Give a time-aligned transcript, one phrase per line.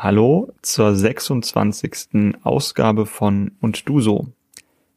[0.00, 2.36] Hallo zur 26.
[2.44, 4.28] Ausgabe von Und du so.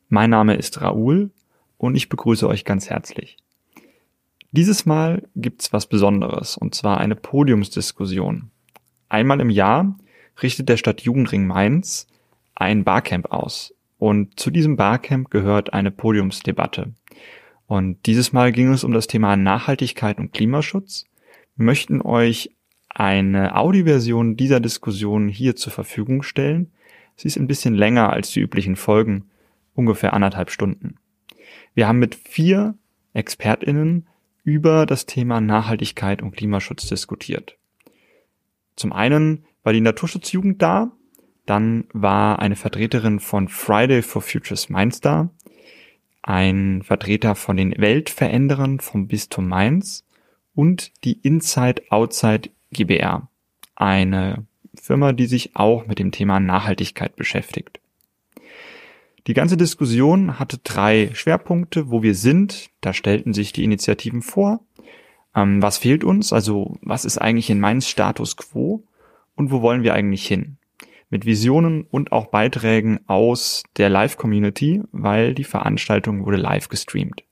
[0.09, 1.31] Mein Name ist Raoul
[1.79, 3.37] und ich begrüße euch ganz herzlich.
[4.51, 8.51] Dieses Mal gibt's was Besonderes und zwar eine Podiumsdiskussion.
[9.09, 9.97] Einmal im Jahr
[10.43, 12.05] richtet der Stadtjugendring Mainz
[12.53, 16.93] ein Barcamp aus und zu diesem Barcamp gehört eine Podiumsdebatte.
[17.65, 21.05] Und dieses Mal ging es um das Thema Nachhaltigkeit und Klimaschutz.
[21.55, 22.51] Wir möchten euch
[22.93, 26.71] eine Audioversion dieser Diskussion hier zur Verfügung stellen.
[27.15, 29.29] Sie ist ein bisschen länger als die üblichen Folgen,
[29.73, 30.95] ungefähr anderthalb Stunden.
[31.73, 32.75] Wir haben mit vier
[33.13, 34.07] ExpertInnen
[34.43, 37.57] über das Thema Nachhaltigkeit und Klimaschutz diskutiert.
[38.75, 40.91] Zum einen war die Naturschutzjugend da,
[41.45, 45.29] dann war eine Vertreterin von Friday for Futures Mainz da,
[46.23, 50.05] ein Vertreter von den Weltveränderern vom Bistum Mainz
[50.53, 53.27] und die Inside Outside GBR,
[53.75, 57.79] eine Firma, die sich auch mit dem Thema Nachhaltigkeit beschäftigt.
[59.27, 62.69] Die ganze Diskussion hatte drei Schwerpunkte, wo wir sind.
[62.81, 64.61] Da stellten sich die Initiativen vor.
[65.35, 66.33] Ähm, was fehlt uns?
[66.33, 68.83] Also was ist eigentlich in Mainz Status quo?
[69.35, 70.57] Und wo wollen wir eigentlich hin?
[71.09, 77.23] Mit Visionen und auch Beiträgen aus der Live-Community, weil die Veranstaltung wurde live gestreamt.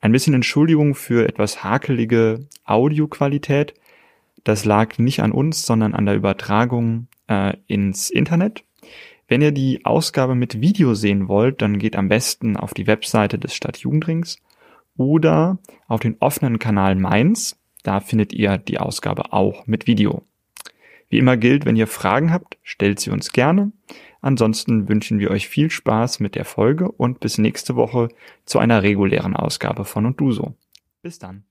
[0.00, 3.74] Ein bisschen Entschuldigung für etwas hakelige Audioqualität.
[4.48, 8.64] Das lag nicht an uns, sondern an der Übertragung äh, ins Internet.
[9.26, 13.38] Wenn ihr die Ausgabe mit Video sehen wollt, dann geht am besten auf die Webseite
[13.38, 14.38] des Stadtjugendrings
[14.96, 17.60] oder auf den offenen Kanal Mainz.
[17.82, 20.22] Da findet ihr die Ausgabe auch mit Video.
[21.10, 23.72] Wie immer gilt, wenn ihr Fragen habt, stellt sie uns gerne.
[24.22, 28.08] Ansonsten wünschen wir euch viel Spaß mit der Folge und bis nächste Woche
[28.46, 30.54] zu einer regulären Ausgabe von und du so.
[31.02, 31.44] Bis dann.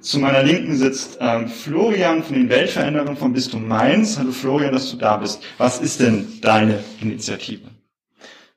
[0.00, 4.18] Zu meiner Linken sitzt ähm, Florian von den Weltveränderern vom Bistum Mainz.
[4.18, 5.42] Hallo Florian, dass du da bist.
[5.58, 7.68] Was ist denn deine Initiative?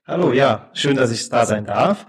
[0.06, 2.06] Hallo, ja, schön, dass ich da sein darf.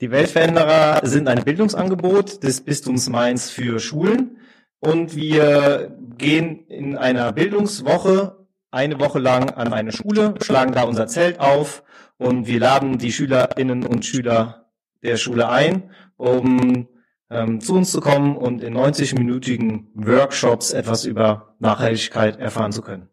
[0.00, 4.38] Die Weltveränderer sind ein Bildungsangebot des Bistums Mainz für Schulen
[4.80, 11.06] und wir gehen in einer Bildungswoche eine Woche lang an eine Schule, schlagen da unser
[11.06, 11.84] Zelt auf
[12.18, 14.66] und wir laden die Schülerinnen und Schüler
[15.02, 16.88] der Schule ein, um
[17.34, 23.08] ähm, zu uns zu kommen und in 90-minütigen Workshops etwas über Nachhaltigkeit erfahren zu können.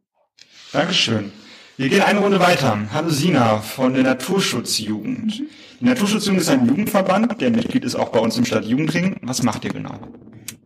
[0.72, 1.32] Dankeschön.
[1.78, 2.78] Wir gehen eine Runde weiter.
[2.94, 5.42] Hallo Sina von der Naturschutzjugend.
[5.80, 9.18] Die Naturschutzjugend ist ein Jugendverband, der Mitglied ist auch bei uns im Stadtjugendring.
[9.24, 9.98] Was macht ihr genau?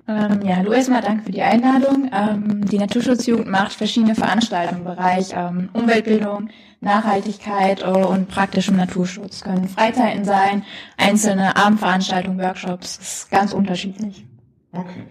[0.07, 2.11] Ähm, ja, hallo erstmal, danke für die Einladung.
[2.13, 6.49] Ähm, die Naturschutzjugend macht verschiedene Veranstaltungen im Bereich ähm, Umweltbildung,
[6.79, 9.41] Nachhaltigkeit äh, und praktischem Naturschutz.
[9.41, 10.63] Können Freizeiten sein,
[10.97, 14.25] einzelne Abendveranstaltungen, Workshops, ist ganz unterschiedlich.
[14.71, 15.03] Okay.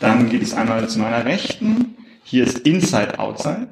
[0.00, 1.94] Dann geht es einmal zu meiner Rechten.
[2.24, 3.68] Hier ist Inside Outside,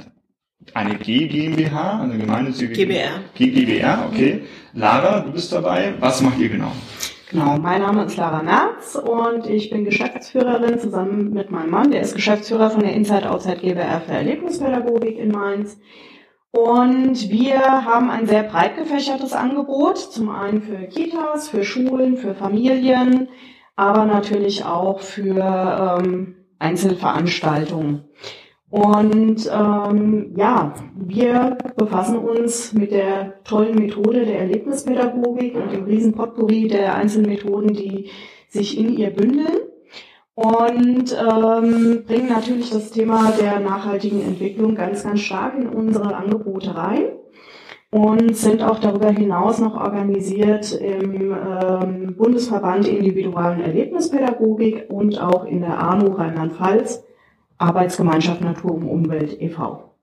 [0.75, 3.21] eine G GmbH, eine gemeinnützige GBR.
[3.35, 4.45] GBR, okay.
[4.75, 5.95] Lara, du bist dabei.
[5.99, 6.73] Was macht ihr genau?
[7.33, 12.03] Genau, mein Name ist Lara Merz und ich bin Geschäftsführerin zusammen mit meinem Mann, der
[12.03, 15.81] ist Geschäftsführer von der Inside Outside GBR für Erlebnispädagogik in Mainz.
[16.51, 22.35] Und wir haben ein sehr breit gefächertes Angebot, zum einen für Kitas, für Schulen, für
[22.35, 23.31] Familien,
[23.77, 28.11] aber natürlich auch für ähm, Einzelveranstaltungen.
[28.73, 36.15] Und ähm, ja, wir befassen uns mit der tollen Methode der Erlebnispädagogik und dem riesen
[36.15, 38.09] Potpourri der einzelnen Methoden, die
[38.49, 39.59] sich in ihr bündeln.
[40.35, 46.75] Und ähm, bringen natürlich das Thema der nachhaltigen Entwicklung ganz, ganz stark in unsere Angebote
[46.75, 47.11] rein
[47.91, 55.61] und sind auch darüber hinaus noch organisiert im ähm, Bundesverband Individualen Erlebnispädagogik und auch in
[55.61, 57.05] der ANU Rheinland-Pfalz
[57.63, 59.95] Arbeitsgemeinschaft Natur und Umwelt e.V.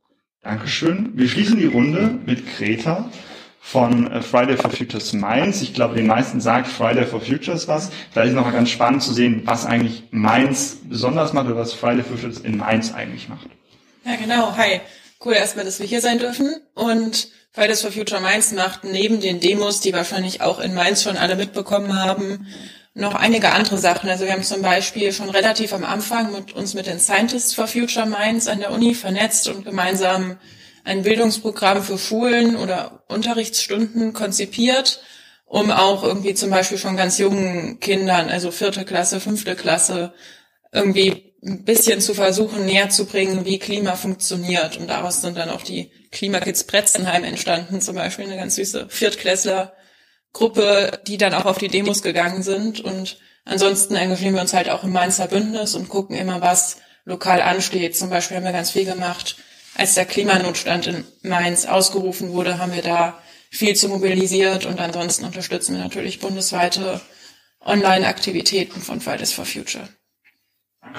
[0.42, 1.12] Dankeschön.
[1.16, 3.10] Wir schließen die Runde mit Greta
[3.60, 5.62] von äh, Friday for Futures Mainz.
[5.62, 7.92] Ich glaube, den meisten sagt Friday for Futures was.
[8.12, 11.74] Vielleicht ist noch mal ganz spannend zu sehen, was eigentlich Mainz besonders macht oder was
[11.74, 13.48] Friday for Futures in Mainz eigentlich macht.
[14.06, 14.56] Ja, genau.
[14.56, 14.80] Hi.
[15.24, 16.56] Cool erstmal, dass wir hier sein dürfen.
[16.74, 21.18] Und Fridays for Future Mainz macht neben den Demos, die wahrscheinlich auch in Mainz schon
[21.18, 22.48] alle mitbekommen haben,
[22.94, 24.10] noch einige andere Sachen.
[24.10, 27.68] Also wir haben zum Beispiel schon relativ am Anfang mit uns mit den Scientists for
[27.68, 30.38] Future Minds an der Uni vernetzt und gemeinsam
[30.84, 35.02] ein Bildungsprogramm für Schulen oder Unterrichtsstunden konzipiert,
[35.46, 40.14] um auch irgendwie zum Beispiel schon ganz jungen Kindern, also vierte Klasse, fünfte Klasse,
[40.72, 44.78] irgendwie ein bisschen zu versuchen, näher zu bringen, wie Klima funktioniert.
[44.78, 49.74] Und daraus sind dann auch die Klimakids Bretzenheim entstanden, zum Beispiel eine ganz süße Viertklässler
[50.34, 52.80] Gruppe, die dann auch auf die Demos gegangen sind.
[52.80, 57.42] Und ansonsten engagieren wir uns halt auch im Mainzer Bündnis und gucken immer, was lokal
[57.42, 57.98] ansteht.
[57.98, 59.38] Zum Beispiel haben wir ganz viel gemacht
[59.80, 65.26] als der Klimanotstand in Mainz ausgerufen wurde, haben wir da viel zu mobilisiert und ansonsten
[65.26, 67.02] unterstützen wir natürlich bundesweite
[67.62, 69.88] Online-Aktivitäten von Fridays for Future.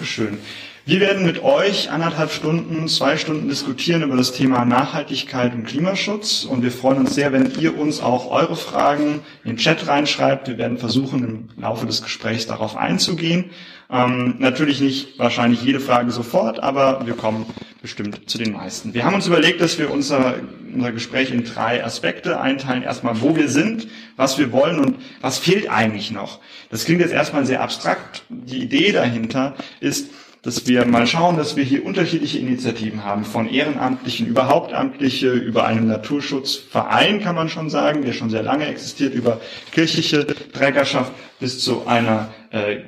[0.01, 0.39] Dankeschön.
[0.87, 6.45] Wir werden mit euch anderthalb Stunden, zwei Stunden diskutieren über das Thema Nachhaltigkeit und Klimaschutz.
[6.45, 10.49] Und wir freuen uns sehr, wenn ihr uns auch eure Fragen in den Chat reinschreibt.
[10.49, 11.25] Wir werden versuchen,
[11.57, 13.51] im Laufe des Gesprächs darauf einzugehen.
[13.93, 17.47] Ähm, natürlich nicht wahrscheinlich jede Frage sofort, aber wir kommen
[17.83, 18.95] bestimmt zu den meisten.
[18.95, 20.37] Wir haben uns überlegt, dass wir unser,
[20.73, 22.83] unser Gespräch in drei Aspekte einteilen.
[22.83, 26.39] Erstmal, wo wir sind, was wir wollen und was fehlt eigentlich noch.
[26.71, 28.23] Das klingt jetzt erstmal sehr abstrakt.
[28.29, 30.11] Die Idee dahinter ist,
[30.43, 35.67] dass wir mal schauen, dass wir hier unterschiedliche Initiativen haben, von Ehrenamtlichen über Hauptamtliche, über
[35.67, 39.41] einen Naturschutzverein, kann man schon sagen, der schon sehr lange existiert, über
[39.73, 42.79] kirchliche Trägerschaft bis zu einer, äh,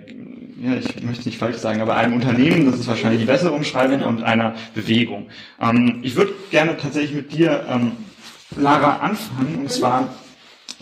[0.62, 4.02] ja, ich möchte nicht falsch sagen, aber einem Unternehmen, das ist wahrscheinlich die bessere Umschreibung,
[4.02, 5.26] und einer Bewegung.
[5.60, 7.92] Ähm, ich würde gerne tatsächlich mit dir, ähm,
[8.56, 10.08] Lara, anfangen, und zwar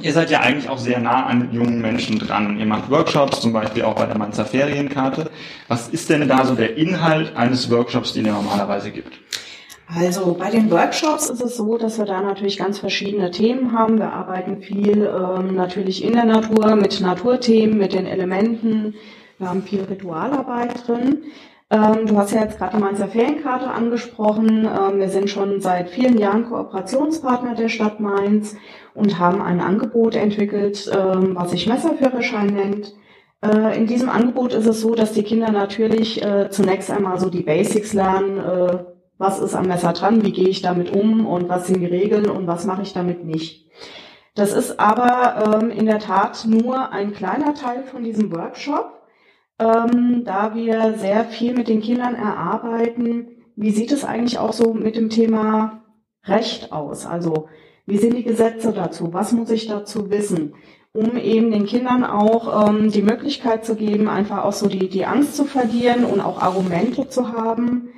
[0.03, 2.59] Ihr seid ja eigentlich auch sehr nah an jungen Menschen dran.
[2.59, 5.31] Ihr macht Workshops, zum Beispiel auch bei der Mainzer Ferienkarte.
[5.69, 9.19] Was ist denn da so der Inhalt eines Workshops, den ihr normalerweise gibt?
[9.94, 13.99] Also bei den Workshops ist es so, dass wir da natürlich ganz verschiedene Themen haben.
[13.99, 18.94] Wir arbeiten viel ähm, natürlich in der Natur mit Naturthemen, mit den Elementen.
[19.41, 21.25] Wir haben viel Ritualarbeit drin.
[21.71, 24.67] Ähm, du hast ja jetzt gerade die Mainzer Ferienkarte angesprochen.
[24.67, 28.57] Ähm, wir sind schon seit vielen Jahren Kooperationspartner der Stadt Mainz
[28.95, 32.95] und haben ein Angebot entwickelt, ähm, was sich Messerführerschein nennt.
[33.43, 37.31] Äh, in diesem Angebot ist es so, dass die Kinder natürlich äh, zunächst einmal so
[37.31, 38.85] die Basics lernen, äh,
[39.17, 42.29] was ist am Messer dran, wie gehe ich damit um und was sind die Regeln
[42.29, 43.71] und was mache ich damit nicht.
[44.35, 49.00] Das ist aber ähm, in der Tat nur ein kleiner Teil von diesem Workshop,
[49.61, 53.29] ähm, da wir sehr viel mit den Kindern erarbeiten.
[53.57, 55.83] Wie sieht es eigentlich auch so mit dem Thema
[56.25, 57.07] Recht aus?
[57.07, 57.49] Also
[57.87, 59.12] wie sind die Gesetze dazu?
[59.12, 60.55] Was muss ich dazu wissen?
[60.93, 65.05] Um eben den Kindern auch ähm, die Möglichkeit zu geben, einfach auch so die, die
[65.05, 67.91] Angst zu verlieren und auch Argumente zu haben,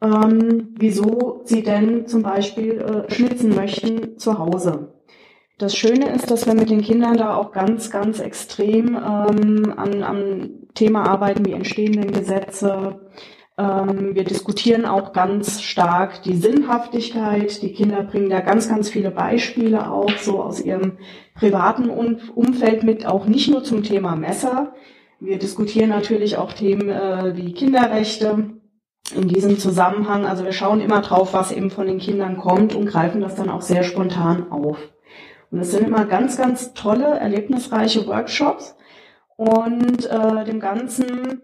[0.00, 2.78] ähm, wieso sie denn zum Beispiel
[3.08, 4.95] äh, schnitzen möchten zu Hause.
[5.58, 10.02] Das Schöne ist, dass wir mit den Kindern da auch ganz, ganz extrem ähm, an,
[10.02, 13.00] am Thema arbeiten, wie entstehen denn Gesetze,
[13.58, 17.62] ähm, wir diskutieren auch ganz stark die Sinnhaftigkeit.
[17.62, 20.98] Die Kinder bringen da ganz, ganz viele Beispiele auch so aus ihrem
[21.34, 24.74] privaten Umfeld mit, auch nicht nur zum Thema Messer.
[25.20, 28.50] Wir diskutieren natürlich auch Themen äh, wie Kinderrechte
[29.14, 30.26] in diesem Zusammenhang.
[30.26, 33.48] Also wir schauen immer drauf, was eben von den Kindern kommt und greifen das dann
[33.48, 34.76] auch sehr spontan auf.
[35.50, 38.76] Und es sind immer ganz, ganz tolle, erlebnisreiche Workshops.
[39.36, 41.42] Und äh, dem Ganzen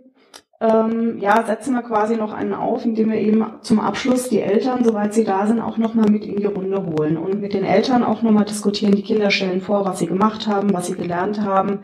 [0.63, 4.85] ähm, ja, setzen wir quasi noch einen auf, indem wir eben zum Abschluss die Eltern,
[4.85, 8.05] soweit sie da sind, auch nochmal mit in die Runde holen und mit den Eltern
[8.05, 8.95] auch nochmal diskutieren.
[8.95, 11.81] Die Kinder stellen vor, was sie gemacht haben, was sie gelernt haben,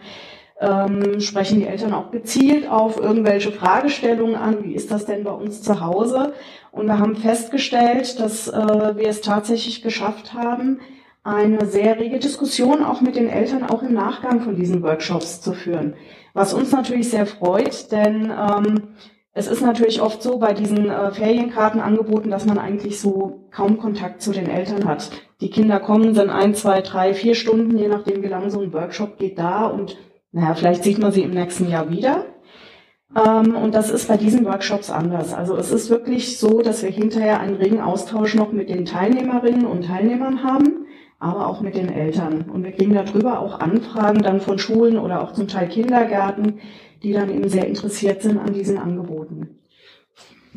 [0.60, 5.32] ähm, sprechen die Eltern auch gezielt auf irgendwelche Fragestellungen an, wie ist das denn bei
[5.32, 6.32] uns zu Hause?
[6.70, 10.80] Und wir haben festgestellt, dass äh, wir es tatsächlich geschafft haben,
[11.28, 15.52] eine sehr rege Diskussion auch mit den Eltern auch im Nachgang von diesen Workshops zu
[15.52, 15.94] führen.
[16.32, 18.88] Was uns natürlich sehr freut, denn ähm,
[19.34, 24.22] es ist natürlich oft so bei diesen äh, Ferienkartenangeboten, dass man eigentlich so kaum Kontakt
[24.22, 25.10] zu den Eltern hat.
[25.40, 28.72] Die Kinder kommen, sind ein, zwei, drei, vier Stunden, je nachdem wie lange so ein
[28.72, 29.98] Workshop geht, da und
[30.32, 32.24] naja, vielleicht sieht man sie im nächsten Jahr wieder.
[33.14, 35.34] Ähm, und das ist bei diesen Workshops anders.
[35.34, 39.66] Also es ist wirklich so, dass wir hinterher einen regen Austausch noch mit den Teilnehmerinnen
[39.66, 40.77] und Teilnehmern haben
[41.18, 42.42] aber auch mit den Eltern.
[42.52, 46.60] Und wir kriegen darüber auch Anfragen dann von Schulen oder auch zum Teil Kindergärten,
[47.02, 49.58] die dann eben sehr interessiert sind an diesen Angeboten.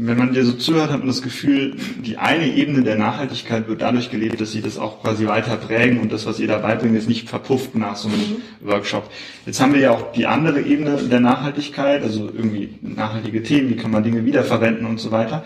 [0.04, 3.82] Wenn man dir so zuhört, hat man das Gefühl, die eine Ebene der Nachhaltigkeit wird
[3.82, 6.96] dadurch gelebt, dass sie das auch quasi weiter prägen und das, was ihr dabei bringt,
[6.96, 8.68] ist nicht verpufft nach so einem mhm.
[8.68, 9.10] Workshop.
[9.46, 13.76] Jetzt haben wir ja auch die andere Ebene der Nachhaltigkeit, also irgendwie nachhaltige Themen, wie
[13.76, 15.44] kann man Dinge wiederverwenden und so weiter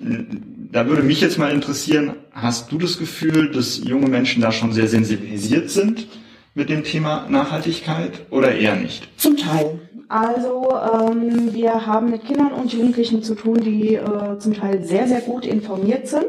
[0.00, 4.72] da würde mich jetzt mal interessieren, hast du das Gefühl, dass junge Menschen da schon
[4.72, 6.06] sehr sensibilisiert sind
[6.54, 9.08] mit dem Thema Nachhaltigkeit oder eher nicht?
[9.16, 9.77] Zum Teil.
[10.08, 15.06] Also ähm, wir haben mit Kindern und Jugendlichen zu tun, die äh, zum Teil sehr,
[15.06, 16.28] sehr gut informiert sind,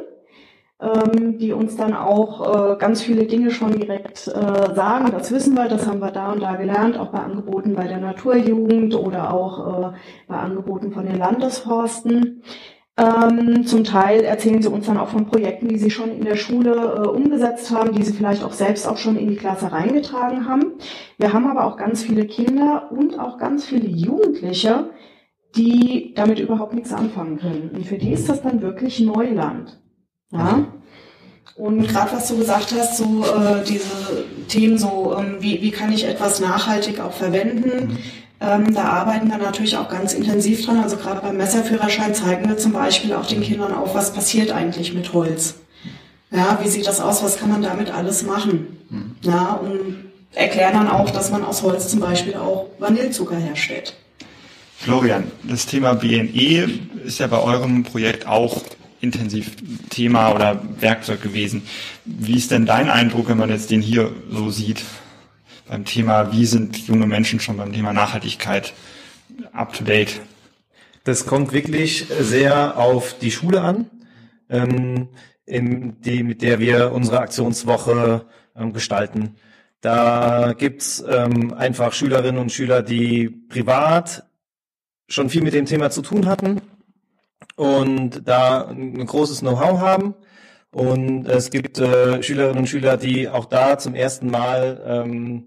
[0.81, 5.11] ähm, die uns dann auch äh, ganz viele Dinge schon direkt äh, sagen.
[5.11, 7.99] Das wissen wir, das haben wir da und da gelernt, auch bei Angeboten bei der
[7.99, 12.43] Naturjugend oder auch äh, bei Angeboten von den Landesforsten.
[12.99, 16.35] Ähm, zum Teil erzählen sie uns dann auch von Projekten, die sie schon in der
[16.35, 20.49] Schule äh, umgesetzt haben, die sie vielleicht auch selbst auch schon in die Klasse reingetragen
[20.49, 20.73] haben.
[21.17, 24.89] Wir haben aber auch ganz viele Kinder und auch ganz viele Jugendliche,
[25.55, 27.71] die damit überhaupt nichts anfangen können.
[27.73, 29.79] Und für die ist das dann wirklich Neuland.
[30.31, 30.65] Ja.
[31.55, 35.91] Und gerade was du gesagt hast, so äh, diese Themen, so ähm, wie, wie kann
[35.93, 37.97] ich etwas nachhaltig auch verwenden,
[38.41, 40.81] ähm, da arbeiten wir natürlich auch ganz intensiv dran.
[40.81, 44.93] Also gerade beim Messerführerschein zeigen wir zum Beispiel auch den Kindern auf, was passiert eigentlich
[44.93, 45.55] mit Holz.
[46.31, 47.23] Ja, wie sieht das aus?
[47.23, 48.77] Was kann man damit alles machen?
[49.21, 53.95] Ja, und erklären dann auch, dass man aus Holz zum Beispiel auch Vanillezucker herstellt.
[54.77, 56.69] Florian, das Thema BNE
[57.03, 58.61] ist ja bei eurem Projekt auch
[59.01, 59.51] intensiv
[59.89, 61.63] Thema oder Werkzeug gewesen.
[62.05, 64.83] Wie ist denn dein Eindruck, wenn man jetzt den hier so sieht?
[65.69, 68.73] Beim Thema, wie sind junge Menschen schon beim Thema Nachhaltigkeit
[69.53, 70.19] up to date?
[71.03, 73.85] Das kommt wirklich sehr auf die Schule an,
[74.49, 75.09] ähm,
[75.45, 79.35] in die, mit der wir unsere Aktionswoche ähm, gestalten.
[79.79, 84.23] Da gibt's ähm, einfach Schülerinnen und Schüler, die privat
[85.07, 86.61] schon viel mit dem Thema zu tun hatten
[87.55, 90.15] und da ein großes Know-how haben.
[90.71, 95.45] Und es gibt äh, Schülerinnen und Schüler, die auch da zum ersten Mal ähm,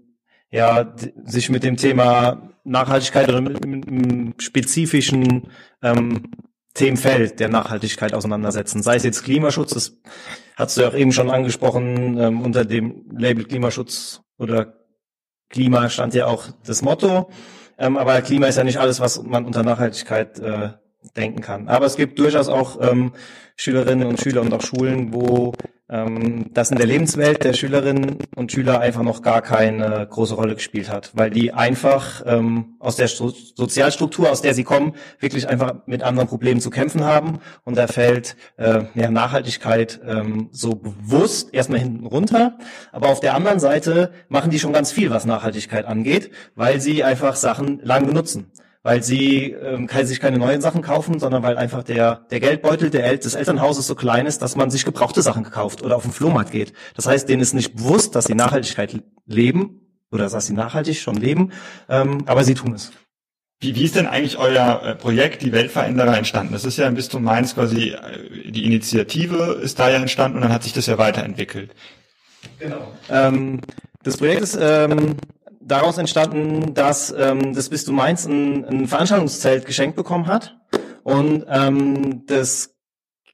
[0.53, 0.93] ja,
[1.25, 5.49] sich mit dem Thema Nachhaltigkeit oder mit, einem spezifischen
[5.81, 6.31] ähm,
[6.75, 8.83] Themenfeld der Nachhaltigkeit auseinandersetzen.
[8.83, 9.97] Sei es jetzt Klimaschutz, das
[10.55, 14.75] hast du ja auch eben schon angesprochen, ähm, unter dem Label Klimaschutz oder
[15.49, 17.31] Klima stand ja auch das Motto.
[17.79, 20.69] Ähm, aber Klima ist ja nicht alles, was man unter Nachhaltigkeit äh,
[21.17, 21.67] denken kann.
[21.67, 23.13] Aber es gibt durchaus auch ähm,
[23.55, 25.53] Schülerinnen und Schüler und auch Schulen, wo
[25.93, 30.55] ähm, das in der Lebenswelt der Schülerinnen und Schüler einfach noch gar keine große Rolle
[30.55, 35.47] gespielt hat, weil die einfach ähm, aus der Sto Sozialstruktur, aus der sie kommen, wirklich
[35.47, 37.39] einfach mit anderen Problemen zu kämpfen haben.
[37.63, 42.57] Und da fällt äh, ja, Nachhaltigkeit ähm, so bewusst erstmal hinten runter.
[42.91, 47.03] Aber auf der anderen Seite machen die schon ganz viel, was Nachhaltigkeit angeht, weil sie
[47.03, 48.51] einfach Sachen lang benutzen
[48.83, 52.89] weil sie ähm, kann sich keine neuen Sachen kaufen, sondern weil einfach der, der Geldbeutel
[52.89, 56.03] der El des Elternhauses so klein ist, dass man sich gebrauchte Sachen kauft oder auf
[56.03, 56.73] den Flohmarkt geht.
[56.95, 59.79] Das heißt, denen ist nicht bewusst, dass sie Nachhaltigkeit leben
[60.11, 61.53] oder dass sie nachhaltig schon leben,
[61.89, 62.91] ähm, aber sie tun es.
[63.61, 66.51] Wie, wie ist denn eigentlich euer äh, Projekt, die Weltveränderer, entstanden?
[66.51, 70.43] Das ist ja im Bistum Mainz quasi, äh, die Initiative ist da ja entstanden und
[70.43, 71.73] dann hat sich das ja weiterentwickelt.
[72.59, 72.91] Genau.
[73.09, 73.61] Ähm,
[74.03, 75.15] das Projekt ist ähm,
[75.65, 80.57] daraus entstanden, dass ähm, das Bistum Mainz ein, ein Veranstaltungszelt geschenkt bekommen hat.
[81.03, 82.75] Und ähm, das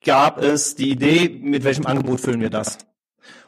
[0.03, 2.77] gab es die Idee, mit welchem Angebot füllen wir das?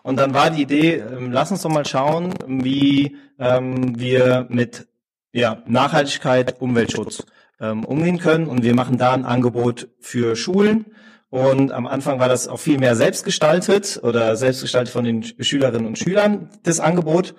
[0.04, 4.88] Und dann war die Idee, ähm, lass uns doch mal schauen, wie ähm, wir mit
[5.32, 7.26] ja, Nachhaltigkeit, Umweltschutz
[7.60, 8.48] ähm, umgehen können.
[8.48, 10.86] Und wir machen da ein Angebot für Schulen.
[11.30, 15.98] Und am Anfang war das auch viel mehr selbstgestaltet oder selbstgestaltet von den Schülerinnen und
[15.98, 17.36] Schülern, das Angebot.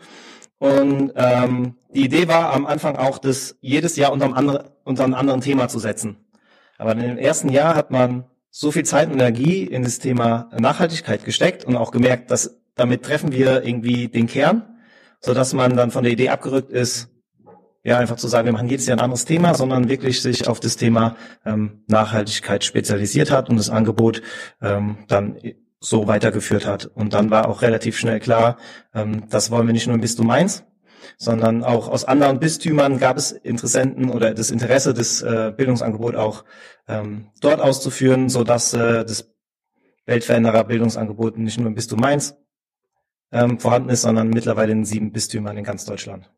[0.62, 5.02] Und ähm, die Idee war am Anfang auch, das jedes Jahr unter einem, anderen, unter
[5.02, 6.18] einem anderen Thema zu setzen.
[6.78, 10.48] Aber in dem ersten Jahr hat man so viel Zeit und Energie in das Thema
[10.56, 14.78] Nachhaltigkeit gesteckt und auch gemerkt, dass damit treffen wir irgendwie den Kern,
[15.18, 17.08] so dass man dann von der Idee abgerückt ist,
[17.82, 20.60] ja einfach zu sagen, wir machen jedes Jahr ein anderes Thema, sondern wirklich sich auf
[20.60, 24.22] das Thema ähm, Nachhaltigkeit spezialisiert hat und das Angebot
[24.60, 25.38] ähm, dann
[25.82, 26.86] so weitergeführt hat.
[26.86, 28.56] Und dann war auch relativ schnell klar,
[28.94, 30.64] ähm, das wollen wir nicht nur im Bistum Mainz,
[31.18, 36.44] sondern auch aus anderen Bistümern gab es Interessenten oder das Interesse, das äh, Bildungsangebot auch
[36.88, 39.28] ähm, dort auszuführen, so dass äh, das
[40.06, 42.36] Weltveränderer Bildungsangebot nicht nur im Bistum Mainz
[43.32, 46.30] ähm, vorhanden ist, sondern mittlerweile in sieben Bistümern in ganz Deutschland.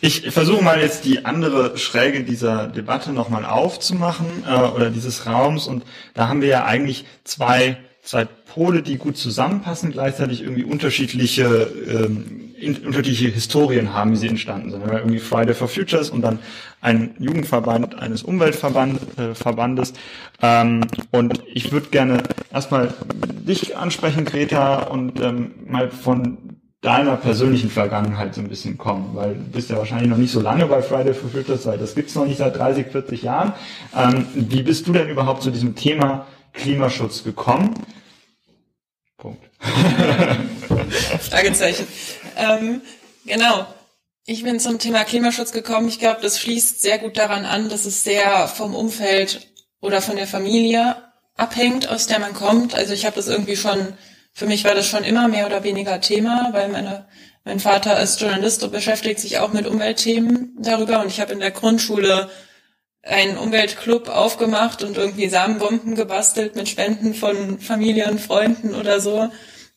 [0.00, 5.66] Ich versuche mal jetzt die andere Schräge dieser Debatte nochmal aufzumachen äh, oder dieses Raums
[5.66, 5.84] und
[6.14, 11.44] da haben wir ja eigentlich zwei zwei Pole, die gut zusammenpassen, gleichzeitig irgendwie unterschiedliche,
[11.88, 14.80] ähm, in, unterschiedliche Historien haben, wie sie entstanden sind.
[14.80, 16.40] Wir haben irgendwie Friday for Futures und dann
[16.80, 19.92] ein Jugendverband eines Umweltverbandes.
[19.92, 19.94] Äh,
[20.42, 20.80] ähm,
[21.12, 22.92] und ich würde gerne erstmal
[23.48, 26.38] dich ansprechen, Greta, und ähm, mal von
[26.80, 30.40] deiner persönlichen Vergangenheit so ein bisschen kommen, weil du bist ja wahrscheinlich noch nicht so
[30.40, 33.52] lange bei Friday for Futures, weil das gibt's noch nicht seit 30, 40 Jahren.
[33.96, 37.74] Ähm, wie bist du denn überhaupt zu diesem Thema Klimaschutz gekommen?
[39.16, 39.42] Punkt.
[41.30, 41.86] Fragezeichen.
[42.36, 42.80] Ähm,
[43.24, 43.66] genau.
[44.24, 45.88] Ich bin zum Thema Klimaschutz gekommen.
[45.88, 49.48] Ich glaube, das schließt sehr gut daran an, dass es sehr vom Umfeld
[49.80, 50.96] oder von der Familie
[51.36, 52.74] abhängt, aus der man kommt.
[52.74, 53.94] Also ich habe das irgendwie schon,
[54.32, 57.06] für mich war das schon immer mehr oder weniger Thema, weil meine,
[57.44, 61.00] mein Vater ist Journalist und beschäftigt sich auch mit Umweltthemen darüber.
[61.00, 62.30] Und ich habe in der Grundschule
[63.02, 69.30] einen Umweltclub aufgemacht und irgendwie Samenbomben gebastelt mit Spenden von Familien, Freunden oder so.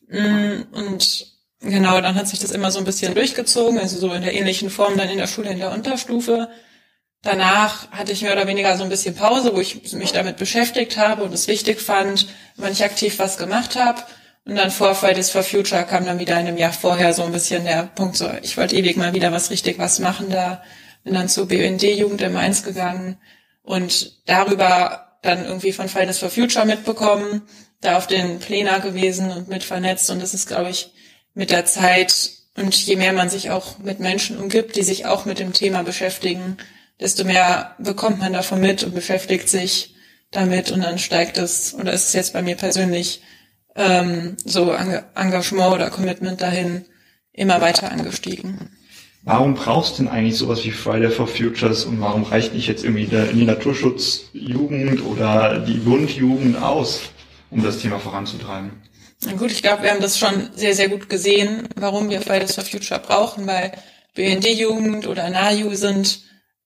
[0.07, 1.27] Mm, und
[1.59, 4.69] genau, dann hat sich das immer so ein bisschen durchgezogen, also so in der ähnlichen
[4.69, 6.49] Form dann in der Schule in der Unterstufe.
[7.23, 10.97] danach hatte ich mehr oder weniger so ein bisschen Pause, wo ich mich damit beschäftigt
[10.97, 14.03] habe und es wichtig fand, wenn ich aktiv was gemacht habe.
[14.45, 17.31] Und dann vor Fridays for Future kam dann wieder in einem Jahr vorher so ein
[17.31, 20.61] bisschen der Punkt, so ich wollte ewig mal wieder was richtig was machen da.
[21.05, 23.17] Bin dann zur BUND-Jugend in Mainz gegangen
[23.63, 27.43] und darüber dann irgendwie von Fridays for Future mitbekommen,
[27.79, 30.09] da auf den Plänen gewesen und mit vernetzt.
[30.09, 30.91] Und das ist, glaube ich,
[31.33, 35.25] mit der Zeit und je mehr man sich auch mit Menschen umgibt, die sich auch
[35.25, 36.57] mit dem Thema beschäftigen,
[36.99, 39.95] desto mehr bekommt man davon mit und beschäftigt sich
[40.31, 43.21] damit und dann steigt es, oder ist es jetzt bei mir persönlich
[43.75, 46.85] ähm, so Engagement oder Commitment dahin
[47.31, 48.75] immer weiter angestiegen.
[49.25, 52.83] Warum brauchst du denn eigentlich sowas wie Friday for Futures und warum reicht nicht jetzt
[52.83, 57.01] irgendwie die Naturschutzjugend oder die Bundjugend aus,
[57.49, 58.83] um das Thema voranzutreiben?
[59.21, 62.53] Na gut, ich glaube, wir haben das schon sehr, sehr gut gesehen, warum wir Fridays
[62.53, 63.71] for Future brauchen, weil
[64.13, 66.19] BND-Jugend oder NAJU sind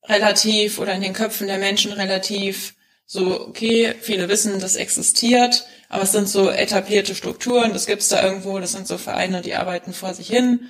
[0.04, 2.76] relativ oder in den Köpfen der Menschen relativ
[3.06, 8.22] so, okay, viele wissen, das existiert, aber es sind so etablierte Strukturen, das gibt's da
[8.22, 10.70] irgendwo, das sind so Vereine, die arbeiten vor sich hin.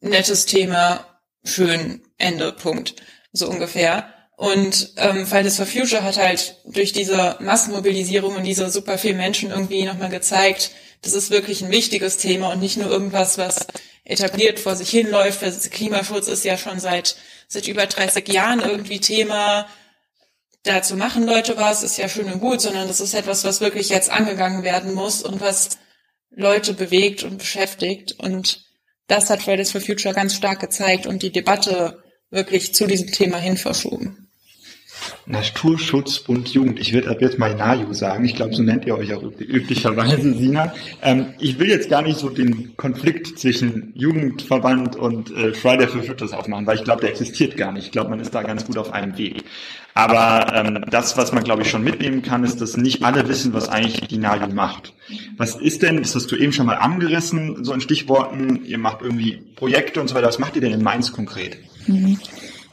[0.00, 1.04] Nettes Thema,
[1.48, 2.94] schön, Ende, Punkt.
[3.32, 4.12] So ungefähr.
[4.36, 9.50] Und ähm, Fridays for Future hat halt durch diese Massenmobilisierung und diese super vielen Menschen
[9.50, 10.70] irgendwie nochmal gezeigt,
[11.02, 13.66] das ist wirklich ein wichtiges Thema und nicht nur irgendwas, was
[14.04, 15.40] etabliert vor sich hinläuft.
[15.70, 19.68] Klimaschutz ist ja schon seit, seit über 30 Jahren irgendwie Thema.
[20.64, 23.88] Dazu machen Leute was, ist ja schön und gut, sondern das ist etwas, was wirklich
[23.90, 25.78] jetzt angegangen werden muss und was
[26.30, 28.12] Leute bewegt und beschäftigt.
[28.18, 28.67] Und
[29.08, 33.38] das hat Fridays for Future ganz stark gezeigt und die Debatte wirklich zu diesem Thema
[33.38, 34.27] hin verschoben.
[35.26, 36.80] Naturschutzbund Jugend.
[36.80, 38.24] Ich würde ab jetzt mal NAJU sagen.
[38.24, 40.72] Ich glaube, so nennt ihr euch auch üblicherweise, Sina.
[41.02, 46.02] Ähm, ich will jetzt gar nicht so den Konflikt zwischen Jugendverband und äh, Friday for
[46.02, 47.86] Futures aufmachen, weil ich glaube, der existiert gar nicht.
[47.86, 49.44] Ich glaube, man ist da ganz gut auf einem Weg.
[49.94, 53.52] Aber ähm, das, was man, glaube ich, schon mitnehmen kann, ist, dass nicht alle wissen,
[53.52, 54.94] was eigentlich die NAJU macht.
[55.36, 59.02] Was ist denn, das hast du eben schon mal angerissen, so in Stichworten, ihr macht
[59.02, 60.28] irgendwie Projekte und so weiter.
[60.28, 61.58] Was macht ihr denn in Mainz konkret?
[61.86, 62.18] Mhm.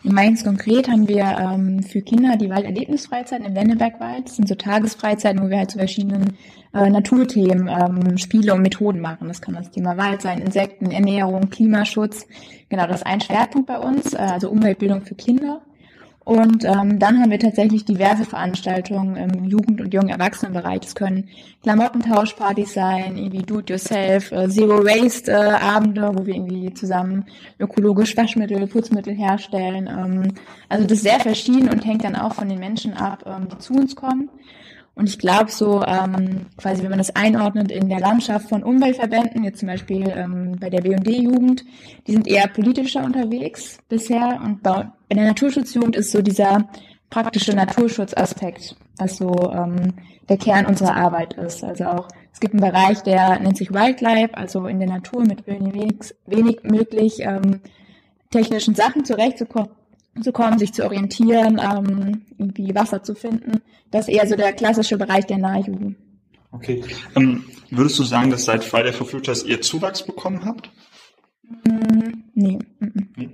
[0.06, 4.26] In Mainz konkret haben wir ähm, für Kinder die Walderlebnisfreizeiten im Wennebergwald.
[4.26, 6.38] Das sind so Tagesfreizeiten, wo wir halt zu verschiedenen
[6.76, 9.28] äh, Naturthemen ähm, Spiele und Methoden machen.
[9.28, 12.28] Das kann das Thema Wald sein, Insekten, Ernährung, Klimaschutz.
[12.70, 15.64] Genau, das ist ein Schwerpunkt bei uns, äh, also Umweltbildung für Kinder.
[16.26, 20.80] Und ähm, dann haben wir tatsächlich diverse Veranstaltungen im Jugend- und jungen Erwachsenenbereich.
[20.80, 21.30] Das können
[21.62, 27.26] Klamottentauschpartys sein, irgendwie Do-it-yourself, äh, Zero-Waste-Abende, äh, wo wir irgendwie zusammen
[27.60, 29.88] ökologisch Waschmittel, Putzmittel herstellen.
[29.88, 30.34] Ähm,
[30.68, 33.60] also das ist sehr verschieden und hängt dann auch von den Menschen ab, ähm, die
[33.60, 34.32] zu uns kommen.
[34.96, 39.44] Und ich glaube so, ähm, quasi wenn man das einordnet in der Landschaft von Umweltverbänden,
[39.44, 41.66] jetzt zum Beispiel ähm, bei der B&D-Jugend,
[42.08, 46.70] die sind eher politischer unterwegs bisher und bei, der Naturschutzjugend ist so dieser
[47.10, 49.94] praktische Naturschutzaspekt, was so ähm,
[50.30, 51.64] der Kern unserer Arbeit ist.
[51.64, 55.46] Also auch, es gibt einen Bereich, der nennt sich Wildlife, also in der Natur mit
[55.46, 57.60] wenig, wenig möglich ähm,
[58.32, 59.70] technischen Sachen zurechtzukommen
[60.22, 63.62] zu kommen, sich zu orientieren, ähm, irgendwie Wasser zu finden.
[63.92, 65.98] Das ist eher so der klassische Bereich der Nahjugend.
[66.52, 66.84] Okay.
[67.16, 70.70] Ähm, würdest du sagen, dass seit Friday for Futures ihr Zuwachs bekommen habt?
[71.66, 72.60] Mm, nee.
[73.16, 73.30] nee.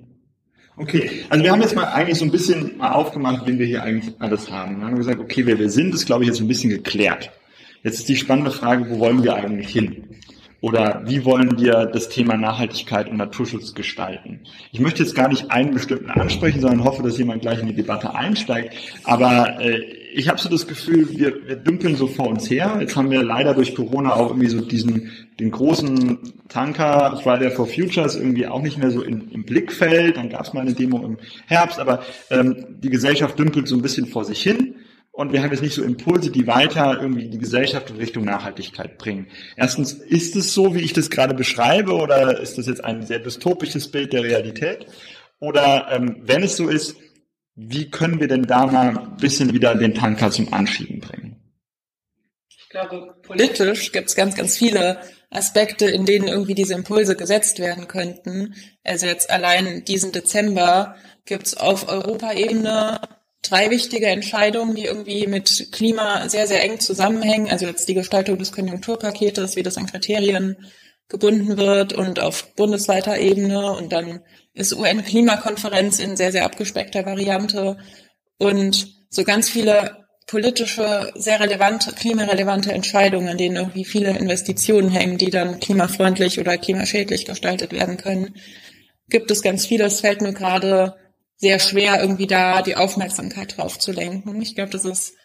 [0.78, 3.84] Okay, also wir haben jetzt mal eigentlich so ein bisschen mal aufgemacht, wen wir hier
[3.84, 4.80] eigentlich alles haben.
[4.80, 7.30] Wir haben gesagt, okay, wer wir sind, ist glaube ich jetzt ein bisschen geklärt.
[7.84, 10.11] Jetzt ist die spannende Frage, wo wollen wir eigentlich hin?
[10.62, 14.42] Oder wie wollen wir das Thema Nachhaltigkeit und Naturschutz gestalten?
[14.72, 17.74] Ich möchte jetzt gar nicht einen bestimmten ansprechen, sondern hoffe, dass jemand gleich in die
[17.74, 18.76] Debatte einsteigt.
[19.04, 19.82] Aber äh,
[20.14, 22.78] ich habe so das Gefühl, wir, wir dümpeln so vor uns her.
[22.80, 27.66] Jetzt haben wir leider durch Corona auch irgendwie so diesen den großen Tanker Friday for
[27.66, 30.18] Futures irgendwie auch nicht mehr so in, im Blickfeld.
[30.18, 33.82] Dann gab es mal eine Demo im Herbst, aber ähm, die Gesellschaft dümpelt so ein
[33.82, 34.76] bisschen vor sich hin
[35.22, 38.98] und wir haben jetzt nicht so Impulse, die weiter irgendwie die Gesellschaft in Richtung Nachhaltigkeit
[38.98, 39.28] bringen.
[39.56, 43.20] Erstens, ist es so, wie ich das gerade beschreibe, oder ist das jetzt ein sehr
[43.20, 44.88] dystopisches Bild der Realität?
[45.40, 46.96] Oder ähm, wenn es so ist,
[47.56, 51.38] wie können wir denn da mal ein bisschen wieder den Tanker zum Anschieben bringen?
[52.50, 57.60] Ich glaube, politisch gibt es ganz, ganz viele Aspekte, in denen irgendwie diese Impulse gesetzt
[57.60, 58.56] werden könnten.
[58.84, 63.02] Also jetzt allein diesen Dezember gibt es auf Europaebene
[63.42, 67.50] drei wichtige Entscheidungen, die irgendwie mit Klima sehr, sehr eng zusammenhängen.
[67.50, 70.58] Also jetzt die Gestaltung des Konjunkturpaketes, wie das an Kriterien
[71.08, 74.22] gebunden wird und auf bundesweiter Ebene und dann
[74.54, 77.78] ist UN-Klimakonferenz in sehr, sehr abgespeckter Variante
[78.38, 85.18] und so ganz viele politische, sehr relevante, klimarelevante Entscheidungen, an denen irgendwie viele Investitionen hängen,
[85.18, 88.36] die dann klimafreundlich oder klimaschädlich gestaltet werden können,
[89.10, 89.86] gibt es ganz viele.
[89.86, 90.96] Es fällt mir gerade
[91.42, 94.42] sehr schwer, irgendwie da die Aufmerksamkeit drauf zu lenken.
[94.42, 95.16] Ich glaube, das ist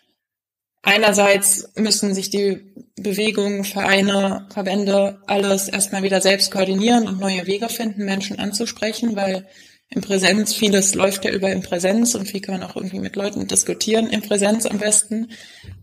[0.83, 7.69] einerseits müssen sich die Bewegungen, Vereine, Verbände alles erstmal wieder selbst koordinieren und neue Wege
[7.69, 9.47] finden, Menschen anzusprechen, weil
[9.91, 13.15] in Präsenz, vieles läuft ja über in Präsenz und viel kann man auch irgendwie mit
[13.15, 15.31] Leuten diskutieren, in Präsenz am besten.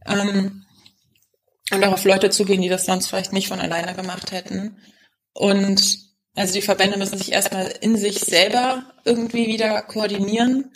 [0.05, 0.65] Ähm,
[1.71, 4.77] und auch auf Leute zugehen, die das sonst vielleicht nicht von alleine gemacht hätten.
[5.33, 10.71] Und also die Verbände müssen sich erstmal in sich selber irgendwie wieder koordinieren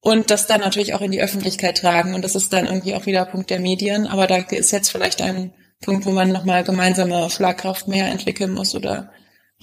[0.00, 2.14] und das dann natürlich auch in die Öffentlichkeit tragen.
[2.14, 4.06] Und das ist dann irgendwie auch wieder Punkt der Medien.
[4.06, 8.74] Aber da ist jetzt vielleicht ein Punkt, wo man nochmal gemeinsame Schlagkraft mehr entwickeln muss
[8.74, 9.12] oder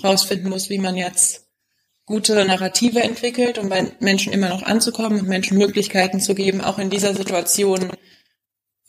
[0.01, 1.47] rausfinden muss, wie man jetzt
[2.05, 6.79] gute Narrative entwickelt, um bei Menschen immer noch anzukommen und Menschen Möglichkeiten zu geben, auch
[6.79, 7.91] in dieser Situation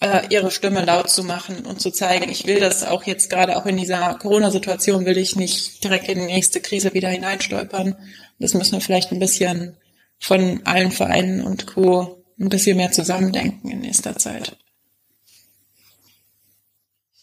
[0.00, 3.56] äh, ihre Stimme laut zu machen und zu zeigen, ich will das auch jetzt gerade
[3.56, 7.96] auch in dieser Corona-Situation will ich nicht direkt in die nächste Krise wieder hineinstolpern.
[8.38, 9.76] Das müssen wir vielleicht ein bisschen
[10.18, 12.24] von allen Vereinen und Co.
[12.38, 14.56] ein bisschen mehr zusammendenken in nächster Zeit.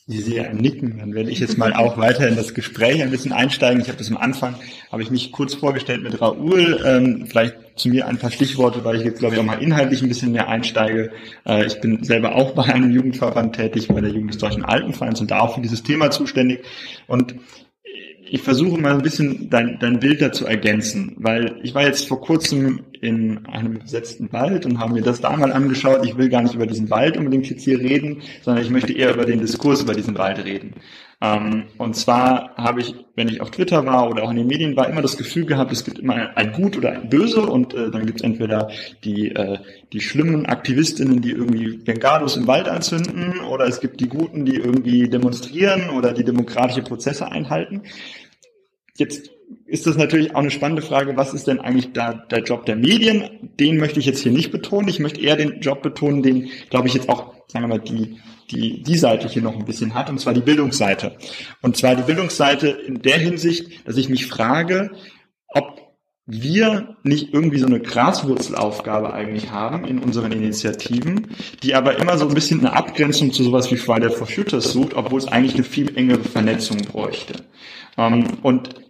[0.10, 3.12] Ich sehe ein Nicken, dann werde ich jetzt mal auch weiter in das Gespräch ein
[3.12, 3.82] bisschen einsteigen.
[3.82, 4.56] Ich habe das am Anfang,
[4.90, 6.82] habe ich mich kurz vorgestellt mit Raoul.
[6.86, 10.02] Ähm, vielleicht zu mir ein paar Stichworte, weil ich jetzt glaube ich auch mal inhaltlich
[10.02, 11.12] ein bisschen mehr einsteige.
[11.46, 15.22] Äh, ich bin selber auch bei einem Jugendverband tätig, bei der Jugend des Deutschen Altenvereins
[15.22, 16.64] und da auch für dieses Thema zuständig.
[17.08, 17.36] Und
[18.30, 22.22] ich versuche mal ein bisschen dein, dein Bild dazu ergänzen, weil ich war jetzt vor
[22.22, 26.06] kurzem in einem besetzten Wald und habe mir das da mal angeschaut.
[26.06, 29.14] Ich will gar nicht über diesen Wald unbedingt jetzt hier reden, sondern ich möchte eher
[29.14, 30.74] über den Diskurs über diesen Wald reden.
[31.20, 34.76] Ähm, und zwar habe ich, wenn ich auf Twitter war oder auch in den Medien
[34.76, 37.90] war, immer das Gefühl gehabt, es gibt immer ein Gut oder ein Böse und äh,
[37.90, 38.70] dann gibt es entweder
[39.04, 39.58] die, äh,
[39.94, 44.58] die schlimmen Aktivistinnen, die irgendwie Bengalos im Wald anzünden oder es gibt die Guten, die
[44.58, 47.82] irgendwie demonstrieren oder die demokratische Prozesse einhalten.
[48.96, 49.32] Jetzt
[49.66, 52.76] ist das natürlich auch eine spannende Frage, was ist denn eigentlich da der Job der
[52.76, 53.50] Medien?
[53.60, 54.88] Den möchte ich jetzt hier nicht betonen.
[54.88, 58.18] Ich möchte eher den Job betonen, den, glaube ich, jetzt auch, sagen wir mal, die,
[58.52, 61.18] die, die Seite hier noch ein bisschen hat, und zwar die Bildungsseite.
[61.62, 64.92] Und zwar die Bildungsseite in der Hinsicht, dass ich mich frage,
[65.50, 65.82] ob
[66.26, 71.28] wir nicht irgendwie so eine Graswurzelaufgabe eigentlich haben in unseren Initiativen,
[71.64, 74.94] die aber immer so ein bisschen eine Abgrenzung zu sowas wie Friday for Futures sucht,
[74.94, 77.46] obwohl es eigentlich eine viel engere Vernetzung bräuchte.
[77.98, 78.88] Ähm, und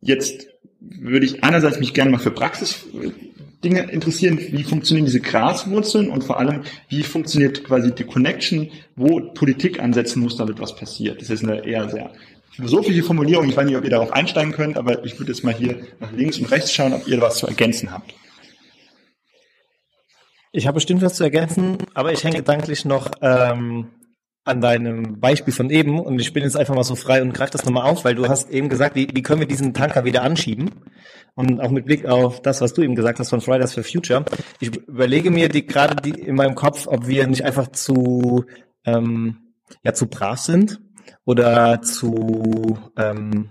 [0.00, 0.46] Jetzt
[0.80, 2.30] würde ich einerseits mich gerne mal für
[3.60, 9.20] Praxisdinge interessieren, wie funktionieren diese Graswurzeln und vor allem, wie funktioniert quasi die Connection, wo
[9.34, 11.20] Politik ansetzen muss, damit was passiert.
[11.20, 12.12] Das ist eine eher sehr
[12.52, 13.48] philosophische Formulierung.
[13.48, 16.12] Ich weiß nicht, ob ihr darauf einsteigen könnt, aber ich würde jetzt mal hier nach
[16.12, 18.14] links und rechts schauen, ob ihr was zu ergänzen habt.
[20.52, 23.88] Ich habe bestimmt was zu ergänzen, aber ich hänge gedanklich noch ähm,
[24.48, 27.52] an deinem Beispiel von eben und ich bin jetzt einfach mal so frei und greife
[27.52, 30.22] das nochmal auf, weil du hast eben gesagt, wie, wie können wir diesen Tanker wieder
[30.22, 30.70] anschieben?
[31.34, 34.24] Und auch mit Blick auf das, was du eben gesagt hast von Fridays for Future.
[34.58, 38.44] Ich überlege mir die gerade die in meinem Kopf, ob wir nicht einfach zu
[38.84, 39.36] ähm,
[39.84, 40.80] ja zu brav sind
[41.24, 43.50] oder zu ähm,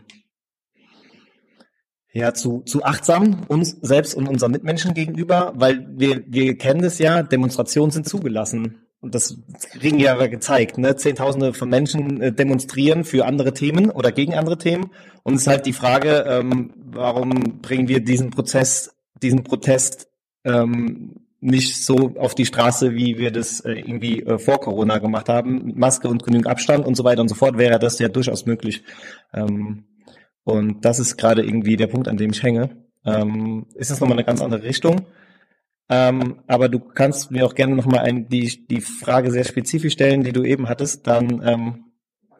[2.18, 6.98] ja, zu, zu achtsam uns selbst und unseren Mitmenschen gegenüber, weil wir, wir kennen das
[6.98, 9.38] ja, Demonstrationen sind zugelassen und das
[9.80, 10.96] kriegen ja gezeigt, ne?
[10.96, 14.92] Zehntausende von Menschen äh, demonstrieren für andere Themen oder gegen andere Themen.
[15.24, 20.08] Und es ist halt die Frage, ähm, warum bringen wir diesen Prozess, diesen Protest
[20.44, 25.30] ähm, nicht so auf die Straße, wie wir das äh, irgendwie äh, vor Corona gemacht
[25.30, 28.08] haben, mit Maske und genügend Abstand und so weiter und so fort, wäre das ja
[28.08, 28.84] durchaus möglich.
[29.34, 29.86] Ähm,
[30.44, 32.70] und das ist gerade irgendwie der Punkt, an dem ich hänge.
[33.06, 35.06] Ähm, ist das nochmal eine ganz andere Richtung?
[35.90, 40.24] Ähm, aber du kannst mir auch gerne nochmal ein, die, die Frage sehr spezifisch stellen,
[40.24, 41.84] die du eben hattest, dann ähm,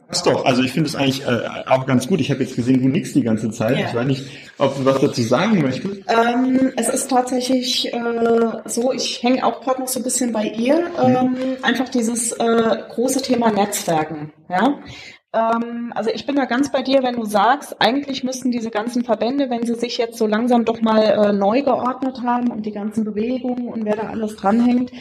[0.08, 2.22] Passt doch, also ich finde es eigentlich äh, auch ganz gut.
[2.22, 3.78] Ich habe jetzt gesehen, du nix die ganze Zeit.
[3.78, 3.88] Ja.
[3.88, 4.24] Ich weiß nicht,
[4.58, 6.02] ob du was dazu sagen möchtest.
[6.08, 10.46] Ähm, es ist tatsächlich äh, so, ich hänge auch gerade noch so ein bisschen bei
[10.46, 10.92] ihr.
[11.04, 11.58] Ähm, hm.
[11.62, 14.32] Einfach dieses äh, große Thema Netzwerken.
[14.50, 14.80] Ja?
[15.38, 19.04] Ähm, also ich bin da ganz bei dir, wenn du sagst, eigentlich müssten diese ganzen
[19.04, 22.72] Verbände, wenn sie sich jetzt so langsam doch mal äh, neu geordnet haben und die
[22.72, 24.92] ganzen Bewegungen und wer da alles dranhängt,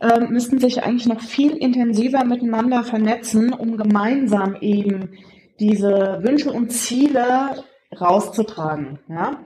[0.00, 5.12] äh, müssten sich eigentlich noch viel intensiver miteinander vernetzen, um gemeinsam eben
[5.58, 7.64] diese Wünsche und Ziele
[7.98, 8.98] rauszutragen.
[9.08, 9.40] Ja?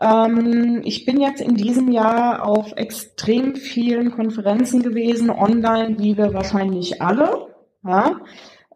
[0.00, 6.32] Ähm, ich bin jetzt in diesem Jahr auf extrem vielen Konferenzen gewesen, online, wie wir
[6.32, 7.48] wahrscheinlich alle.
[7.84, 8.20] Ja?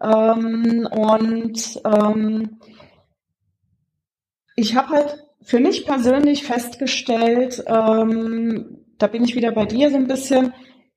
[0.01, 2.59] Ähm, und ähm,
[4.57, 9.97] ich habe halt für mich persönlich festgestellt, ähm, da bin ich wieder bei dir so
[9.97, 10.53] ein bisschen,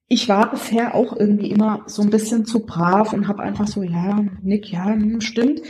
[0.08, 3.84] ich war bisher auch irgendwie immer so ein bisschen zu brav und habe einfach so,
[3.84, 5.62] ja, Nick, ja, hm, stimmt.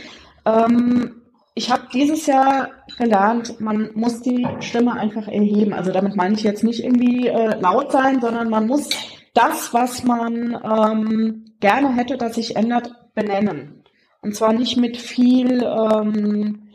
[0.46, 1.20] Ähm,
[1.54, 5.72] ich habe dieses Jahr gelernt, man muss die Stimme einfach erheben.
[5.72, 8.88] Also damit meine ich jetzt nicht irgendwie äh, laut sein, sondern man muss
[9.34, 13.84] das, was man ähm, gerne hätte, dass sich ändert, benennen.
[14.22, 16.68] Und zwar nicht mit viel, ähm,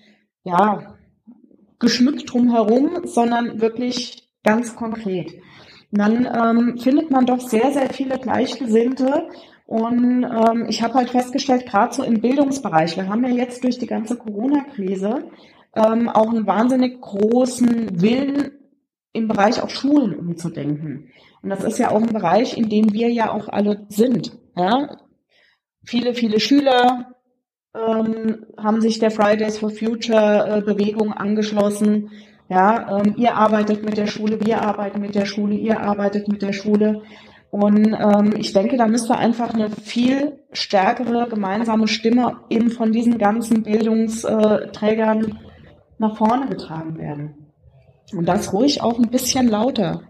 [0.44, 0.96] ja,
[1.80, 5.34] geschmückt drumherum, sondern wirklich ganz konkret.
[5.92, 9.28] Und dann ähm, findet man doch sehr, sehr viele Gleichgesinnte.
[9.66, 13.78] Und ähm, ich habe halt festgestellt, gerade so im Bildungsbereich, wir haben ja jetzt durch
[13.78, 15.30] die ganze Corona-Krise
[15.76, 18.52] ähm, auch einen wahnsinnig großen Willen
[19.14, 21.12] im Bereich auch Schulen umzudenken.
[21.42, 24.38] Und das ist ja auch ein Bereich, in dem wir ja auch alle sind.
[24.58, 24.98] Ja?
[25.86, 27.16] Viele, viele Schüler
[27.76, 32.12] ähm, haben sich der Fridays for Future äh, Bewegung angeschlossen.
[32.50, 36.42] Ja, ähm, ihr arbeitet mit der Schule, wir arbeiten mit der Schule, ihr arbeitet mit
[36.42, 37.02] der Schule.
[37.52, 43.18] Und ähm, ich denke, da müsste einfach eine viel stärkere gemeinsame Stimme eben von diesen
[43.18, 45.40] ganzen Bildungsträgern
[45.98, 47.46] nach vorne getragen werden.
[48.12, 50.02] Und das ruhig auch ein bisschen lauter.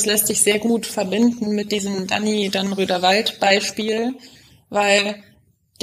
[0.00, 4.14] Das lässt sich sehr gut verbinden mit diesem Danny Dannröder-Wald-Beispiel,
[4.70, 5.22] weil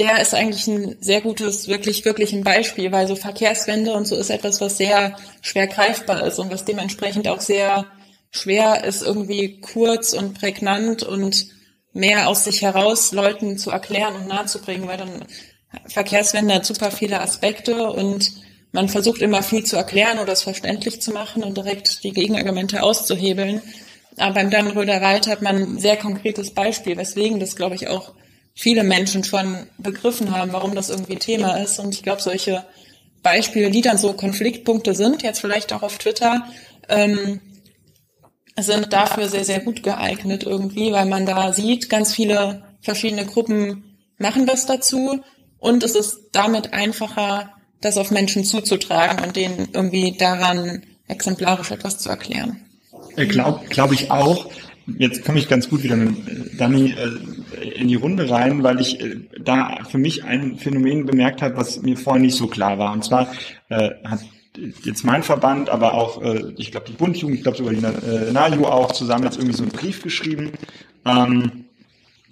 [0.00, 4.16] der ist eigentlich ein sehr gutes, wirklich, wirklich ein Beispiel, weil so Verkehrswende und so
[4.16, 7.86] ist etwas, was sehr schwer greifbar ist und was dementsprechend auch sehr
[8.32, 11.46] schwer ist, irgendwie kurz und prägnant und
[11.92, 15.26] mehr aus sich heraus Leuten zu erklären und nahezubringen, weil dann
[15.86, 18.32] Verkehrswende hat super viele Aspekte und
[18.72, 22.82] man versucht immer viel zu erklären oder es verständlich zu machen und direkt die Gegenargumente
[22.82, 23.62] auszuhebeln.
[24.20, 28.12] Aber beim Dannröder Wald hat man ein sehr konkretes Beispiel, weswegen das, glaube ich, auch
[28.54, 31.78] viele Menschen schon begriffen haben, warum das irgendwie Thema ist.
[31.78, 32.64] Und ich glaube, solche
[33.22, 36.44] Beispiele, die dann so Konfliktpunkte sind, jetzt vielleicht auch auf Twitter,
[36.88, 37.40] ähm,
[38.58, 43.98] sind dafür sehr, sehr gut geeignet irgendwie, weil man da sieht, ganz viele verschiedene Gruppen
[44.18, 45.20] machen was dazu
[45.58, 51.98] und es ist damit einfacher, das auf Menschen zuzutragen und denen irgendwie daran exemplarisch etwas
[51.98, 52.67] zu erklären.
[53.18, 54.50] Äh, Glaube glaub ich auch.
[54.96, 58.80] Jetzt komme ich ganz gut wieder mit äh, Dani äh, in die Runde rein, weil
[58.80, 62.78] ich äh, da für mich ein Phänomen bemerkt habe, was mir vorher nicht so klar
[62.78, 62.92] war.
[62.92, 63.30] Und zwar
[63.68, 64.20] äh, hat
[64.84, 68.64] jetzt mein Verband, aber auch, äh, ich glaube, die Bundjugend, ich glaube sogar die NAJU
[68.64, 70.52] auch zusammen jetzt irgendwie so einen Brief geschrieben.
[71.04, 71.64] Ähm,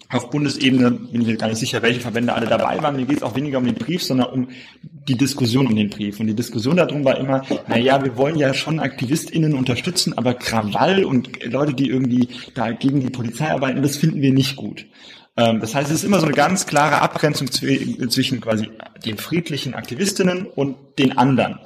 [0.08, 2.96] auf Bundesebene bin ich mir gar nicht sicher, welche Verbände alle dabei waren.
[2.96, 4.48] Mir geht es auch weniger um den Brief, sondern um
[4.82, 6.20] die Diskussion um den Brief.
[6.20, 10.34] Und die Diskussion darum war immer, na ja, wir wollen ja schon AktivistInnen unterstützen, aber
[10.34, 14.86] Krawall und Leute, die irgendwie da gegen die Polizei arbeiten, das finden wir nicht gut.
[15.36, 18.68] Ähm, das heißt, es ist immer so eine ganz klare Abgrenzung zwischen quasi
[19.04, 21.58] den friedlichen Aktivistinnen und den anderen.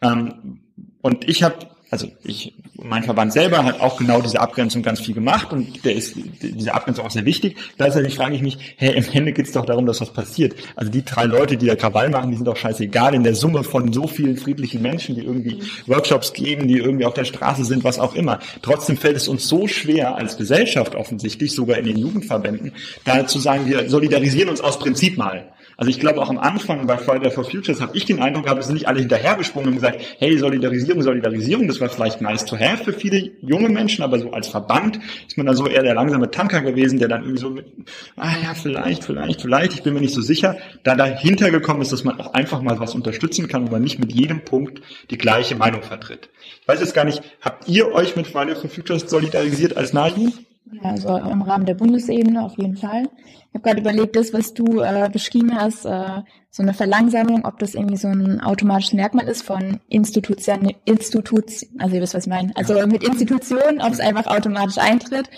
[0.00, 0.60] Ähm,
[1.02, 1.56] und ich habe
[1.90, 5.94] also ich, mein Verband selber hat auch genau diese Abgrenzung ganz viel gemacht und der
[5.94, 7.56] ist diese Abgrenzung auch sehr wichtig.
[7.76, 10.54] Gleichzeitig frage ich mich, hey, im Ende geht es doch darum, dass was passiert.
[10.76, 13.64] Also die drei Leute, die da Krawall machen, die sind doch scheißegal in der Summe
[13.64, 17.84] von so vielen friedlichen Menschen, die irgendwie Workshops geben, die irgendwie auf der Straße sind,
[17.84, 18.38] was auch immer.
[18.62, 22.72] Trotzdem fällt es uns so schwer als Gesellschaft offensichtlich, sogar in den Jugendverbänden,
[23.04, 25.52] da zu sagen, wir solidarisieren uns aus Prinzip mal.
[25.80, 28.60] Also ich glaube auch am Anfang bei Friday for Futures habe ich den Eindruck gehabt,
[28.60, 32.58] es sind nicht alle hinterhergesprungen und gesagt, hey, Solidarisierung, Solidarisierung, das war vielleicht nice to
[32.58, 35.94] have für viele junge Menschen, aber so als Verband ist man da so eher der
[35.94, 37.64] langsame Tanker gewesen, der dann irgendwie so mit,
[38.16, 41.92] ah ja, vielleicht, vielleicht, vielleicht, ich bin mir nicht so sicher, da dahinter gekommen ist,
[41.92, 45.16] dass man auch einfach mal was unterstützen kann, wo man nicht mit jedem Punkt die
[45.16, 46.28] gleiche Meinung vertritt.
[46.60, 50.30] Ich weiß jetzt gar nicht, habt ihr euch mit Friday for Futures solidarisiert als NAJU?
[50.82, 53.08] Also im Rahmen der Bundesebene auf jeden Fall.
[53.48, 57.58] Ich habe gerade überlegt, das, was du äh, beschrieben hast, äh, so eine Verlangsamung, ob
[57.58, 62.30] das irgendwie so ein automatisches Merkmal ist von Institutionen, Instituts, also ihr wisst, was ich
[62.30, 62.52] meine.
[62.56, 65.28] Also mit Institutionen, ob es einfach automatisch eintritt.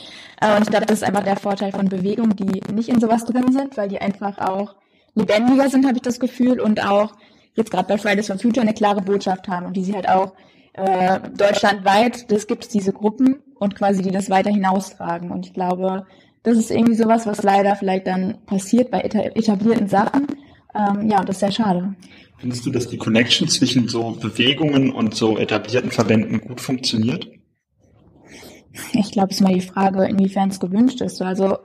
[0.41, 3.25] Äh, und ich glaube, das ist einfach der Vorteil von Bewegungen, die nicht in sowas
[3.25, 4.75] drin sind, weil die einfach auch
[5.15, 7.15] lebendiger sind, habe ich das Gefühl, und auch
[7.55, 10.33] jetzt gerade bei Fridays for Future eine klare Botschaft haben und die sie halt auch
[10.75, 15.31] äh, deutschlandweit, das gibt es diese Gruppen und quasi die das weiter hinaustragen.
[15.31, 16.07] Und ich glaube,
[16.43, 20.27] das ist irgendwie sowas, was leider vielleicht dann passiert bei etablierten Sachen.
[20.75, 21.95] Ähm, ja, und das ist sehr schade.
[22.39, 27.29] Findest du, dass die Connection zwischen so Bewegungen und so etablierten Verbänden gut funktioniert?
[28.95, 31.23] Ich glaube, es ist mal die Frage, inwiefern es gewünscht ist.
[31.23, 31.59] Also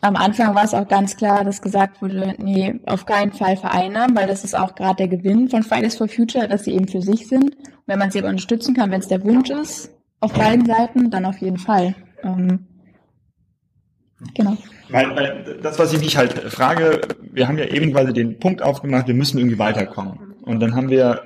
[0.00, 4.06] am Anfang war es auch ganz klar, dass gesagt wurde, nee, auf keinen Fall Vereine,
[4.14, 7.02] weil das ist auch gerade der Gewinn von Fridays for Future, dass sie eben für
[7.02, 7.56] sich sind.
[7.56, 11.10] Und wenn man sie aber unterstützen kann, wenn es der Wunsch ist, auf beiden Seiten,
[11.10, 11.94] dann auf jeden Fall.
[12.22, 12.66] Ähm,
[14.34, 14.56] genau.
[14.88, 18.62] Weil, weil das, was ich mich halt frage, wir haben ja eben quasi den Punkt
[18.62, 20.34] aufgemacht, wir müssen irgendwie weiterkommen.
[20.42, 21.22] Und dann haben wir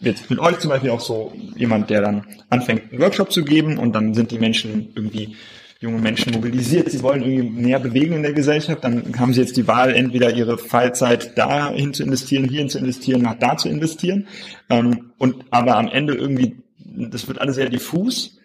[0.00, 3.78] jetzt mit euch zum Beispiel auch so jemand, der dann anfängt, einen Workshop zu geben
[3.78, 5.36] und dann sind die Menschen irgendwie
[5.80, 9.56] junge Menschen mobilisiert, sie wollen irgendwie mehr bewegen in der Gesellschaft, dann haben sie jetzt
[9.56, 14.26] die Wahl, entweder ihre Freizeit dahin zu investieren, hierhin zu investieren, nach da zu investieren.
[14.70, 16.56] Ähm, und aber am Ende irgendwie,
[17.10, 18.38] das wird alles sehr diffus,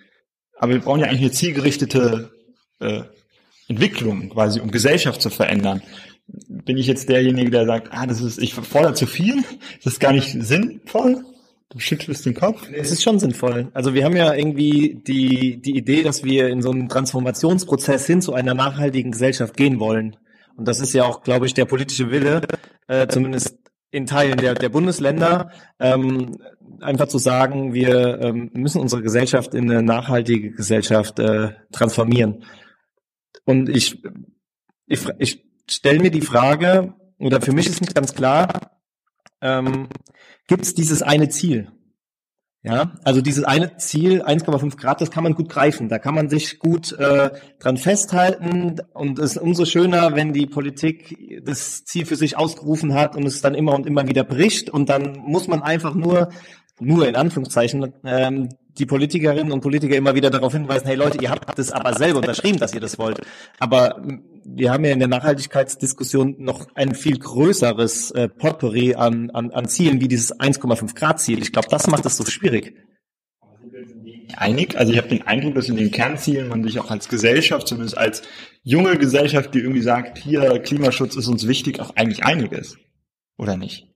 [0.58, 2.32] aber wir brauchen ja eigentlich eine zielgerichtete
[2.80, 3.02] äh,
[3.68, 5.82] Entwicklung quasi, um Gesellschaft zu verändern.
[6.28, 9.44] Bin ich jetzt derjenige, der sagt, ah, das ist, ich fordere zu viel,
[9.84, 11.26] das ist gar nicht sinnvoll?
[11.70, 12.70] Du schüttelst den Kopf.
[12.72, 13.72] Es ist schon sinnvoll.
[13.74, 18.22] Also wir haben ja irgendwie die, die Idee, dass wir in so einen Transformationsprozess hin
[18.22, 20.16] zu einer nachhaltigen Gesellschaft gehen wollen.
[20.56, 22.42] Und das ist ja auch, glaube ich, der politische Wille,
[22.88, 23.58] äh, zumindest
[23.94, 26.40] in Teilen der, der Bundesländer, ähm,
[26.82, 32.44] einfach zu sagen, wir ähm, müssen unsere Gesellschaft in eine nachhaltige Gesellschaft äh, transformieren.
[33.46, 34.04] Und ich,
[34.88, 38.80] ich, ich stelle mir die Frage, oder für mich ist nicht ganz klar,
[39.42, 39.90] ähm,
[40.48, 41.72] gibt es dieses eine Ziel.
[42.66, 45.90] Ja, also dieses eine Ziel, 1,5 Grad, das kann man gut greifen.
[45.90, 48.78] Da kann man sich gut äh, dran festhalten.
[48.94, 53.26] Und es ist umso schöner, wenn die Politik das Ziel für sich ausgerufen hat und
[53.26, 54.70] es dann immer und immer wieder bricht.
[54.70, 56.30] Und dann muss man einfach nur,
[56.80, 58.48] nur in Anführungszeichen, ähm,
[58.78, 62.20] die Politikerinnen und Politiker immer wieder darauf hinweisen, hey Leute, ihr habt das aber selber
[62.20, 63.20] unterschrieben, dass ihr das wollt.
[63.60, 64.02] Aber
[64.46, 69.68] wir haben ja in der Nachhaltigkeitsdiskussion noch ein viel größeres äh, Potpourri an, an, an
[69.68, 71.42] Zielen wie dieses 1,5 Grad Ziel.
[71.42, 72.76] Ich glaube, das macht es so schwierig.
[74.36, 77.68] Einig, also ich habe den Eindruck, dass in den Kernzielen man sich auch als Gesellschaft,
[77.68, 78.24] zumindest als
[78.64, 82.78] junge Gesellschaft, die irgendwie sagt, hier Klimaschutz ist uns wichtig, auch eigentlich einig ist.
[83.38, 83.88] Oder nicht?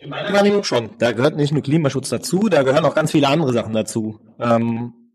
[0.00, 0.90] In meiner Wahrnehmung schon.
[0.98, 4.20] Da gehört nicht nur Klimaschutz dazu, da gehören auch ganz viele andere Sachen dazu.
[4.38, 5.05] Ähm,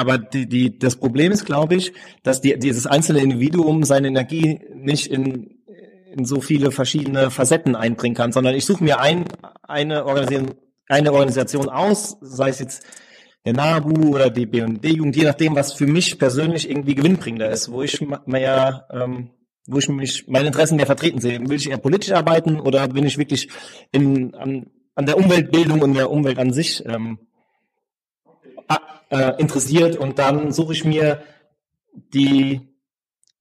[0.00, 4.60] aber die, die, das Problem ist, glaube ich, dass die, dieses einzelne Individuum seine Energie
[4.74, 5.58] nicht in,
[6.12, 9.24] in so viele verschiedene Facetten einbringen kann, sondern ich suche mir ein,
[9.62, 10.54] eine, Organisation,
[10.88, 12.82] eine Organisation aus, sei es jetzt
[13.44, 17.82] der NABU oder die BND-Jugend, je nachdem, was für mich persönlich irgendwie gewinnbringender ist, wo
[17.82, 19.30] ich mehr, ähm,
[19.66, 21.40] wo ich mich meine Interessen mehr vertreten sehe.
[21.40, 23.48] Will ich eher politisch arbeiten oder bin ich wirklich
[23.92, 27.18] in, an, an der Umweltbildung und der Umwelt an sich ähm,
[29.10, 31.22] äh, interessiert und dann suche ich mir
[31.92, 32.60] die,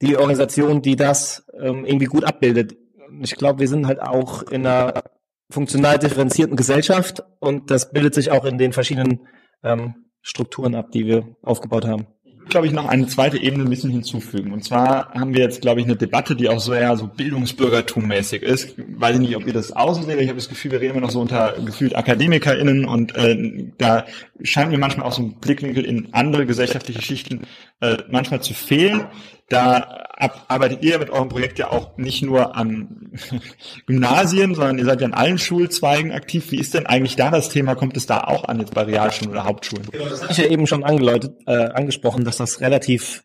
[0.02, 2.76] die Organisation, die das ähm, irgendwie gut abbildet.
[3.22, 5.04] Ich glaube, wir sind halt auch in einer
[5.50, 9.28] funktional differenzierten Gesellschaft und das bildet sich auch in den verschiedenen
[9.64, 12.08] ähm, Strukturen ab, die wir aufgebaut haben
[12.50, 14.52] glaube ich, noch eine zweite Ebene ein bisschen hinzufügen.
[14.52, 18.42] Und zwar haben wir jetzt, glaube ich, eine Debatte, die auch so eher so Bildungsbürgertum-mäßig
[18.42, 18.76] ist.
[18.78, 20.20] Weiß ich nicht, ob ihr das so seht.
[20.20, 24.06] Ich habe das Gefühl, wir reden immer noch so unter gefühlt AkademikerInnen und äh, da
[24.44, 27.42] scheint mir manchmal auch so ein Blickwinkel in andere gesellschaftliche Schichten
[27.82, 29.06] äh, manchmal zu fehlen.
[29.50, 30.06] Da
[30.48, 33.12] arbeitet ihr mit eurem Projekt ja auch nicht nur an
[33.88, 36.52] Gymnasien, sondern ihr seid ja an allen Schulzweigen aktiv.
[36.52, 37.76] Wie ist denn eigentlich da das Thema?
[37.76, 39.88] Kommt es da auch an jetzt bei Realschulen oder Hauptschulen?
[39.92, 43.24] Das habe ich ja eben schon angeläutet, äh, angesprochen, dass das relativ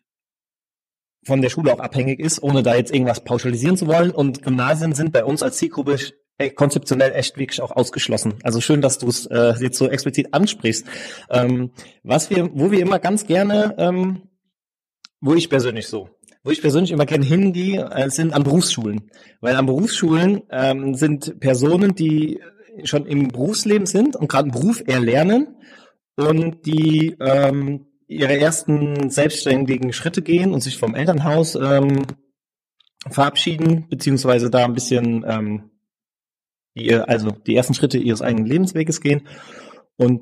[1.25, 4.11] von der Schule auch abhängig ist, ohne da jetzt irgendwas pauschalisieren zu wollen.
[4.11, 5.97] Und Gymnasien sind bei uns als Zielgruppe
[6.55, 8.35] konzeptionell echt wirklich auch ausgeschlossen.
[8.43, 10.85] Also schön, dass du es äh, jetzt so explizit ansprichst.
[11.29, 11.71] Ähm,
[12.03, 14.23] was wir, wo wir immer ganz gerne, ähm,
[15.21, 16.09] wo ich persönlich so
[16.45, 19.09] wo ich persönlich immer gerne hingehe, äh, sind an Berufsschulen.
[19.41, 22.39] Weil an Berufsschulen ähm, sind Personen, die
[22.83, 25.57] schon im Berufsleben sind und gerade einen Beruf erlernen
[26.15, 32.03] und die ähm, ihre ersten selbstständigen Schritte gehen und sich vom Elternhaus ähm,
[33.09, 35.71] verabschieden, beziehungsweise da ein bisschen ähm,
[36.75, 39.27] die, also die ersten Schritte ihres eigenen Lebensweges gehen.
[39.97, 40.21] Und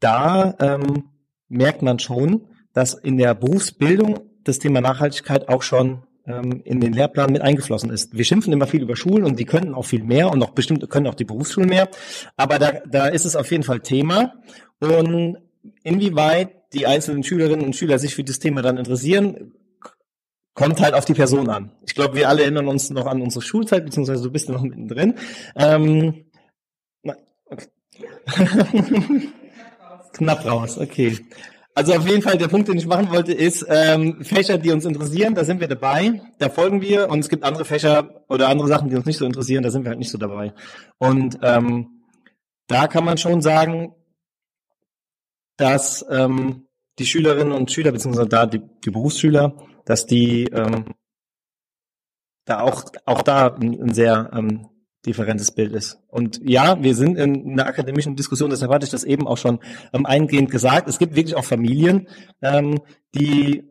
[0.00, 1.10] da ähm,
[1.48, 6.92] merkt man schon, dass in der Berufsbildung das Thema Nachhaltigkeit auch schon ähm, in den
[6.92, 8.16] Lehrplan mit eingeflossen ist.
[8.16, 10.88] Wir schimpfen immer viel über Schulen und die können auch viel mehr und auch bestimmt
[10.90, 11.88] können auch die Berufsschulen mehr.
[12.36, 14.34] Aber da, da ist es auf jeden Fall Thema.
[14.80, 15.38] Und
[15.82, 19.52] inwieweit die einzelnen Schülerinnen und Schüler sich für das Thema dann interessieren,
[20.54, 21.72] kommt halt auf die Person an.
[21.86, 25.14] Ich glaube, wir alle erinnern uns noch an unsere Schulzeit, beziehungsweise du bist noch mittendrin.
[25.56, 26.24] Ähm,
[27.46, 27.66] okay.
[30.12, 31.16] Knapp raus, okay.
[31.78, 34.84] Also auf jeden Fall der Punkt, den ich machen wollte, ist ähm, Fächer, die uns
[34.84, 38.66] interessieren, da sind wir dabei, da folgen wir und es gibt andere Fächer oder andere
[38.66, 40.52] Sachen, die uns nicht so interessieren, da sind wir halt nicht so dabei.
[40.98, 42.02] Und ähm,
[42.66, 43.94] da kann man schon sagen,
[45.56, 46.66] dass ähm,
[46.98, 49.54] die Schülerinnen und Schüler, beziehungsweise da die, die Berufsschüler,
[49.84, 50.96] dass die ähm,
[52.44, 54.66] da auch, auch da ein, sehr ähm,
[55.06, 55.98] differentes Bild ist.
[56.08, 59.60] Und ja, wir sind in einer akademischen Diskussion, deshalb hatte ich das eben auch schon
[59.92, 60.88] ähm, eingehend gesagt.
[60.88, 62.08] Es gibt wirklich auch Familien,
[62.42, 62.80] ähm,
[63.14, 63.64] die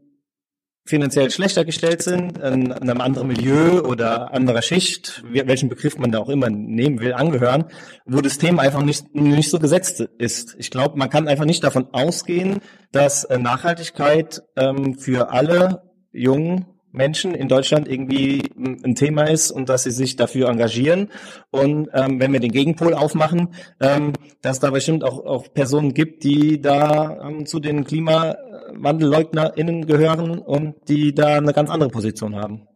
[0.88, 6.19] finanziell schlechter gestellt sind, in einem anderen Milieu oder anderer Schicht, welchen Begriff man da
[6.19, 7.65] auch immer nehmen will, angehören,
[8.05, 10.55] wo das Thema einfach nicht, nicht so gesetzt ist.
[10.57, 12.59] Ich glaube, man kann einfach nicht davon ausgehen,
[12.91, 16.65] dass äh, Nachhaltigkeit ähm, für alle jungen
[16.98, 21.10] Menschen in Deutschland irgendwie ein Thema ist und dass sie sich dafür engagieren.
[21.52, 26.24] Und ähm, wenn wir den Gegenpol aufmachen, ähm, dass da bestimmt auch, auch Personen gibt,
[26.24, 32.68] die da ähm, zu den KlimawandelleugnerInnen gehören und die da eine ganz andere Position haben.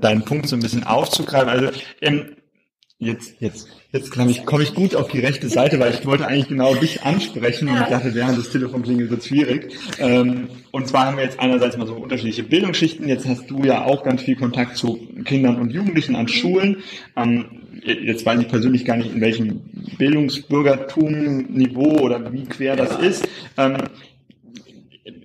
[0.00, 1.50] Deinen Punkt so ein bisschen aufzugreifen.
[1.50, 1.68] Also
[2.00, 2.36] ähm,
[3.02, 6.26] Jetzt, jetzt, jetzt komme ich, komme ich gut auf die rechte Seite, weil ich wollte
[6.26, 9.74] eigentlich genau dich ansprechen und ich dachte, während das Telefon klingelt, wird schwierig.
[9.98, 13.08] Ähm, und zwar haben wir jetzt einerseits mal so unterschiedliche Bildungsschichten.
[13.08, 16.82] Jetzt hast du ja auch ganz viel Kontakt zu Kindern und Jugendlichen an Schulen.
[17.16, 17.46] Ähm,
[17.82, 19.62] jetzt weiß ich persönlich gar nicht, in welchem
[19.96, 23.26] Bildungsbürgertum-Niveau oder wie quer das ist.
[23.56, 23.78] Ähm,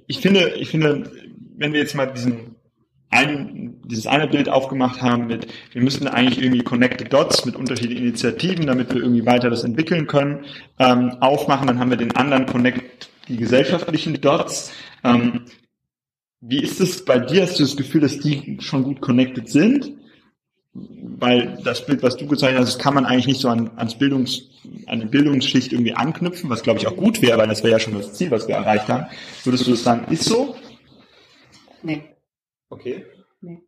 [0.07, 1.11] ich finde, ich finde,
[1.57, 2.54] wenn wir jetzt mal diesen
[3.09, 8.03] ein, dieses eine Bild aufgemacht haben mit, wir müssen eigentlich irgendwie Connected Dots mit unterschiedlichen
[8.03, 10.45] Initiativen, damit wir irgendwie weiter das entwickeln können,
[10.79, 11.67] ähm, aufmachen.
[11.67, 14.71] Dann haben wir den anderen Connect, die gesellschaftlichen Dots.
[15.03, 15.45] Ähm,
[16.41, 17.43] wie ist es bei dir?
[17.43, 19.93] Hast du das Gefühl, dass die schon gut connected sind?
[20.73, 24.49] Weil das Bild, was du gezeigt hast, kann man eigentlich nicht so an, ans Bildungs,
[24.87, 27.79] an eine Bildungsschicht irgendwie anknüpfen, was glaube ich auch gut wäre, weil das wäre ja
[27.79, 29.05] schon das Ziel, was wir erreicht haben.
[29.45, 30.55] Würdest du das sagen, ist so?
[31.81, 32.14] Nee.
[32.69, 33.05] Okay.
[33.41, 33.61] Nee.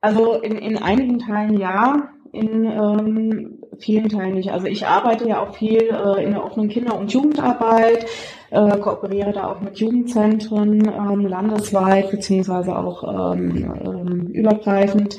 [0.00, 4.50] Also in, in einigen Teilen ja, in ähm, vielen Teilen nicht.
[4.50, 8.06] Also ich arbeite ja auch viel äh, in der offenen Kinder- und Jugendarbeit,
[8.50, 15.18] äh, kooperiere da auch mit Jugendzentren ähm, landesweit beziehungsweise auch ähm, ähm, übergreifend.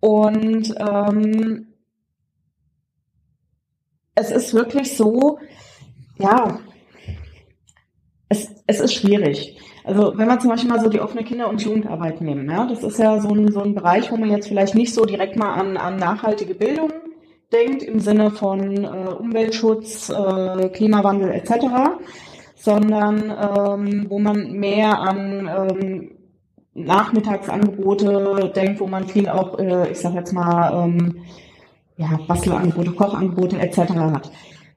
[0.00, 1.68] Und ähm,
[4.14, 5.38] es ist wirklich so,
[6.18, 6.60] ja,
[8.28, 9.58] es, es ist schwierig.
[9.84, 12.82] Also wenn wir zum Beispiel mal so die offene Kinder- und Jugendarbeit nehmen, ja, das
[12.82, 15.54] ist ja so ein, so ein Bereich, wo man jetzt vielleicht nicht so direkt mal
[15.54, 16.92] an, an nachhaltige Bildung
[17.52, 21.66] denkt, im Sinne von äh, Umweltschutz, äh, Klimawandel etc.,
[22.54, 26.10] sondern ähm, wo man mehr an ähm,
[26.74, 31.16] Nachmittagsangebote denkt, wo man viel auch, äh, ich sag jetzt mal, ähm,
[31.96, 33.78] ja, Bastelangebote, Kochangebote etc.
[33.78, 34.30] hat.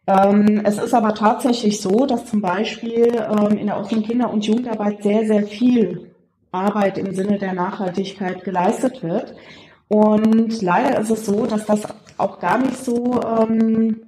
[0.07, 4.45] Ähm, es ist aber tatsächlich so, dass zum Beispiel ähm, in der offenen Kinder- und
[4.45, 6.11] Jugendarbeit sehr, sehr viel
[6.51, 9.35] Arbeit im Sinne der Nachhaltigkeit geleistet wird.
[9.87, 11.81] Und leider ist es so, dass das
[12.17, 14.01] auch gar nicht so ähm,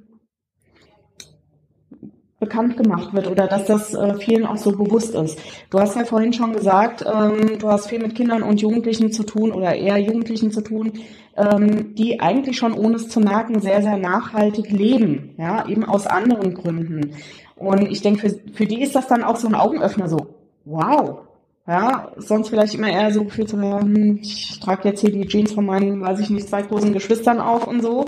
[2.39, 5.39] bekannt gemacht wird oder dass das äh, vielen auch so bewusst ist.
[5.71, 9.23] Du hast ja vorhin schon gesagt, ähm, du hast viel mit Kindern und Jugendlichen zu
[9.23, 10.93] tun oder eher Jugendlichen zu tun,
[11.37, 16.07] ähm, die eigentlich schon ohne es zu merken sehr, sehr nachhaltig leben, ja, eben aus
[16.07, 17.13] anderen Gründen.
[17.55, 20.35] Und ich denke, für, für die ist das dann auch so ein Augenöffner so,
[20.65, 21.19] wow,
[21.67, 25.51] ja, sonst vielleicht immer eher so gefühlt so, hm, ich trage jetzt hier die Jeans
[25.51, 28.05] von meinen, weiß ich nicht, zwei großen Geschwistern auf und so.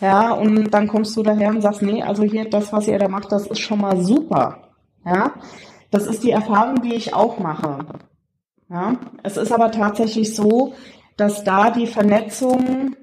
[0.00, 3.08] Ja, und dann kommst du daher und sagst, nee, also hier, das, was ihr da
[3.08, 4.58] macht, das ist schon mal super.
[5.04, 5.34] Ja,
[5.90, 7.78] das ist die Erfahrung, die ich auch mache.
[8.70, 10.74] Ja, es ist aber tatsächlich so,
[11.20, 12.96] dass da die Vernetzung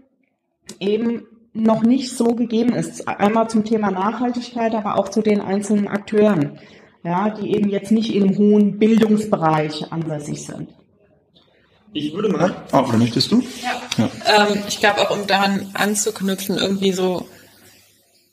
[0.80, 3.08] eben noch nicht so gegeben ist.
[3.08, 6.60] Einmal zum Thema Nachhaltigkeit, aber auch zu den einzelnen Akteuren,
[7.04, 10.70] ja, die eben jetzt nicht im hohen Bildungsbereich ansässig sind.
[11.94, 12.56] Ich würde mal.
[12.74, 13.44] Oh, oder möchtest du?
[13.62, 13.82] Ja.
[13.98, 14.48] ja.
[14.50, 17.28] Ähm, ich glaube auch, um daran anzuknüpfen, irgendwie so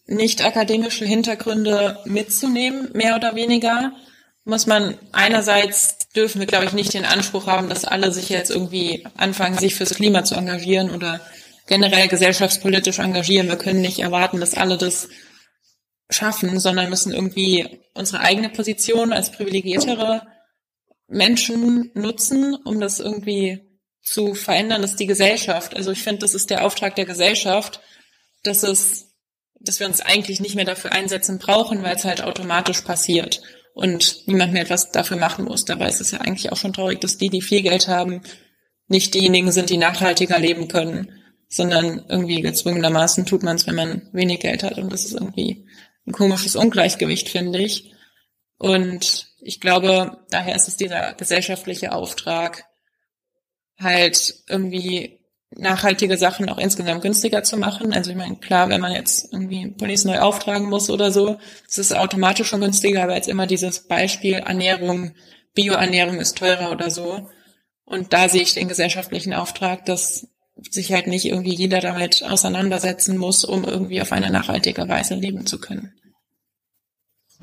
[0.07, 3.93] nicht akademische Hintergründe mitzunehmen, mehr oder weniger,
[4.45, 8.51] muss man einerseits dürfen wir, glaube ich, nicht den Anspruch haben, dass alle sich jetzt
[8.51, 11.21] irgendwie anfangen, sich fürs Klima zu engagieren oder
[11.67, 13.49] generell gesellschaftspolitisch engagieren.
[13.49, 15.09] Wir können nicht erwarten, dass alle das
[16.11, 20.23] schaffen, sondern müssen irgendwie unsere eigene Position als privilegiertere
[21.09, 23.63] Menschen nutzen, um das irgendwie
[24.03, 27.81] zu verändern, dass die Gesellschaft, also ich finde, das ist der Auftrag der Gesellschaft,
[28.43, 29.15] dass es,
[29.59, 33.41] dass wir uns eigentlich nicht mehr dafür einsetzen brauchen, weil es halt automatisch passiert
[33.75, 35.65] und niemand mehr etwas dafür machen muss.
[35.65, 38.23] Dabei ist es ja eigentlich auch schon traurig, dass die, die viel Geld haben,
[38.87, 41.13] nicht diejenigen sind, die nachhaltiger leben können,
[41.49, 44.79] sondern irgendwie gezwungenermaßen tut man es, wenn man wenig Geld hat.
[44.79, 45.67] Und das ist irgendwie
[46.07, 47.93] ein komisches Ungleichgewicht, finde ich.
[48.59, 52.65] Und ich glaube, daher ist es dieser gesellschaftliche Auftrag,
[53.77, 55.21] halt irgendwie
[55.57, 57.93] nachhaltige Sachen auch insgesamt günstiger zu machen.
[57.93, 61.39] Also ich meine, klar, wenn man jetzt irgendwie Police neu auftragen muss oder so,
[61.69, 65.13] ist automatisch schon günstiger, aber jetzt immer dieses Beispiel Ernährung,
[65.55, 67.29] Bioernährung ist teurer oder so.
[67.85, 70.29] Und da sehe ich den gesellschaftlichen Auftrag, dass
[70.71, 75.47] sich halt nicht irgendwie jeder damit auseinandersetzen muss, um irgendwie auf eine nachhaltige Weise leben
[75.47, 75.93] zu können.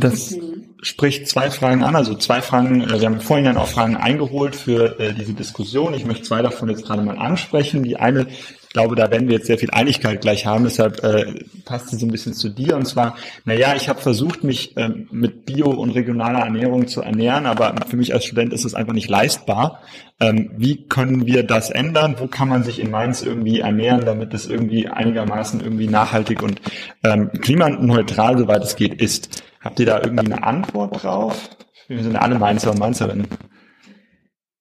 [0.01, 0.35] Das,
[0.81, 4.55] spricht zwei Fragen an, also zwei Fragen, äh, wir haben vorhin dann auch Fragen eingeholt
[4.55, 5.93] für äh, diese Diskussion.
[5.93, 7.83] Ich möchte zwei davon jetzt gerade mal ansprechen.
[7.83, 8.27] Die eine
[8.73, 12.05] glaube, da werden wir jetzt sehr viel Einigkeit gleich haben, deshalb äh, passt sie so
[12.05, 12.75] ein bisschen zu dir.
[12.75, 13.15] Und zwar,
[13.45, 17.97] naja, ich habe versucht, mich ähm, mit Bio- und regionaler Ernährung zu ernähren, aber für
[17.97, 19.81] mich als Student ist es einfach nicht leistbar.
[20.19, 22.15] Ähm, wie können wir das ändern?
[22.17, 26.61] Wo kann man sich in Mainz irgendwie ernähren, damit es irgendwie einigermaßen irgendwie nachhaltig und
[27.03, 29.43] ähm, klimaneutral, soweit es geht, ist?
[29.59, 31.49] Habt ihr da irgendwie eine Antwort drauf?
[31.87, 33.27] Wir sind alle Mainzer und Mainzerinnen.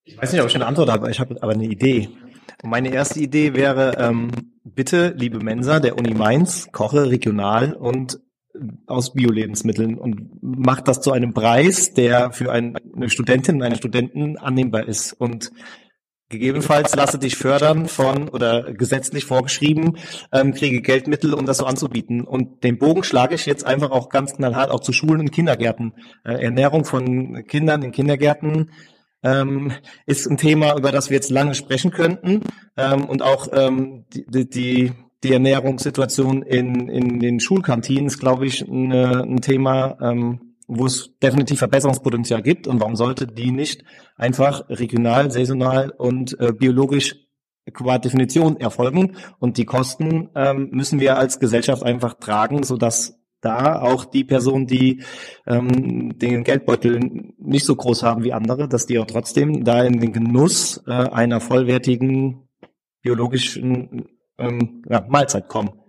[0.03, 2.09] Ich weiß nicht, ob ich eine Antwort habe, ich habe aber eine Idee.
[2.63, 4.31] Meine erste Idee wäre, ähm,
[4.63, 8.19] bitte, liebe Mensa der Uni Mainz, koche regional und
[8.85, 12.75] aus Bio-Lebensmitteln und macht das zu einem Preis, der für eine
[13.07, 15.13] Studentin und einen Studenten annehmbar ist.
[15.13, 15.51] Und
[16.29, 19.97] gegebenenfalls lasse dich fördern von oder gesetzlich vorgeschrieben,
[20.31, 22.21] ähm, kriege Geldmittel, um das so anzubieten.
[22.21, 25.93] Und den Bogen schlage ich jetzt einfach auch ganz knallhart auch zu Schulen und Kindergärten.
[26.23, 28.71] Äh, Ernährung von Kindern in Kindergärten
[29.23, 29.71] ähm,
[30.05, 32.41] ist ein Thema, über das wir jetzt lange sprechen könnten.
[32.77, 34.91] Ähm, und auch ähm, die, die,
[35.23, 41.11] die Ernährungssituation in, in den Schulkantinen ist, glaube ich, eine, ein Thema, ähm, wo es
[41.21, 42.67] definitiv Verbesserungspotenzial gibt.
[42.67, 43.83] Und warum sollte die nicht
[44.15, 47.15] einfach regional, saisonal und äh, biologisch
[47.73, 49.17] qua Definition erfolgen?
[49.39, 54.23] Und die Kosten ähm, müssen wir als Gesellschaft einfach tragen, so dass da auch die
[54.23, 55.03] Personen, die
[55.47, 59.99] ähm, den Geldbeutel nicht so groß haben wie andere, dass die auch trotzdem da in
[59.99, 62.47] den Genuss äh, einer vollwertigen
[63.01, 64.05] biologischen
[64.37, 65.80] ähm, ja, Mahlzeit kommen.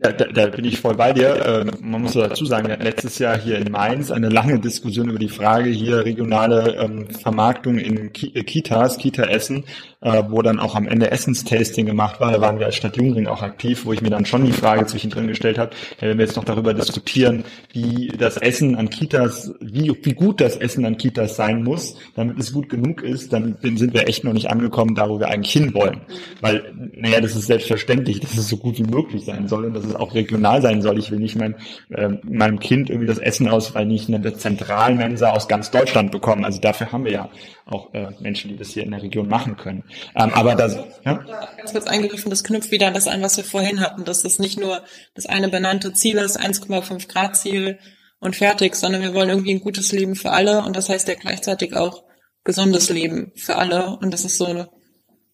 [0.00, 1.44] Da, da, da bin ich voll bei dir.
[1.44, 5.28] Ähm, man muss dazu sagen, letztes Jahr hier in Mainz eine lange Diskussion über die
[5.28, 9.64] Frage hier regionale ähm, Vermarktung in Ki äh, Kitas, Kita-Essen
[10.06, 12.30] äh, wo dann auch am Ende Essenstasting gemacht war.
[12.30, 14.86] Da waren wir als Stadt Jungring auch aktiv, wo ich mir dann schon die Frage
[14.86, 15.70] zwischendrin gestellt habe,
[16.00, 20.40] ja, wenn wir jetzt noch darüber diskutieren, wie das Essen an Kitas, wie, wie gut
[20.40, 24.22] das Essen an Kitas sein muss, damit es gut genug ist, dann sind wir echt
[24.22, 26.02] noch nicht angekommen, da wo wir eigentlich hinwollen.
[26.40, 29.84] Weil, naja, das ist selbstverständlich, dass es so gut wie möglich sein soll und dass
[29.86, 30.98] es auch regional sein soll.
[30.98, 31.56] Ich will nicht mein,
[31.90, 36.44] äh, meinem Kind irgendwie das Essen aus, weil nicht eine Zentralmensa aus ganz Deutschland bekommen.
[36.44, 37.30] Also dafür haben wir ja
[37.64, 39.84] auch äh, Menschen, die das hier in der Region machen können.
[40.14, 41.14] Ähm, aber das, ja?
[41.56, 44.38] Ganz kurz eingegriffen, das knüpft wieder an das ein, was wir vorhin hatten, dass das
[44.38, 44.82] nicht nur
[45.14, 47.78] das eine benannte Ziel ist, 1,5 Grad Ziel
[48.20, 51.14] und fertig, sondern wir wollen irgendwie ein gutes Leben für alle und das heißt ja
[51.14, 52.04] gleichzeitig auch
[52.44, 54.66] gesundes Leben für alle und das ist so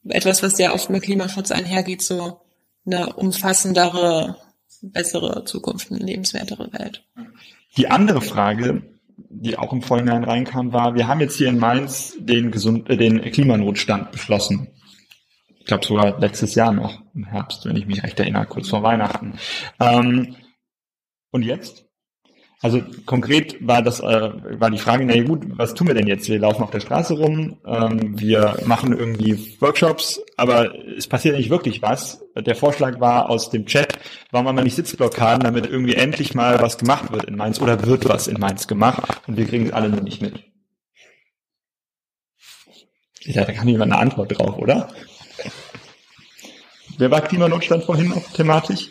[0.08, 2.41] etwas, was ja oft mit Klimaschutz einhergeht, so
[2.84, 4.36] eine umfassendere,
[4.82, 7.04] bessere Zukunft, eine lebenswertere Welt.
[7.76, 8.82] Die andere Frage,
[9.16, 12.96] die auch im Vorhinein reinkam, war, wir haben jetzt hier in Mainz den, Gesund äh,
[12.96, 14.68] den Klimanotstand beschlossen.
[15.58, 18.82] Ich glaube sogar letztes Jahr noch, im Herbst, wenn ich mich recht erinnere, kurz vor
[18.82, 19.38] Weihnachten.
[19.78, 20.34] Ähm,
[21.30, 21.86] und jetzt?
[22.62, 26.28] Also konkret war das äh, war die Frage, na gut, was tun wir denn jetzt?
[26.28, 31.50] Wir laufen auf der Straße rum, ähm, wir machen irgendwie Workshops, aber es passiert nicht
[31.50, 32.22] wirklich was.
[32.36, 33.98] Der Vorschlag war aus dem Chat,
[34.30, 37.84] warum haben wir nicht Sitzblockaden, damit irgendwie endlich mal was gemacht wird in Mainz oder
[37.84, 40.44] wird was in Mainz gemacht und wir kriegen es alle nur nicht mit.
[43.24, 44.88] Ja, da kann jemand eine Antwort drauf, oder?
[46.98, 48.88] Wer war Klimanotstand vorhin auch thematisch?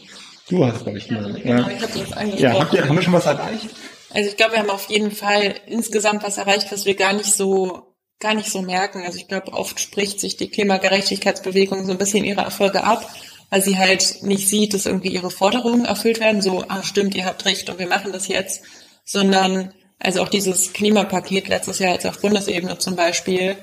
[0.51, 1.07] Du hast, glaube ich.
[1.07, 1.69] Ja, ja.
[1.69, 2.37] ich habe das angesprochen.
[2.37, 3.69] Ja, habt ihr, haben wir schon was erreicht?
[4.09, 7.33] Also ich glaube, wir haben auf jeden Fall insgesamt was erreicht, was wir gar nicht
[7.33, 7.87] so
[8.19, 9.01] gar nicht so merken.
[9.03, 13.09] Also ich glaube, oft spricht sich die Klimagerechtigkeitsbewegung so ein bisschen ihre Erfolge ab,
[13.49, 17.25] weil sie halt nicht sieht, dass irgendwie ihre Forderungen erfüllt werden, so, ah stimmt, ihr
[17.25, 18.61] habt recht und wir machen das jetzt,
[19.05, 23.55] sondern also auch dieses Klimapaket letztes Jahr jetzt auf Bundesebene zum Beispiel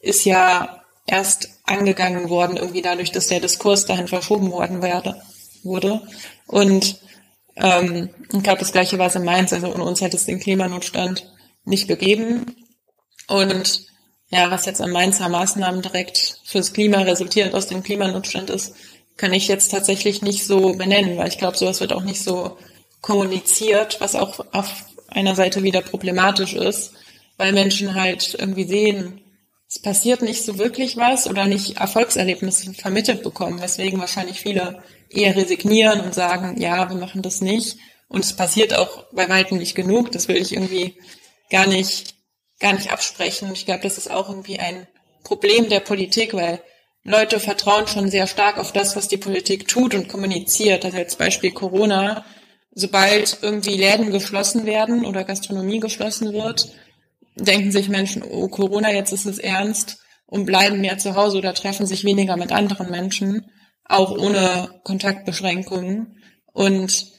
[0.00, 5.22] ist ja erst angegangen worden, irgendwie dadurch, dass der Diskurs dahin verschoben worden werde
[5.64, 6.02] wurde.
[6.46, 6.98] Und
[7.56, 9.52] ähm, ich glaube, das gleiche war es in Mainz.
[9.52, 11.30] Also ohne uns hätte es den Klimanotstand
[11.64, 12.56] nicht gegeben.
[13.28, 13.86] Und
[14.30, 18.74] ja, was jetzt an Mainzer Maßnahmen direkt fürs Klima resultierend aus dem Klimanotstand ist,
[19.16, 22.56] kann ich jetzt tatsächlich nicht so benennen, weil ich glaube, sowas wird auch nicht so
[23.02, 26.92] kommuniziert, was auch auf einer Seite wieder problematisch ist,
[27.36, 29.20] weil Menschen halt irgendwie sehen,
[29.68, 34.82] es passiert nicht so wirklich was oder nicht Erfolgserlebnisse vermittelt bekommen, weswegen wahrscheinlich viele
[35.14, 37.78] eher resignieren und sagen, ja, wir machen das nicht.
[38.08, 40.12] Und es passiert auch bei weitem nicht genug.
[40.12, 40.96] Das will ich irgendwie
[41.50, 42.14] gar nicht,
[42.60, 43.48] gar nicht absprechen.
[43.48, 44.86] Und ich glaube, das ist auch irgendwie ein
[45.24, 46.60] Problem der Politik, weil
[47.04, 50.84] Leute vertrauen schon sehr stark auf das, was die Politik tut und kommuniziert.
[50.84, 52.24] Also als Beispiel Corona.
[52.74, 56.72] Sobald irgendwie Läden geschlossen werden oder Gastronomie geschlossen wird,
[57.34, 61.52] denken sich Menschen, oh Corona, jetzt ist es ernst und bleiben mehr zu Hause oder
[61.52, 63.50] treffen sich weniger mit anderen Menschen
[63.84, 66.16] auch ohne Kontaktbeschränkungen.
[66.52, 67.12] Und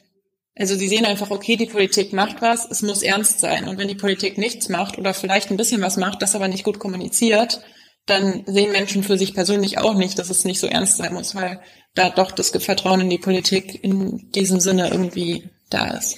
[0.56, 3.68] Also sie sehen einfach, okay, die Politik macht was, es muss ernst sein.
[3.68, 6.64] Und wenn die Politik nichts macht oder vielleicht ein bisschen was macht, das aber nicht
[6.64, 7.62] gut kommuniziert,
[8.06, 11.36] dann sehen Menschen für sich persönlich auch nicht, dass es nicht so ernst sein muss,
[11.36, 11.62] weil
[11.96, 16.18] da doch das Vertrauen in die Politik in diesem Sinne irgendwie da ist.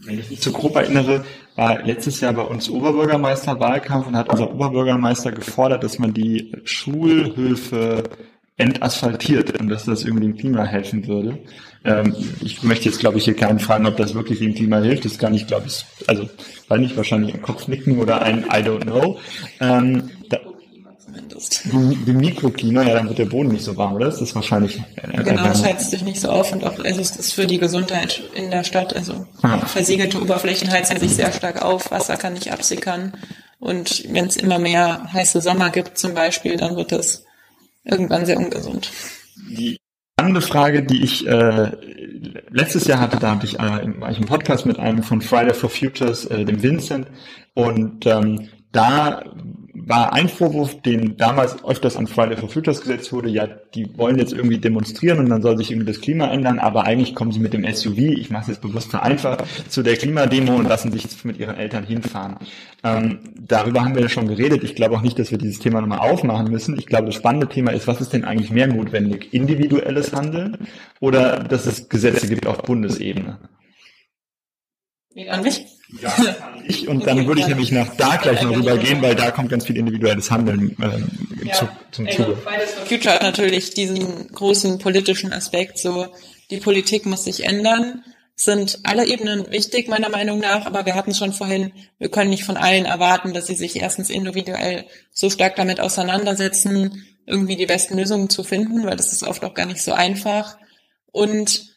[0.00, 1.24] Wenn ich mich so grob erinnere,
[1.56, 8.02] war letztes Jahr bei uns Oberbürgermeisterwahlkampf und hat unser Oberbürgermeister gefordert, dass man die Schulhöfe
[8.56, 11.38] entasphaltiert und dass das irgendwie dem Klima helfen würde.
[11.84, 15.04] Ähm, ich möchte jetzt, glaube ich, hier keinen fragen, ob das wirklich dem Klima hilft.
[15.04, 16.28] Das kann ich, glaube ich, also,
[16.68, 19.18] weil nicht wahrscheinlich ein Kopf nicken oder ein I don't know.
[19.60, 20.38] Ähm, da,
[21.72, 24.06] Wie Mikroklima, ja, dann wird der Boden nicht so warm, oder?
[24.06, 24.80] Das ist wahrscheinlich.
[24.96, 27.58] Äh, genau, es heizt sich nicht so auf und auch also es ist für die
[27.58, 28.94] Gesundheit in der Stadt.
[28.94, 29.58] Also ah.
[29.66, 33.14] versiegelte Oberflächen heizen sich sehr stark auf, Wasser kann nicht absickern.
[33.58, 37.23] Und wenn es immer mehr heiße Sommer gibt zum Beispiel, dann wird das
[37.84, 38.90] irgendwann sehr ungesund.
[39.50, 39.78] Die
[40.16, 41.72] andere Frage, die ich äh,
[42.50, 45.54] letztes Jahr hatte, da hatte ich, äh, war ich im Podcast mit einem von Friday
[45.54, 47.08] for Futures, äh, dem Vincent,
[47.54, 49.22] und ähm, da
[49.74, 54.18] war ein Vorwurf, den damals öfters an Friday for Futures gesetzt wurde, ja, die wollen
[54.18, 57.40] jetzt irgendwie demonstrieren und dann soll sich irgendwie das Klima ändern, aber eigentlich kommen sie
[57.40, 61.06] mit dem SUV, ich mache es jetzt bewusst vereinfacht, zu der Klimademo und lassen sich
[61.24, 62.36] mit ihren Eltern hinfahren.
[62.84, 64.62] Ähm, darüber haben wir ja schon geredet.
[64.62, 66.78] Ich glaube auch nicht, dass wir dieses Thema nochmal aufmachen müssen.
[66.78, 69.32] Ich glaube, das spannende Thema ist, was ist denn eigentlich mehr notwendig?
[69.32, 70.68] Individuelles Handeln
[71.00, 73.38] oder dass es Gesetze gibt auf Bundesebene?
[75.14, 75.64] Wie an mich?
[76.00, 76.14] Ja,
[76.66, 79.66] ich und dann würde ich nämlich nach da gleich noch rübergehen, weil da kommt ganz
[79.66, 82.38] viel individuelles Handeln äh, ja, zu, zum also Zuge.
[82.86, 86.06] Future hat natürlich diesen großen politischen Aspekt, so
[86.50, 88.02] die Politik muss sich ändern,
[88.36, 92.30] sind alle Ebenen wichtig meiner Meinung nach, aber wir hatten es schon vorhin, wir können
[92.30, 97.66] nicht von allen erwarten, dass sie sich erstens individuell so stark damit auseinandersetzen, irgendwie die
[97.66, 100.58] besten Lösungen zu finden, weil das ist oft auch gar nicht so einfach.
[101.12, 101.76] Und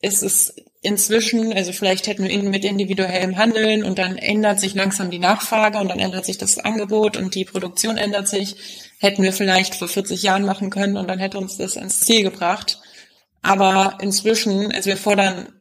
[0.00, 4.74] es ist inzwischen, also vielleicht hätten wir ihn mit individuellem Handeln und dann ändert sich
[4.74, 8.56] langsam die Nachfrage und dann ändert sich das Angebot und die Produktion ändert sich,
[8.98, 12.22] hätten wir vielleicht vor 40 Jahren machen können und dann hätte uns das ans Ziel
[12.22, 12.80] gebracht.
[13.42, 15.52] Aber inzwischen, also wir fordern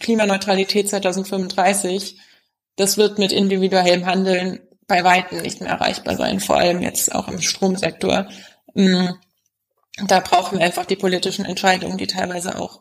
[0.00, 2.18] Klimaneutralität 2035,
[2.76, 7.28] das wird mit individuellem Handeln bei Weitem nicht mehr erreichbar sein, vor allem jetzt auch
[7.28, 8.28] im Stromsektor.
[8.74, 9.08] Mm,
[10.06, 12.80] da brauchen wir einfach die politischen Entscheidungen, die teilweise auch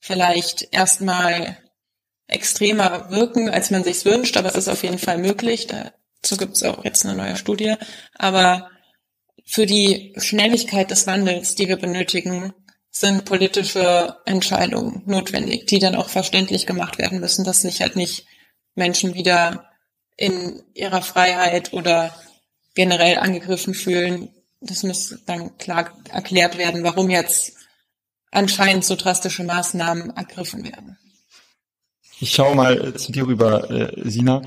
[0.00, 1.56] vielleicht erstmal
[2.26, 5.66] extremer wirken, als man sich's wünscht, aber es ist auf jeden Fall möglich.
[5.66, 7.74] Dazu gibt es auch jetzt eine neue Studie.
[8.14, 8.70] Aber
[9.44, 12.52] für die Schnelligkeit des Wandels, die wir benötigen,
[12.90, 18.26] sind politische Entscheidungen notwendig, die dann auch verständlich gemacht werden müssen, dass sich halt nicht
[18.74, 19.70] Menschen wieder
[20.16, 22.14] in ihrer Freiheit oder
[22.74, 24.34] generell angegriffen fühlen.
[24.60, 27.59] Das muss dann klar erklärt werden, warum jetzt
[28.30, 30.98] anscheinend so drastische Maßnahmen ergriffen werden.
[32.20, 34.42] Ich schaue mal zu dir rüber, äh, Sina.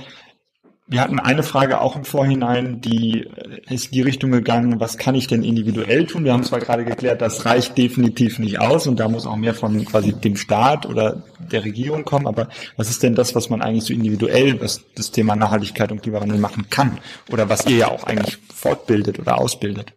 [0.85, 4.97] Wir hatten eine Frage auch im Vorhinein, die äh, ist in die Richtung gegangen, was
[4.97, 6.23] kann ich denn individuell tun?
[6.23, 9.55] Wir haben zwar gerade geklärt, das reicht definitiv nicht aus und da muss auch mehr
[9.55, 13.61] von quasi dem Staat oder der Regierung kommen, aber was ist denn das, was man
[13.61, 16.99] eigentlich so individuell, was das Thema Nachhaltigkeit und Klimawandel machen kann?
[17.31, 19.93] Oder was ihr ja auch eigentlich fortbildet oder ausbildet?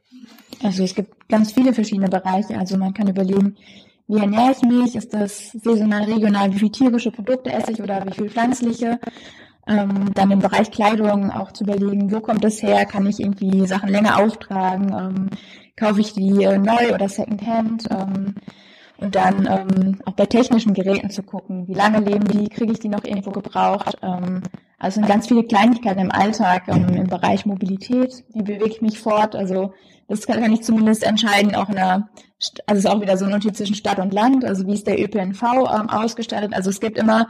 [0.63, 2.59] Also es gibt ganz viele verschiedene Bereiche.
[2.59, 3.57] Also man kann überlegen,
[4.09, 4.97] wie ernähre ich mich?
[4.97, 6.53] Ist das saisonal, regional?
[6.53, 9.01] Wie viel tierische Produkte esse ich oder wie viel pflanzliche?
[9.67, 12.87] Ähm, dann im Bereich Kleidung auch zu überlegen, wo kommt das her?
[12.87, 14.93] Kann ich irgendwie Sachen länger auftragen?
[14.93, 15.31] Ähm,
[15.75, 17.89] kaufe ich die äh, neu oder Secondhand?
[17.91, 18.37] Ähm,
[18.99, 22.79] und dann ähm, auch bei technischen Geräten zu gucken, wie lange leben die, kriege ich
[22.79, 23.99] die noch irgendwo gebraucht.
[24.03, 24.43] Ähm,
[24.79, 28.99] also sind ganz viele Kleinigkeiten im Alltag, ähm, im Bereich Mobilität, wie bewege ich mich
[28.99, 29.35] fort.
[29.35, 29.75] Also
[30.09, 32.09] das kann, ich zumindest entscheiden, auch in der,
[32.67, 34.87] also es ist auch wieder so ein Unterschied zwischen Stadt und Land, also wie ist
[34.87, 36.55] der ÖPNV ähm, ausgestattet.
[36.55, 37.29] Also es gibt immer,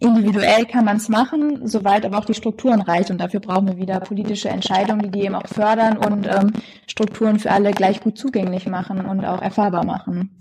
[0.00, 3.10] individuell kann man es machen, soweit aber auch die Strukturen reicht.
[3.10, 6.52] Und dafür brauchen wir wieder politische Entscheidungen, die die eben auch fördern und ähm,
[6.86, 10.36] Strukturen für alle gleich gut zugänglich machen und auch erfahrbar machen.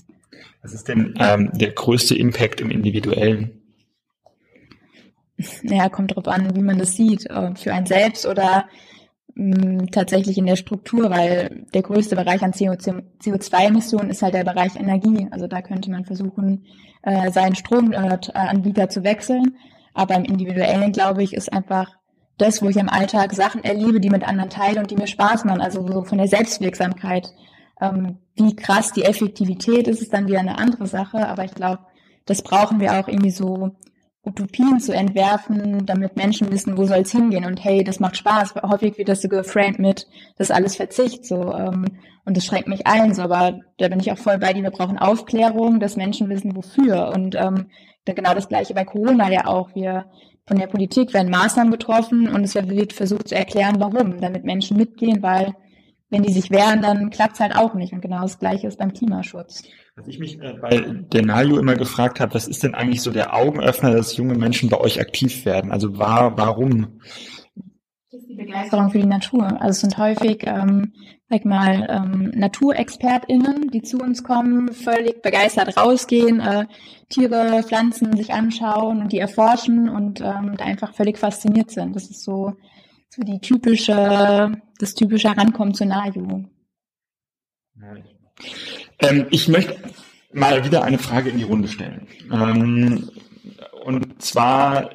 [0.61, 3.61] Was ist denn ähm, der größte Impact im Individuellen?
[5.61, 7.25] Naja, kommt drauf an, wie man das sieht.
[7.27, 8.67] Äh, für einen selbst oder
[9.37, 14.75] mh, tatsächlich in der Struktur, weil der größte Bereich an CO2-Emissionen ist halt der Bereich
[14.75, 15.27] Energie.
[15.31, 16.65] Also da könnte man versuchen,
[17.03, 19.55] äh, seinen Stromanbieter zu wechseln.
[19.93, 21.97] Aber im Individuellen, glaube ich, ist einfach
[22.37, 25.45] das, wo ich im Alltag Sachen erlebe, die mit anderen teile und die mir Spaß
[25.45, 25.61] machen.
[25.61, 27.33] Also so von der Selbstwirksamkeit.
[27.79, 31.27] Ähm, wie krass die Effektivität ist, ist dann wieder eine andere Sache.
[31.27, 31.79] Aber ich glaube,
[32.25, 33.71] das brauchen wir auch irgendwie so
[34.27, 38.55] Utopien zu entwerfen, damit Menschen wissen, wo soll es hingehen und hey, das macht Spaß.
[38.61, 40.07] Häufig wird das so geframed mit,
[40.37, 41.85] das ist alles Verzicht so ähm,
[42.25, 43.13] und das schränkt mich ein.
[43.13, 44.63] So, aber da bin ich auch voll bei dir.
[44.63, 47.67] Wir brauchen Aufklärung, dass Menschen wissen, wofür und ähm,
[48.05, 49.73] genau das gleiche bei Corona ja auch.
[49.75, 50.05] Wir
[50.45, 54.77] von der Politik werden Maßnahmen getroffen und es wird versucht zu erklären, warum, damit Menschen
[54.77, 55.53] mitgehen, weil
[56.09, 57.93] wenn die sich wehren, dann klappt es halt auch nicht.
[57.93, 59.63] Und genau das Gleiche ist beim Klimaschutz.
[59.95, 63.11] Was ich mich äh, bei der NAJU immer gefragt habe, was ist denn eigentlich so
[63.11, 65.71] der Augenöffner, dass junge Menschen bei euch aktiv werden?
[65.71, 66.99] Also war, warum?
[68.09, 69.45] Das ist die Begeisterung für die Natur.
[69.59, 70.93] Also es sind häufig, ähm,
[71.29, 76.67] sag mal, ähm, NaturexpertInnen, die zu uns kommen, völlig begeistert rausgehen, äh,
[77.09, 81.95] Tiere, Pflanzen sich anschauen und die erforschen und ähm, da einfach völlig fasziniert sind.
[81.95, 82.53] Das ist so
[83.09, 86.49] so die typische, das typische Herankommen zur Nahjugend.
[88.99, 89.77] Ähm, ich möchte
[90.33, 92.07] mal wieder eine Frage in die Runde stellen.
[92.31, 93.09] Ähm,
[93.85, 94.89] und zwar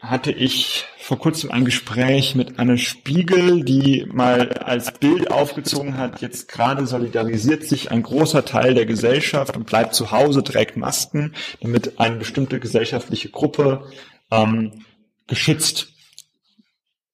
[0.00, 6.20] hatte ich vor kurzem ein Gespräch mit Anne Spiegel, die mal als Bild aufgezogen hat,
[6.20, 11.34] jetzt gerade solidarisiert sich ein großer Teil der Gesellschaft und bleibt zu Hause, trägt Masken,
[11.60, 13.90] damit eine bestimmte gesellschaftliche Gruppe
[14.30, 14.84] ähm,
[15.26, 15.94] geschützt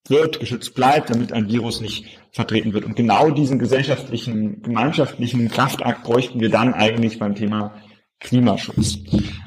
[0.08, 2.84] wird, geschützt bleibt, damit ein Virus nicht vertreten wird.
[2.84, 7.74] Und genau diesen gesellschaftlichen, gemeinschaftlichen Kraftakt bräuchten wir dann eigentlich beim Thema
[8.20, 8.98] Klimaschutz.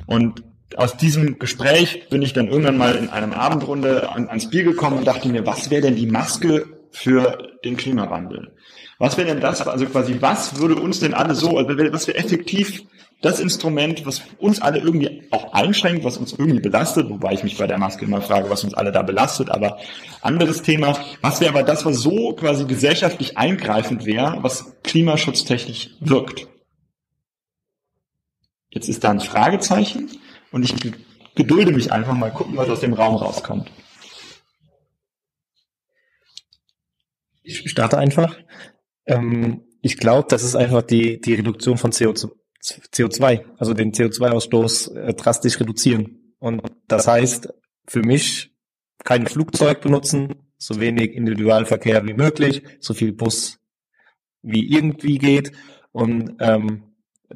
[0.08, 0.44] Und
[0.76, 4.98] aus diesem Gespräch bin ich dann irgendwann mal in einem Abendrunde an, ans Bier gekommen
[4.98, 8.56] und dachte mir, was wäre denn die Maske für den Klimawandel?
[9.00, 12.18] Was wäre denn das, also quasi, was würde uns denn alle so, also was wäre
[12.18, 12.84] effektiv
[13.22, 17.58] das Instrument, was uns alle irgendwie auch einschränkt, was uns irgendwie belastet, wobei ich mich
[17.58, 19.80] bei der Maske immer frage, was uns alle da belastet, aber
[20.22, 20.98] anderes Thema.
[21.22, 26.48] Was wäre aber das, was so quasi gesellschaftlich eingreifend wäre, was klimaschutztechnisch wirkt?
[28.70, 30.12] Jetzt ist da ein Fragezeichen
[30.52, 30.76] und ich
[31.34, 33.72] gedulde mich einfach mal gucken, was aus dem Raum rauskommt.
[37.42, 38.38] Ich starte einfach.
[39.06, 42.30] Ähm, ich glaube, das ist einfach die, die Reduktion von CO2,
[42.74, 46.34] CO2, also den CO2-Ausstoß äh, drastisch reduzieren.
[46.40, 47.50] Und das heißt
[47.88, 48.52] für mich
[49.04, 53.60] kein Flugzeug benutzen, so wenig Individualverkehr wie möglich, so viel Bus
[54.42, 55.52] wie irgendwie geht.
[55.92, 56.84] Und ähm,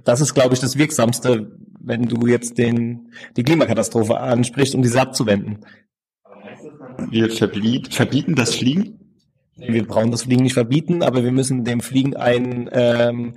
[0.04, 5.02] das ist, glaube ich, das Wirksamste, wenn du jetzt den, die Klimakatastrophe ansprichst, um diese
[5.02, 5.66] abzuwenden.
[7.10, 9.00] Wir verbieten das Fliegen?
[9.56, 13.36] Wir brauchen das Fliegen nicht verbieten, aber wir müssen dem Fliegen ein ähm,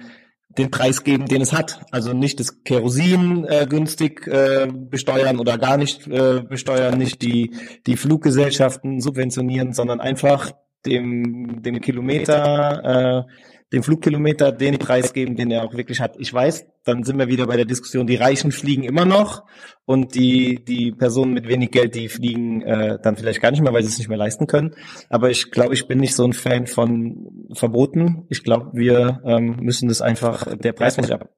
[0.58, 1.80] den Preis geben, den es hat.
[1.90, 7.52] Also nicht das Kerosin äh, günstig äh, besteuern oder gar nicht äh, besteuern, nicht die,
[7.86, 10.52] die Fluggesellschaften subventionieren, sondern einfach
[10.86, 13.32] dem, dem Kilometer, äh,
[13.72, 16.16] dem Flugkilometer den Preis geben, den er auch wirklich hat.
[16.18, 19.44] Ich weiß, dann sind wir wieder bei der Diskussion, die Reichen fliegen immer noch
[19.84, 23.72] und die, die Personen mit wenig Geld, die fliegen äh, dann vielleicht gar nicht mehr,
[23.72, 24.74] weil sie es nicht mehr leisten können.
[25.08, 28.26] Aber ich glaube, ich bin nicht so ein Fan von Verboten.
[28.28, 31.30] Ich glaube, wir ähm, müssen das einfach, der Preis muss ab,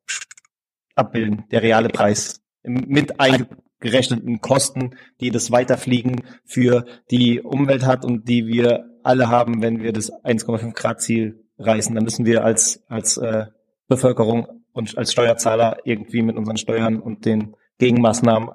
[0.95, 8.29] abbilden, der reale Preis mit eingerechneten Kosten, die das Weiterfliegen für die Umwelt hat und
[8.29, 11.95] die wir alle haben, wenn wir das 1,5 Grad Ziel reißen.
[11.95, 13.47] Dann müssen wir als, als äh,
[13.89, 18.51] Bevölkerung und als Steuerzahler irgendwie mit unseren Steuern und den Gegenmaßnahmen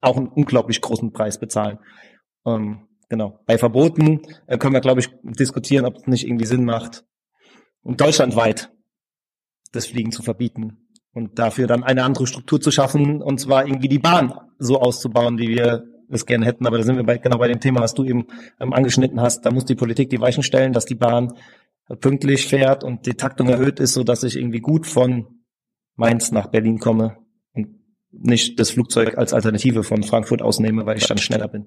[0.00, 1.78] auch einen unglaublich großen Preis bezahlen.
[2.46, 3.40] Ähm, genau.
[3.46, 7.04] Bei Verboten äh, können wir, glaube ich, diskutieren, ob es nicht irgendwie Sinn macht,
[7.82, 8.70] um deutschlandweit
[9.72, 10.78] das Fliegen zu verbieten
[11.12, 15.38] und dafür dann eine andere Struktur zu schaffen, und zwar irgendwie die Bahn so auszubauen,
[15.38, 16.66] wie wir es gerne hätten.
[16.66, 18.26] Aber da sind wir bei, genau bei dem Thema, was du eben
[18.60, 19.44] ähm, angeschnitten hast.
[19.44, 21.32] Da muss die Politik die Weichen stellen, dass die Bahn
[21.94, 25.26] pünktlich fährt und die Taktung erhöht ist, so dass ich irgendwie gut von
[25.94, 27.18] Mainz nach Berlin komme
[27.52, 27.68] und
[28.10, 31.66] nicht das Flugzeug als Alternative von Frankfurt ausnehme, weil ich dann schneller bin.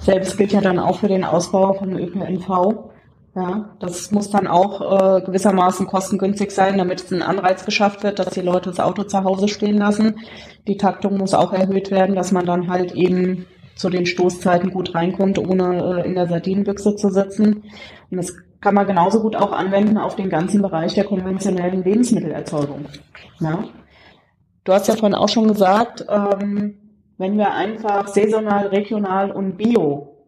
[0.00, 2.90] Selbst gilt ja dann auch für den Ausbau von ÖPNV.
[3.34, 8.18] Ja, das muss dann auch äh, gewissermaßen kostengünstig sein, damit es ein Anreiz geschafft wird,
[8.18, 10.18] dass die Leute das Auto zu Hause stehen lassen.
[10.66, 13.46] Die Taktung muss auch erhöht werden, dass man dann halt eben
[13.76, 17.64] zu den Stoßzeiten gut reinkommt, ohne äh, in der Sardinenbüchse zu sitzen.
[18.10, 22.86] Und das kann man genauso gut auch anwenden auf den ganzen Bereich der konventionellen Lebensmittelerzeugung.
[23.40, 23.64] Ja.
[24.64, 26.78] Du hast ja vorhin auch schon gesagt, ähm,
[27.18, 30.26] wenn wir einfach saisonal, regional und bio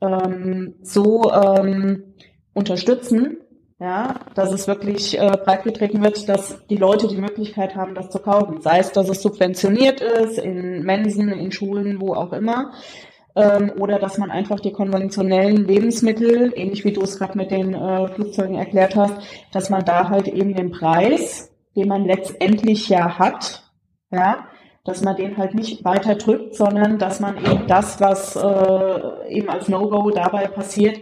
[0.00, 2.14] ähm, so ähm,
[2.52, 3.38] unterstützen,
[3.78, 8.18] ja, dass es wirklich äh, breitgetreten wird, dass die Leute die Möglichkeit haben, das zu
[8.20, 8.62] kaufen.
[8.62, 12.72] Sei es, dass es subventioniert ist, in Mensen, in Schulen, wo auch immer,
[13.36, 17.74] ähm, oder dass man einfach die konventionellen Lebensmittel, ähnlich wie du es gerade mit den
[17.74, 19.14] äh, Flugzeugen erklärt hast,
[19.52, 23.62] dass man da halt eben den Preis, den man letztendlich ja hat,
[24.10, 24.46] ja,
[24.86, 29.50] dass man den halt nicht weiter drückt, sondern dass man eben das, was äh, eben
[29.50, 30.98] als No-Go dabei passiert,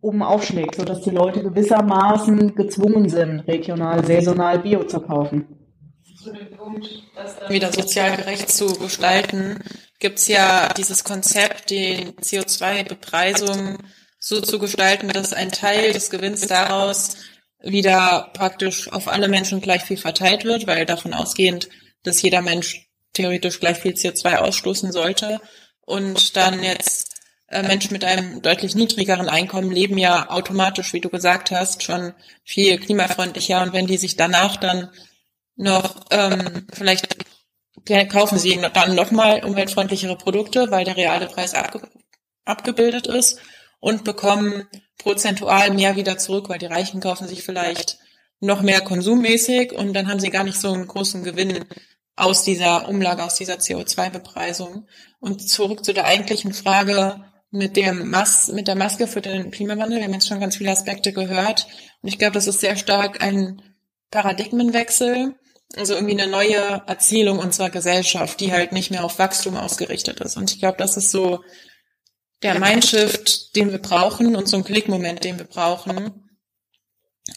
[0.00, 5.46] oben aufschlägt, sodass die Leute gewissermaßen gezwungen sind, regional, saisonal Bio zu kaufen.
[6.16, 9.58] zu dem Punkt, das dann wieder sozial gerecht zu gestalten,
[9.98, 13.78] gibt's ja dieses Konzept, die CO2-Bepreisung
[14.18, 17.16] so zu gestalten, dass ein Teil des Gewinns daraus
[17.62, 21.68] wieder praktisch auf alle Menschen gleich viel verteilt wird, weil davon ausgehend,
[22.02, 25.40] dass jeder Mensch theoretisch gleich viel CO2 ausstoßen sollte.
[25.84, 27.09] Und dann jetzt
[27.50, 32.78] Menschen mit einem deutlich niedrigeren Einkommen leben ja automatisch, wie du gesagt hast, schon viel
[32.78, 33.62] klimafreundlicher.
[33.62, 34.90] Und wenn die sich danach dann
[35.56, 37.16] noch ähm, vielleicht
[38.10, 41.80] kaufen sie dann nochmal umweltfreundlichere Produkte, weil der reale Preis abge
[42.44, 43.38] abgebildet ist
[43.80, 44.66] und bekommen
[44.98, 47.98] prozentual mehr wieder zurück, weil die Reichen kaufen sich vielleicht
[48.40, 51.64] noch mehr konsummäßig und dann haben sie gar nicht so einen großen Gewinn
[52.16, 54.86] aus dieser Umlage, aus dieser CO2-Bepreisung.
[55.20, 59.98] Und zurück zu der eigentlichen Frage mit dem Mas mit der Maske für den Klimawandel.
[59.98, 61.66] Wir haben jetzt schon ganz viele Aspekte gehört.
[62.02, 63.62] Und ich glaube, das ist sehr stark ein
[64.10, 65.34] Paradigmenwechsel.
[65.76, 70.36] Also irgendwie eine neue Erzählung unserer Gesellschaft, die halt nicht mehr auf Wachstum ausgerichtet ist.
[70.36, 71.44] Und ich glaube, das ist so
[72.42, 76.28] der Mindshift, den wir brauchen und so ein Klickmoment, den wir brauchen,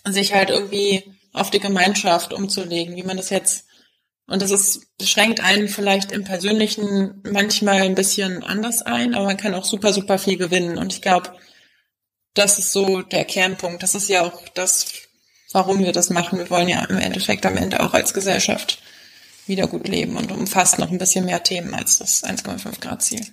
[0.06, 1.04] sich halt irgendwie
[1.34, 3.66] auf die Gemeinschaft umzulegen, wie man das jetzt
[4.28, 9.38] und das ist, schränkt einen vielleicht im Persönlichen manchmal ein bisschen anders ein, aber man
[9.38, 10.78] kann auch super, super viel gewinnen.
[10.78, 11.34] Und ich glaube,
[12.34, 13.84] das ist so der Kernpunkt.
[13.84, 14.88] Das ist ja auch das,
[15.52, 16.40] warum wir das machen.
[16.40, 18.82] Wir wollen ja im Endeffekt am Ende auch als Gesellschaft
[19.46, 23.26] wieder gut leben und umfasst noch ein bisschen mehr Themen als das 1,5 Grad Ziel.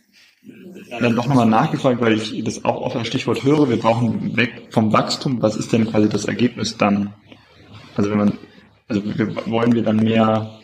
[0.90, 4.68] Dann doch nochmal nachgefragt, weil ich das auch oft als Stichwort höre, wir brauchen weg
[4.70, 5.40] vom Wachstum.
[5.40, 7.14] Was ist denn quasi das Ergebnis dann?
[7.94, 8.38] Also wenn man,
[8.88, 9.02] also
[9.46, 10.60] wollen wir dann mehr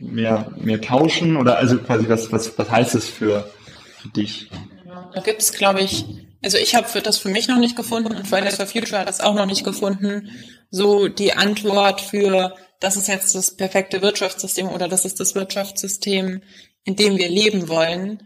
[0.00, 3.50] mehr, mehr tauschen oder also quasi was, was, was heißt es für,
[4.00, 4.50] für dich?
[5.14, 6.04] Da gibt es, glaube ich,
[6.42, 9.20] also ich habe das für mich noch nicht gefunden und Fridays for Future hat das
[9.20, 10.30] auch noch nicht gefunden,
[10.70, 16.42] so die Antwort für, das ist jetzt das perfekte Wirtschaftssystem oder das ist das Wirtschaftssystem,
[16.84, 18.22] in dem wir leben wollen.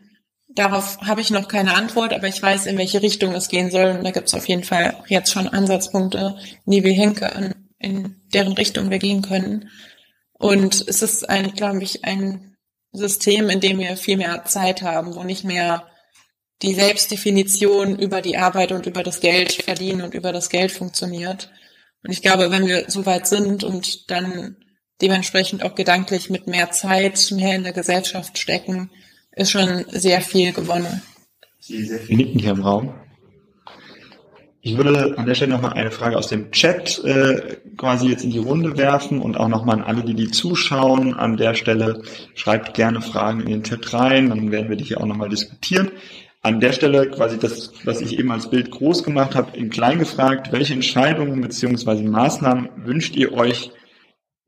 [0.54, 3.96] Darauf habe ich noch keine Antwort, aber ich weiß, in welche Richtung es gehen soll.
[3.96, 8.16] Und da gibt es auf jeden Fall jetzt schon Ansatzpunkte, in die wir hinken, in
[8.34, 9.70] deren Richtung wir gehen können.
[10.42, 12.56] Und es ist ein, glaube ich, ein
[12.90, 15.86] System, in dem wir viel mehr Zeit haben, wo nicht mehr
[16.62, 21.52] die Selbstdefinition über die Arbeit und über das Geld verdienen und über das Geld funktioniert.
[22.02, 24.56] Und ich glaube, wenn wir so weit sind und dann
[25.00, 28.90] dementsprechend auch gedanklich mit mehr Zeit mehr in der Gesellschaft stecken,
[29.30, 31.02] ist schon sehr viel gewonnen.
[31.60, 32.92] Sie sehr viel nicken hier im Raum.
[34.64, 38.30] Ich würde an der Stelle nochmal eine Frage aus dem Chat äh, quasi jetzt in
[38.30, 41.14] die Runde werfen und auch nochmal an alle, die die zuschauen.
[41.14, 42.02] An der Stelle
[42.34, 45.90] schreibt gerne Fragen in den Chat rein, dann werden wir die hier auch nochmal diskutieren.
[46.42, 49.98] An der Stelle quasi das, was ich eben als Bild groß gemacht habe, in klein
[49.98, 53.72] gefragt, welche Entscheidungen beziehungsweise Maßnahmen wünscht ihr euch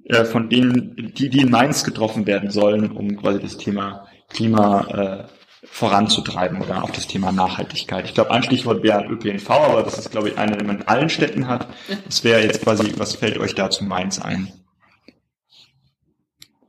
[0.04, 5.26] äh, von denen, die, die in Mainz getroffen werden sollen, um quasi das Thema Klima
[5.28, 8.04] äh, voranzutreiben oder auch das Thema Nachhaltigkeit.
[8.04, 10.88] Ich glaube, ein Stichwort wäre ÖPNV, aber das ist, glaube ich, eine, die man in
[10.88, 11.68] allen Städten hat.
[12.06, 14.52] Das wäre jetzt quasi, was fällt euch da zu Mainz ein?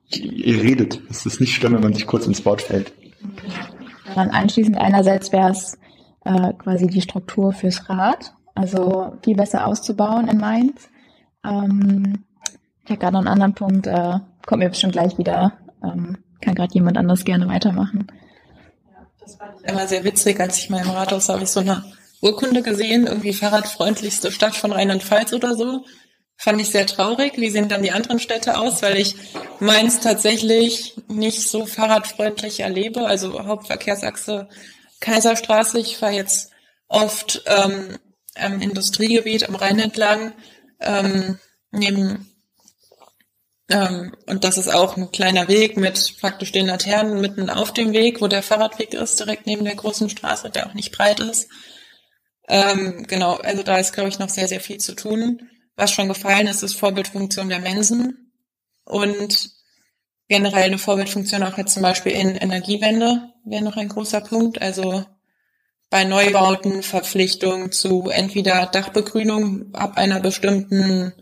[0.10, 1.02] Ihr redet.
[1.10, 2.94] Es ist nicht schlimm, wenn man sich kurz ins Wort fällt.
[4.14, 5.78] Dann anschließend einerseits wäre es
[6.24, 10.90] äh, quasi die Struktur fürs Rad, also viel besser auszubauen in Mainz.
[11.44, 12.24] Ähm,
[12.84, 15.54] ich habe gerade noch einen anderen Punkt, äh, kommt mir bestimmt gleich wieder.
[15.84, 18.08] Ähm, kann gerade jemand anders gerne weitermachen.
[19.26, 21.84] Das ich immer sehr witzig, als ich mal im Rathaus habe ich so eine
[22.22, 25.84] Urkunde gesehen, irgendwie fahrradfreundlichste Stadt von Rheinland-Pfalz oder so.
[26.38, 27.38] Fand ich sehr traurig.
[27.38, 28.82] Wie sehen dann die anderen Städte aus?
[28.84, 29.16] Weil ich
[29.60, 33.08] meins tatsächlich nicht so fahrradfreundlich erlebe.
[33.08, 34.48] Also Hauptverkehrsachse
[35.00, 35.80] Kaiserstraße.
[35.80, 36.52] Ich fahre jetzt
[36.88, 37.98] oft ähm,
[38.36, 40.34] am Industriegebiet am Rhein entlang,
[40.82, 41.40] ähm,
[41.72, 42.35] neben
[43.70, 47.94] ähm, und das ist auch ein kleiner Weg mit praktisch den Laternen mitten auf dem
[47.94, 51.50] Weg, wo der Fahrradweg ist, direkt neben der großen Straße, der auch nicht breit ist.
[52.48, 55.50] Ähm, genau, also da ist, glaube ich, noch sehr, sehr viel zu tun.
[55.76, 58.32] Was schon gefallen ist, ist Vorbildfunktion der Mensen
[58.86, 59.50] und
[60.28, 64.62] generell eine Vorbildfunktion auch jetzt zum Beispiel in Energiewende wäre noch ein großer Punkt.
[64.62, 65.06] Also
[65.90, 71.14] bei Neubauten Verpflichtung zu entweder Dachbegrünung ab einer bestimmten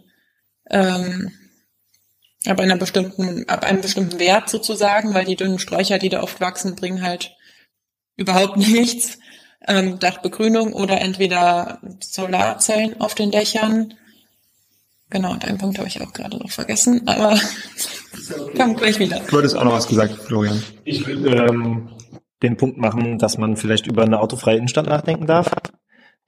[0.70, 1.32] ähm,
[2.48, 6.42] ab einer bestimmten, ab einem bestimmten Wert sozusagen, weil die dünnen Sträucher, die da oft
[6.42, 7.36] wachsen, bringen halt
[8.16, 9.20] überhaupt nichts.
[9.66, 13.94] Ähm, Dachbegrünung oder entweder Solarzellen auf den Dächern.
[15.10, 17.40] Genau, und einen Punkt habe ich auch gerade noch vergessen, aber
[18.58, 19.22] komm gleich wieder.
[19.22, 20.62] Du hattest auch noch was gesagt, Florian.
[20.84, 21.90] Ich will ähm,
[22.42, 25.50] den Punkt machen, dass man vielleicht über eine autofreie Innenstadt nachdenken darf.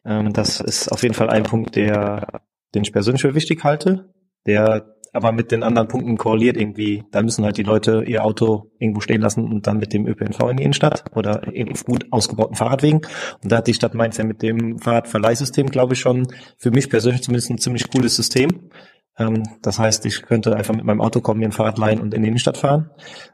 [0.06, 2.42] Ähm, das ist auf jeden Fall ein Punkt, der,
[2.74, 4.14] den ich persönlich für wichtig halte,
[4.46, 7.04] der aber mit den anderen Punkten korreliert irgendwie.
[7.12, 10.40] Da müssen halt die Leute ihr Auto irgendwo stehen lassen und dann mit dem ÖPNV
[10.50, 11.42] in die Innenstadt oder
[11.72, 13.02] auf gut ausgebauten Fahrradwegen.
[13.42, 16.90] Und da hat die Stadt Mainz ja mit dem Fahrradverleihsystem, glaube ich, schon für mich
[16.90, 18.70] persönlich zumindest ein ziemlich cooles System.
[19.18, 22.14] Ähm, das heißt, ich könnte einfach mit meinem Auto kommen, mir ein Fahrrad leihen und
[22.14, 22.92] in die Innenstadt fahren.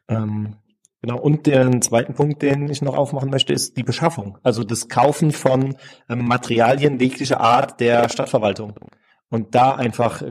[0.08, 0.56] Ähm,
[1.04, 4.38] Genau, und den zweiten Punkt, den ich noch aufmachen möchte, ist die Beschaffung.
[4.44, 5.76] Also das Kaufen von
[6.08, 8.76] ähm, Materialien jeglicher Art der Stadtverwaltung.
[9.30, 10.22] Und da einfach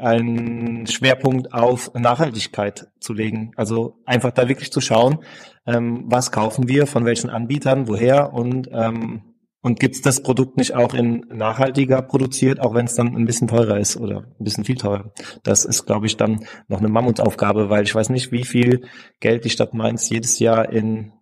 [0.00, 3.52] einen Schwerpunkt auf Nachhaltigkeit zu legen.
[3.56, 5.18] Also einfach da wirklich zu schauen,
[5.66, 9.22] ähm, was kaufen wir, von welchen Anbietern, woher und ähm,
[9.62, 13.48] und gibt's das Produkt nicht auch in nachhaltiger produziert, auch wenn es dann ein bisschen
[13.48, 15.12] teurer ist oder ein bisschen viel teurer?
[15.42, 18.86] Das ist, glaube ich, dann noch eine Mammutaufgabe, weil ich weiß nicht, wie viel
[19.20, 21.12] Geld die Stadt Mainz jedes Jahr in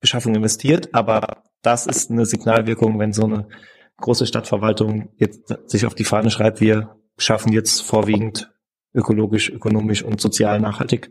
[0.00, 3.46] Beschaffung investiert, aber das ist eine Signalwirkung, wenn so eine
[3.98, 8.50] große Stadtverwaltung jetzt sich auf die Fahne schreibt, wir schaffen jetzt vorwiegend
[8.94, 11.10] ökologisch, ökonomisch und sozial nachhaltig.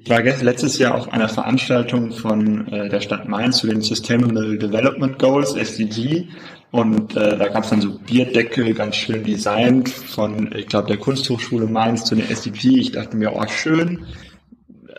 [0.00, 4.56] Ich war letztes Jahr auf einer Veranstaltung von äh, der Stadt Mainz zu den Sustainable
[4.56, 6.28] Development Goals, SDG.
[6.70, 10.98] Und äh, da gab es dann so Bierdeckel, ganz schön designt von, ich glaube, der
[10.98, 12.78] Kunsthochschule Mainz zu den SDG.
[12.78, 14.06] Ich dachte mir, oh schön,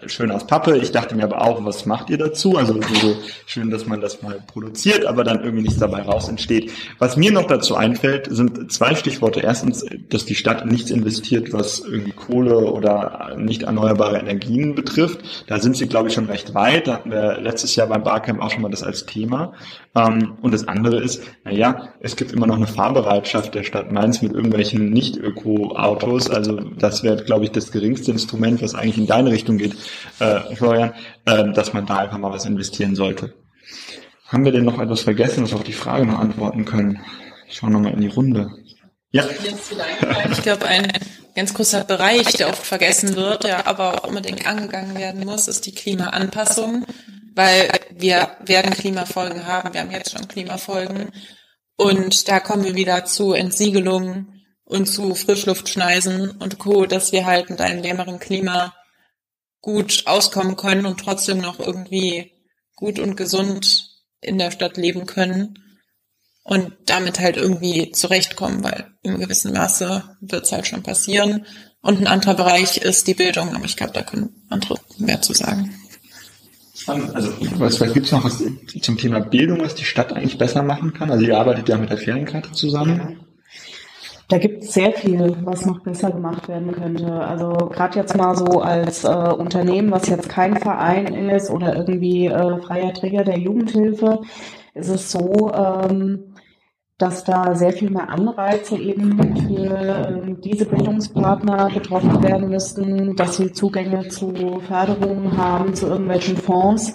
[0.07, 0.77] schön aus Pappe.
[0.77, 2.57] Ich dachte mir aber auch, was macht ihr dazu?
[2.57, 6.71] Also so schön, dass man das mal produziert, aber dann irgendwie nichts dabei raus entsteht.
[6.97, 9.41] Was mir noch dazu einfällt, sind zwei Stichworte.
[9.41, 15.19] Erstens, dass die Stadt nichts investiert, was irgendwie Kohle oder nicht erneuerbare Energien betrifft.
[15.47, 16.87] Da sind sie, glaube ich, schon recht weit.
[16.87, 19.53] Da hatten wir letztes Jahr beim Barcamp auch schon mal das als Thema.
[19.95, 24.21] Ähm, und das andere ist, naja, es gibt immer noch eine Fahrbereitschaft der Stadt Mainz
[24.21, 26.29] mit irgendwelchen Nicht-Öko-Autos.
[26.29, 29.75] Also das wäre, glaube ich, das geringste Instrument, was eigentlich in deine Richtung geht,
[30.19, 30.93] äh, Florian,
[31.25, 33.33] äh, dass man da einfach mal was investieren sollte.
[34.27, 36.99] Haben wir denn noch etwas vergessen, was wir auf die Frage noch antworten können?
[37.47, 38.51] Ich schaue nochmal in die Runde.
[39.11, 39.25] Ja.
[40.31, 40.91] Ich glaube, ein
[41.35, 45.65] ganz großer Bereich, der oft vergessen wird, der aber auch unbedingt angegangen werden muss, ist
[45.65, 46.85] die Klimaanpassung,
[47.33, 49.73] weil wir werden Klimafolgen haben.
[49.73, 51.09] Wir haben jetzt schon Klimafolgen.
[51.75, 57.49] Und da kommen wir wieder zu Entsiegelungen und zu Frischluftschneisen und Co., dass wir halt
[57.49, 58.75] mit einem wärmeren Klima
[59.61, 62.31] gut auskommen können und trotzdem noch irgendwie
[62.75, 63.89] gut und gesund
[64.21, 65.59] in der Stadt leben können
[66.43, 71.45] und damit halt irgendwie zurechtkommen, weil im gewissen Maße wird es halt schon passieren.
[71.81, 75.33] Und ein anderer Bereich ist die Bildung, aber ich glaube, da können andere mehr zu
[75.33, 75.73] sagen.
[76.87, 78.43] Also was, was gibt es noch was
[78.81, 81.11] zum Thema Bildung, was die Stadt eigentlich besser machen kann?
[81.11, 83.19] Also ihr arbeitet ja mit der Ferienkarte zusammen.
[84.29, 87.11] Da gibt es sehr viel, was noch besser gemacht werden könnte.
[87.11, 92.27] Also gerade jetzt mal so als äh, Unternehmen, was jetzt kein Verein ist oder irgendwie
[92.27, 94.21] äh, freier Träger der Jugendhilfe,
[94.75, 96.35] ist es so, ähm,
[96.99, 99.17] dass da sehr viel mehr Anreize eben
[99.47, 106.37] für äh, diese Bildungspartner getroffen werden müssten, dass sie Zugänge zu Förderungen haben, zu irgendwelchen
[106.37, 106.93] Fonds,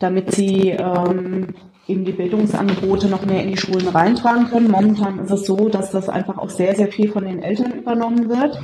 [0.00, 1.54] damit sie ähm,
[1.86, 4.70] eben die Bildungsangebote noch mehr in die Schulen reintragen können.
[4.70, 8.28] Momentan ist es so, dass das einfach auch sehr, sehr viel von den Eltern übernommen
[8.28, 8.58] wird,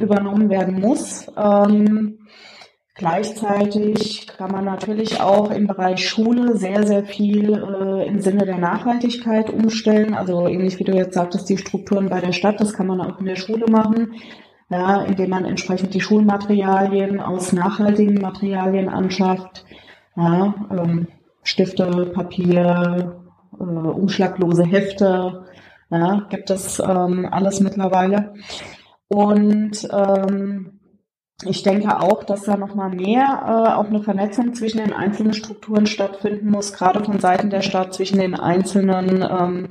[0.00, 1.26] übernommen werden muss.
[1.36, 2.18] Ähm,
[2.94, 8.58] gleichzeitig kann man natürlich auch im Bereich Schule sehr, sehr viel äh, im Sinne der
[8.58, 10.14] Nachhaltigkeit umstellen.
[10.14, 13.18] Also ähnlich wie du jetzt sagtest, die Strukturen bei der Stadt, das kann man auch
[13.18, 14.14] in der Schule machen.
[14.70, 19.64] Ja, indem man entsprechend die Schulmaterialien aus nachhaltigen Materialien anschafft.
[20.16, 21.08] Ja, ähm,
[21.44, 23.16] Stifte, Papier,
[23.52, 25.44] äh, umschlaglose Hefte,
[25.90, 28.34] ja, gibt es ähm, alles mittlerweile.
[29.08, 30.80] Und ähm,
[31.44, 35.86] ich denke auch, dass da nochmal mehr äh, auch eine Vernetzung zwischen den einzelnen Strukturen
[35.86, 39.68] stattfinden muss, gerade von Seiten der Stadt zwischen den einzelnen ähm,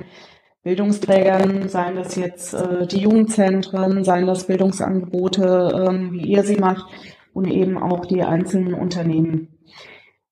[0.62, 6.86] Bildungsträgern, seien das jetzt äh, die Jugendzentren, seien das Bildungsangebote, ähm, wie ihr sie macht,
[7.32, 9.53] und eben auch die einzelnen Unternehmen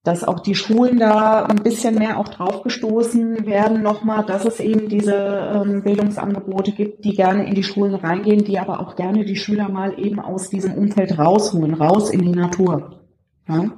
[0.04, 4.88] dass auch die Schulen da ein bisschen mehr auch draufgestoßen werden nochmal, dass es eben
[4.88, 9.36] diese ähm, Bildungsangebote gibt, die gerne in die Schulen reingehen, die aber auch gerne die
[9.36, 13.00] Schüler mal eben aus diesem Umfeld rausholen, raus in die Natur.
[13.48, 13.70] Ja?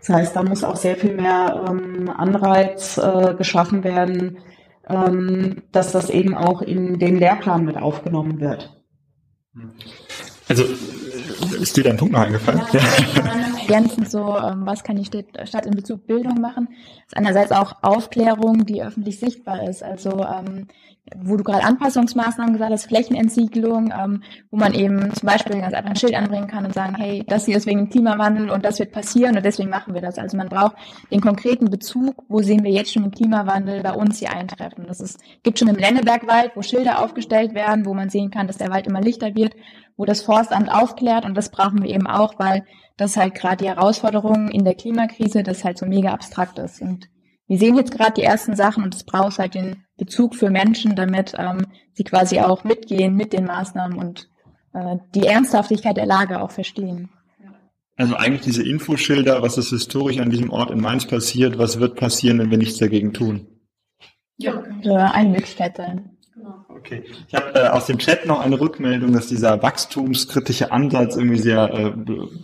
[0.00, 4.38] Das heißt, da muss auch sehr viel mehr ähm, Anreiz äh, geschaffen werden,
[4.88, 8.82] ähm, dass das eben auch in den Lehrplan mit aufgenommen wird.
[10.48, 10.64] Also
[11.60, 12.62] ist dir dein Punkt noch eingefallen?
[12.72, 13.46] Ja, ja.
[13.68, 16.68] Ergänzend so, ähm, was kann die Stadt in Bezug Bildung machen?
[16.70, 19.82] Das ist einerseits auch Aufklärung, die öffentlich sichtbar ist.
[19.82, 20.66] Also ähm,
[21.16, 25.90] wo du gerade Anpassungsmaßnahmen gesagt hast, Flächenentsiegelung, ähm, wo man eben zum Beispiel ganz einfach
[25.90, 28.78] ein Schild anbringen kann und sagen, hey, das hier ist wegen dem Klimawandel und das
[28.78, 30.18] wird passieren und deswegen machen wir das.
[30.18, 30.76] Also man braucht
[31.10, 34.84] den konkreten Bezug, wo sehen wir jetzt schon den Klimawandel bei uns hier eintreffen.
[34.86, 38.58] Das ist, gibt schon im Lennebergwald, wo Schilder aufgestellt werden, wo man sehen kann, dass
[38.58, 39.54] der Wald immer lichter wird,
[39.96, 42.64] wo das Forstamt aufklärt und das brauchen wir eben auch, weil
[42.96, 46.80] das halt gerade die Herausforderungen in der Klimakrise, das halt so mega abstrakt ist.
[46.82, 47.08] Und
[47.46, 50.96] wir sehen jetzt gerade die ersten Sachen und es braucht halt den Bezug für Menschen,
[50.96, 54.28] damit ähm, sie quasi auch mitgehen mit den Maßnahmen und
[54.72, 57.10] äh, die Ernsthaftigkeit der Lage auch verstehen.
[57.96, 61.96] Also eigentlich diese Infoschilder, was ist historisch an diesem Ort in Mainz passiert, was wird
[61.96, 63.46] passieren, wenn wir nichts dagegen tun?
[64.38, 64.62] Ja,
[65.12, 66.11] eine Möglichkeit sein.
[66.68, 67.04] Okay.
[67.28, 71.72] Ich habe äh, aus dem Chat noch eine Rückmeldung, dass dieser wachstumskritische Ansatz irgendwie sehr
[71.72, 71.92] äh,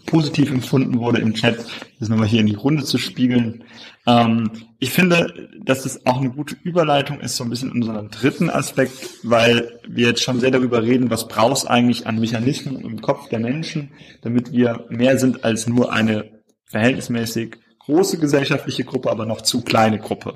[0.06, 1.64] positiv empfunden wurde im Chat.
[1.98, 3.64] Das nochmal hier in die Runde zu spiegeln.
[4.06, 8.10] Ähm, ich finde, dass das auch eine gute Überleitung ist, so ein bisschen in unseren
[8.10, 8.92] dritten Aspekt,
[9.22, 13.28] weil wir jetzt schon sehr darüber reden, was braucht es eigentlich an Mechanismen im Kopf
[13.28, 13.90] der Menschen,
[14.22, 16.30] damit wir mehr sind als nur eine
[16.64, 20.34] verhältnismäßig große gesellschaftliche Gruppe, aber noch zu kleine Gruppe.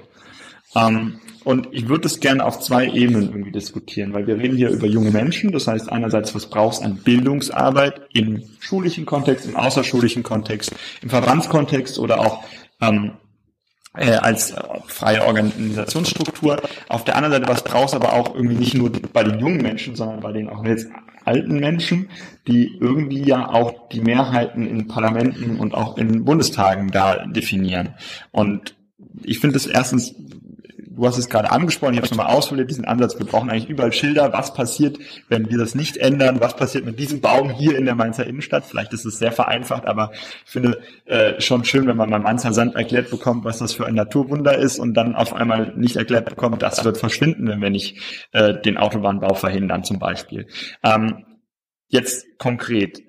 [0.74, 4.70] Ähm, und ich würde es gerne auf zwei Ebenen irgendwie diskutieren, weil wir reden hier
[4.70, 5.50] über junge Menschen.
[5.50, 11.98] Das heißt einerseits, was brauchst an Bildungsarbeit im schulischen Kontext, im außerschulischen Kontext, im Verbandskontext
[11.98, 12.44] oder auch
[12.80, 13.12] ähm,
[13.94, 16.60] äh, als äh, freie Organisationsstruktur.
[16.88, 19.96] Auf der anderen Seite, was brauchst aber auch irgendwie nicht nur bei den jungen Menschen,
[19.96, 20.88] sondern bei den auch jetzt
[21.24, 22.08] alten Menschen,
[22.46, 27.94] die irgendwie ja auch die Mehrheiten in Parlamenten und auch in Bundestagen da definieren.
[28.30, 28.74] Und
[29.22, 30.14] ich finde es erstens
[30.96, 33.68] du hast es gerade angesprochen, ich habe es nochmal ausformuliert, diesen Ansatz, wir brauchen eigentlich
[33.68, 37.76] überall Schilder, was passiert, wenn wir das nicht ändern, was passiert mit diesem Baum hier
[37.76, 38.64] in der Mainzer Innenstadt.
[38.64, 42.52] Vielleicht ist es sehr vereinfacht, aber ich finde äh, schon schön, wenn man beim Mainzer
[42.52, 46.28] Sand erklärt bekommt, was das für ein Naturwunder ist und dann auf einmal nicht erklärt
[46.28, 47.98] bekommt, das wird verschwinden, wenn wir nicht
[48.32, 50.46] äh, den Autobahnbau verhindern zum Beispiel.
[50.82, 51.24] Ähm,
[51.88, 53.02] jetzt konkret,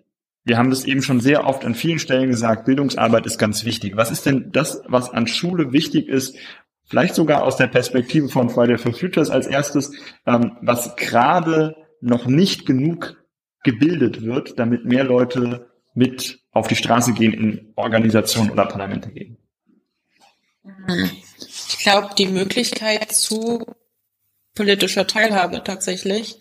[0.45, 3.95] wir haben das eben schon sehr oft an vielen Stellen gesagt, Bildungsarbeit ist ganz wichtig.
[3.95, 6.35] Was ist denn das, was an Schule wichtig ist,
[6.85, 9.91] vielleicht sogar aus der Perspektive von Friday for Futures als erstes,
[10.25, 13.23] ähm, was gerade noch nicht genug
[13.63, 19.37] gebildet wird, damit mehr Leute mit auf die Straße gehen, in Organisationen oder Parlamente gehen?
[21.37, 23.65] Ich glaube, die Möglichkeit zu
[24.55, 26.37] politischer Teilhabe tatsächlich.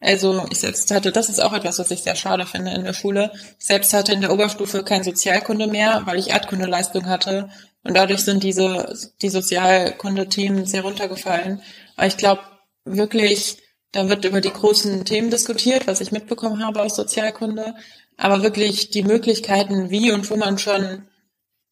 [0.00, 2.92] Also ich selbst hatte, das ist auch etwas, was ich sehr schade finde in der
[2.92, 3.30] Schule.
[3.58, 7.50] Ich selbst hatte in der Oberstufe kein Sozialkunde mehr, weil ich Erdkundeleistung hatte
[7.84, 11.62] und dadurch sind diese, die Sozialkunde-Themen sehr runtergefallen.
[11.96, 12.42] Aber ich glaube
[12.84, 13.58] wirklich,
[13.90, 17.74] da wird über die großen Themen diskutiert, was ich mitbekommen habe aus Sozialkunde.
[18.16, 21.08] Aber wirklich die Möglichkeiten, wie und wo man schon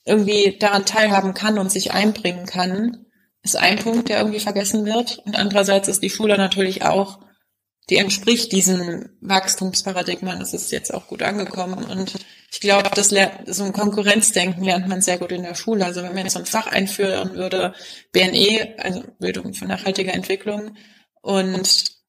[0.05, 3.07] irgendwie daran teilhaben kann und sich einbringen kann,
[3.43, 5.19] ist ein Punkt, der irgendwie vergessen wird.
[5.25, 7.21] Und andererseits ist die Schule natürlich auch
[7.91, 10.39] die entspricht diesen Wachstumsparadigmen.
[10.39, 11.85] Das ist jetzt auch gut angekommen.
[11.85, 12.15] Und
[12.51, 15.85] ich glaube, das lernt, so ein Konkurrenzdenken lernt man sehr gut in der Schule.
[15.85, 17.75] Also wenn man jetzt so ein Fach einführen würde,
[18.13, 20.77] BNE, also Bildung für nachhaltige Entwicklung,
[21.21, 22.01] und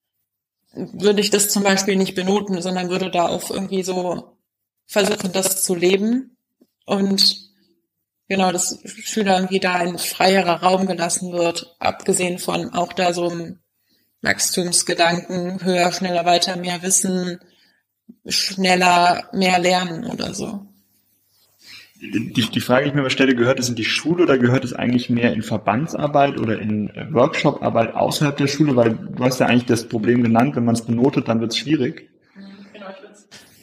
[0.73, 4.37] würde ich das zum Beispiel nicht benoten, sondern würde da auch irgendwie so
[4.85, 6.37] versuchen, das zu leben.
[6.85, 7.37] Und
[8.29, 13.29] genau, dass Schüler irgendwie da ein freierer Raum gelassen wird, abgesehen von auch da so
[13.29, 13.60] einem
[14.21, 17.39] Wachstumsgedanken, höher, schneller, weiter, mehr Wissen,
[18.27, 20.67] schneller, mehr lernen oder so.
[22.01, 24.63] Die, die Frage, die ich mir mal stelle, gehört es in die Schule oder gehört
[24.63, 28.75] es eigentlich mehr in Verbandsarbeit oder in Workshoparbeit außerhalb der Schule?
[28.75, 31.57] Weil du hast ja eigentlich das Problem genannt, wenn man es benotet, dann wird es
[31.59, 32.09] schwierig.
[32.73, 32.87] Genau,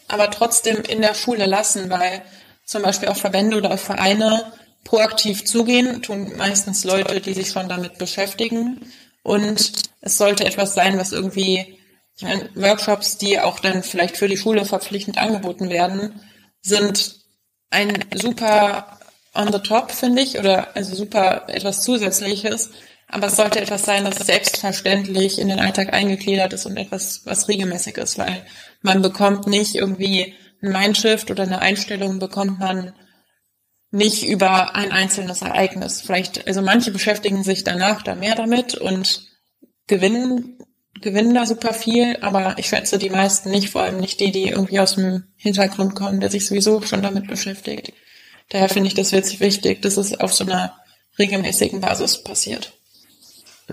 [0.07, 2.23] aber trotzdem in der Schule lassen, weil
[2.65, 4.45] zum Beispiel auch Verbände oder Vereine
[4.85, 8.81] proaktiv zugehen, tun meistens Leute, die sich schon damit beschäftigen.
[9.25, 11.79] Und es sollte etwas sein, was irgendwie,
[12.17, 16.21] ich meine, Workshops, die auch dann vielleicht für die Schule verpflichtend angeboten werden,
[16.61, 17.17] sind
[17.71, 18.99] ein super
[19.35, 22.71] on the top, finde ich, oder also super etwas Zusätzliches.
[23.07, 27.49] Aber es sollte etwas sein, das selbstverständlich in den Alltag eingegliedert ist und etwas, was
[27.49, 28.45] regelmäßig ist, weil
[28.83, 32.93] man bekommt nicht irgendwie ein Mindshift oder eine Einstellung bekommt man
[33.91, 36.03] nicht über ein einzelnes Ereignis.
[36.03, 39.28] Vielleicht, also manche beschäftigen sich danach da mehr damit und
[39.89, 40.59] gewinnen,
[41.01, 44.49] gewinnen da super viel, aber ich schätze die meisten nicht, vor allem nicht die, die
[44.49, 47.93] irgendwie aus dem Hintergrund kommen, der sich sowieso schon damit beschäftigt.
[48.51, 50.73] Daher finde ich das wirklich wichtig, dass es auf so einer
[51.19, 52.73] regelmäßigen Basis passiert.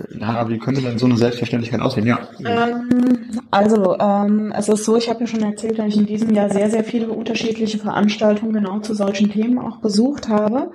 [0.08, 2.06] Lara, wie könnte denn so eine Selbstverständlichkeit aussehen?
[2.06, 2.28] Ja.
[2.44, 6.34] Ähm, also, ähm, es ist so, ich habe ja schon erzählt, dass ich in diesem
[6.34, 10.72] Jahr sehr, sehr viele unterschiedliche Veranstaltungen genau zu solchen Themen auch besucht habe.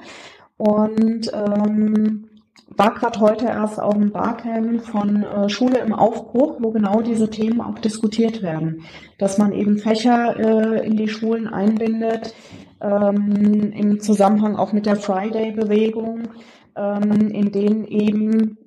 [0.58, 2.30] Und ähm,
[2.78, 7.30] war gerade heute erst auf dem Barcamp von äh, Schule im Aufbruch, wo genau diese
[7.30, 8.84] Themen auch diskutiert werden.
[9.18, 12.34] Dass man eben Fächer äh, in die Schulen einbindet,
[12.82, 16.30] ähm, im Zusammenhang auch mit der Friday-Bewegung,
[16.76, 18.58] ähm, in denen eben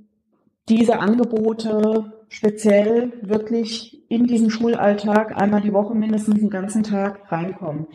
[0.68, 7.86] diese Angebote speziell wirklich in diesen Schulalltag einmal die Woche mindestens einen ganzen Tag reinkommen.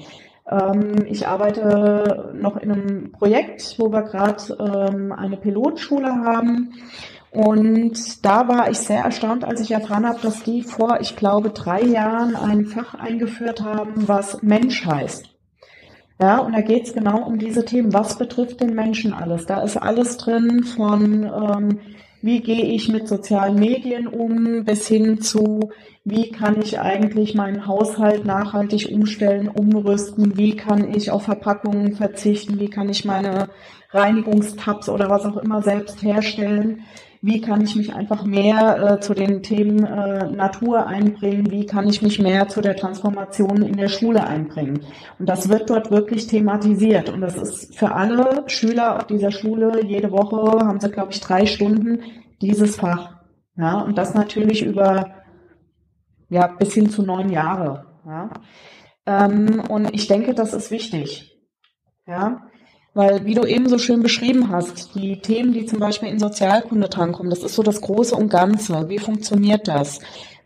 [0.50, 6.74] Ähm, ich arbeite noch in einem Projekt, wo wir gerade ähm, eine Pilotschule haben.
[7.32, 11.52] Und da war ich sehr erstaunt, als ich erfahren habe, dass die vor, ich glaube,
[11.52, 15.30] drei Jahren ein Fach eingeführt haben, was Mensch heißt.
[16.22, 17.94] Ja, und da geht es genau um diese Themen.
[17.94, 19.46] Was betrifft den Menschen alles?
[19.46, 21.80] Da ist alles drin von ähm,
[22.22, 25.72] wie gehe ich mit sozialen Medien um, bis hin zu,
[26.04, 32.60] wie kann ich eigentlich meinen Haushalt nachhaltig umstellen, umrüsten, wie kann ich auf Verpackungen verzichten,
[32.60, 33.50] wie kann ich meine
[33.92, 36.84] Reinigungstabs oder was auch immer selbst herstellen
[37.22, 41.88] wie kann ich mich einfach mehr äh, zu den Themen äh, Natur einbringen, wie kann
[41.88, 44.82] ich mich mehr zu der Transformation in der Schule einbringen.
[45.20, 47.10] Und das wird dort wirklich thematisiert.
[47.10, 51.20] Und das ist für alle Schüler auf dieser Schule, jede Woche haben sie, glaube ich,
[51.20, 52.00] drei Stunden
[52.42, 53.18] dieses Fach.
[53.58, 55.20] Ja, und das natürlich über
[56.30, 57.86] ja, bis hin zu neun Jahre.
[58.06, 58.30] Ja.
[59.06, 61.38] Ähm, und ich denke, das ist wichtig.
[62.08, 62.49] Ja,
[63.00, 66.90] weil, wie du eben so schön beschrieben hast, die Themen, die zum Beispiel in Sozialkunde
[66.90, 68.90] drankommen, das ist so das Große und Ganze.
[68.90, 70.02] Wie funktioniert das?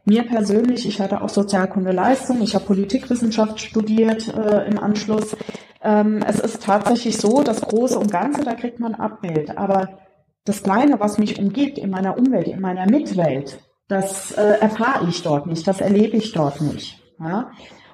[0.05, 5.35] Mir persönlich, ich hatte auch Sozialkunde Leistung, ich habe Politikwissenschaft studiert äh, im Anschluss.
[5.81, 9.57] Ähm, es ist tatsächlich so, das Große und Ganze, da kriegt man Abbild.
[9.57, 9.97] Aber
[10.45, 13.57] das Kleine, was mich umgibt in meiner Umwelt, in meiner Mitwelt,
[13.87, 17.01] das äh, erfahre ich dort nicht, das erlebe ich dort nicht.
[17.19, 17.49] Ja?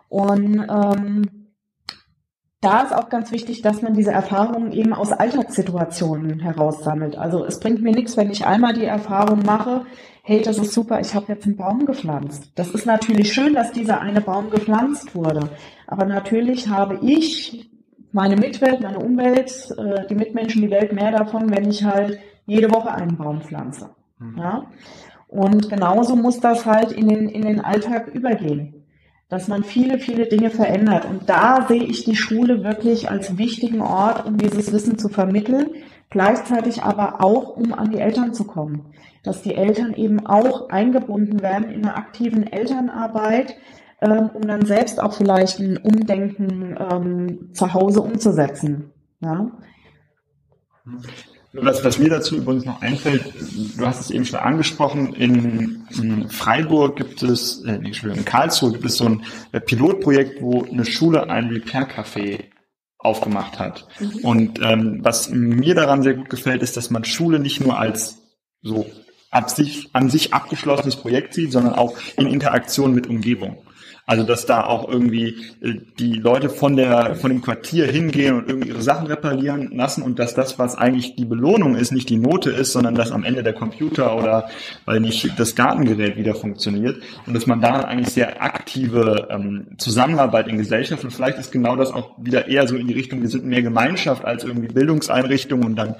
[0.10, 1.39] Und ähm,
[2.62, 7.18] da ist auch ganz wichtig, dass man diese Erfahrungen eben aus Alltagssituationen heraussammelt.
[7.18, 9.86] Also es bringt mir nichts, wenn ich einmal die Erfahrung mache,
[10.24, 12.52] hey, das ist super, ich habe jetzt einen Baum gepflanzt.
[12.56, 15.50] Das ist natürlich schön, dass dieser eine Baum gepflanzt wurde.
[15.88, 17.72] Aber natürlich habe ich,
[18.12, 22.72] meine Mitwelt, meine Umwelt, äh, die Mitmenschen, die Welt mehr davon, wenn ich halt jede
[22.72, 23.92] Woche einen Baum pflanze.
[24.20, 24.38] Mhm.
[24.38, 24.66] Ja?
[25.28, 28.79] Und genauso muss das halt in den, in den Alltag übergehen
[29.30, 31.06] dass man viele, viele Dinge verändert.
[31.06, 35.70] Und da sehe ich die Schule wirklich als wichtigen Ort, um dieses Wissen zu vermitteln,
[36.10, 38.86] gleichzeitig aber auch, um an die Eltern zu kommen.
[39.24, 43.56] Dass die Eltern eben auch eingebunden werden in einer aktiven Elternarbeit,
[44.02, 48.92] ähm, um dann selbst auch vielleicht ein Umdenken ähm, zu Hause umzusetzen.
[49.20, 49.52] Ja?
[51.54, 53.34] Was, was mir dazu übrigens noch einfällt,
[53.76, 58.86] du hast es eben schon angesprochen, in, in Freiburg gibt es, äh, in Karlsruhe gibt
[58.86, 62.44] es so ein äh, Pilotprojekt, wo eine Schule ein Repair-Café
[63.00, 63.88] aufgemacht hat.
[64.00, 64.20] Mhm.
[64.24, 68.18] Und ähm, was mir daran sehr gut gefällt, ist, dass man Schule nicht nur als
[68.62, 68.86] so
[69.32, 73.58] an sich, an sich abgeschlossenes Projekt sieht, sondern auch in Interaktion mit Umgebung.
[74.10, 78.50] Also dass da auch irgendwie äh, die Leute von der von dem Quartier hingehen und
[78.50, 82.18] irgendwie ihre Sachen reparieren lassen und dass das, was eigentlich die Belohnung ist, nicht die
[82.18, 84.50] Note ist, sondern dass am Ende der Computer oder
[84.86, 90.48] weil nicht das Gartengerät wieder funktioniert und dass man da eigentlich sehr aktive ähm, Zusammenarbeit
[90.48, 93.30] in Gesellschaft und vielleicht ist genau das auch wieder eher so in die Richtung, wir
[93.30, 95.94] sind mehr Gemeinschaft als irgendwie Bildungseinrichtung und dann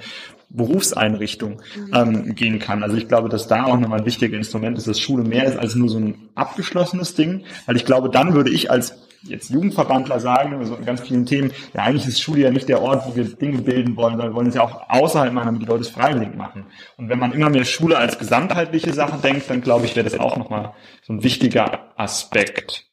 [0.50, 1.94] Berufseinrichtung mhm.
[1.94, 2.82] ähm, gehen kann.
[2.82, 5.56] Also ich glaube, dass da auch nochmal ein wichtiges Instrument ist, dass Schule mehr ist
[5.56, 10.18] als nur so ein abgeschlossenes Ding, weil ich glaube, dann würde ich als jetzt Jugendverbandler
[10.18, 13.14] sagen, also in ganz vielen Themen, ja eigentlich ist Schule ja nicht der Ort, wo
[13.14, 15.82] wir Dinge bilden wollen, sondern wir wollen es ja auch außerhalb machen, damit die Leute
[15.82, 16.66] es freiwillig machen.
[16.96, 20.18] Und wenn man immer mehr Schule als gesamtheitliche Sache denkt, dann glaube ich, wäre das
[20.18, 20.72] auch nochmal
[21.02, 22.86] so ein wichtiger Aspekt.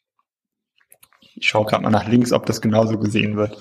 [1.35, 3.57] Ich schaue gerade mal nach links, ob das genauso gesehen wird.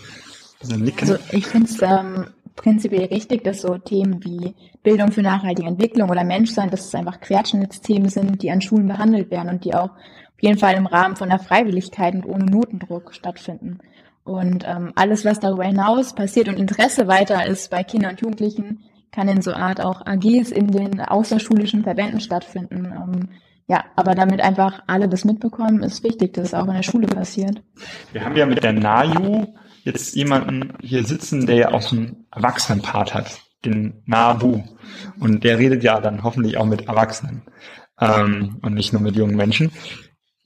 [0.60, 2.27] Also ich finde es ähm,
[2.57, 7.20] prinzipiell richtig, dass so Themen wie Bildung für nachhaltige Entwicklung oder Menschsein, dass es einfach
[7.20, 11.16] Querschnittsthemen sind, die an Schulen behandelt werden und die auch auf jeden Fall im Rahmen
[11.16, 13.78] von der Freiwilligkeit und ohne Notendruck stattfinden.
[14.24, 18.81] Und ähm, alles, was darüber hinaus passiert und Interesse weiter ist bei Kindern und Jugendlichen,
[19.12, 22.87] kann in so Art auch AGs in den außerschulischen Verbänden stattfinden.
[22.87, 23.28] Ähm,
[23.69, 27.07] ja, aber damit einfach alle das mitbekommen, ist wichtig, dass es auch in der Schule
[27.07, 27.62] passiert.
[28.12, 29.47] Wir haben ja mit der NAJU
[29.87, 34.65] jetzt jemanden hier sitzen, der ja auch so einen Erwachsenenpart hat, den Nabu.
[35.21, 37.43] Und der redet ja dann hoffentlich auch mit Erwachsenen
[38.01, 39.71] ähm, und nicht nur mit jungen Menschen.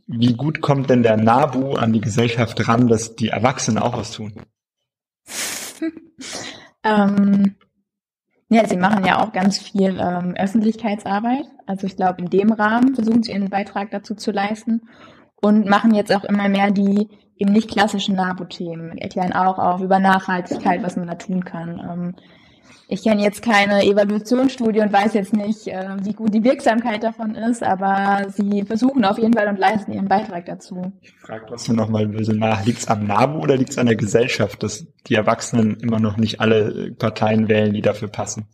[0.06, 4.12] Wie gut kommt denn der Nabu an die Gesellschaft ran, dass die Erwachsenen auch was
[4.12, 4.34] tun?
[6.84, 7.56] ähm,
[8.50, 11.44] ja, sie machen ja auch ganz viel ähm, Öffentlichkeitsarbeit.
[11.66, 14.82] Also ich glaube, in dem Rahmen versuchen sie ihren Beitrag dazu zu leisten
[15.36, 17.08] und machen jetzt auch immer mehr die
[17.40, 21.80] eben nicht klassischen NABU-Themen, erklären auch auf über Nachhaltigkeit, was man da tun kann.
[21.80, 22.14] Ähm,
[22.92, 27.34] ich kenne jetzt keine Evaluationsstudie und weiß jetzt nicht, äh, wie gut die Wirksamkeit davon
[27.36, 30.92] ist, aber sie versuchen auf jeden Fall und leisten ihren Beitrag dazu.
[31.00, 33.96] Ich frage trotzdem nochmal böse nach, liegt es am NABU oder liegt es an der
[33.96, 38.48] Gesellschaft, dass die Erwachsenen immer noch nicht alle Parteien wählen, die dafür passen?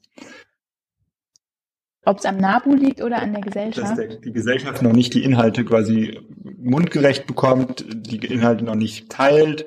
[2.07, 3.91] Ob es am NABU liegt oder an der Gesellschaft?
[3.91, 6.20] Dass der, die Gesellschaft noch nicht die Inhalte quasi
[6.59, 9.66] mundgerecht bekommt, die Inhalte noch nicht teilt.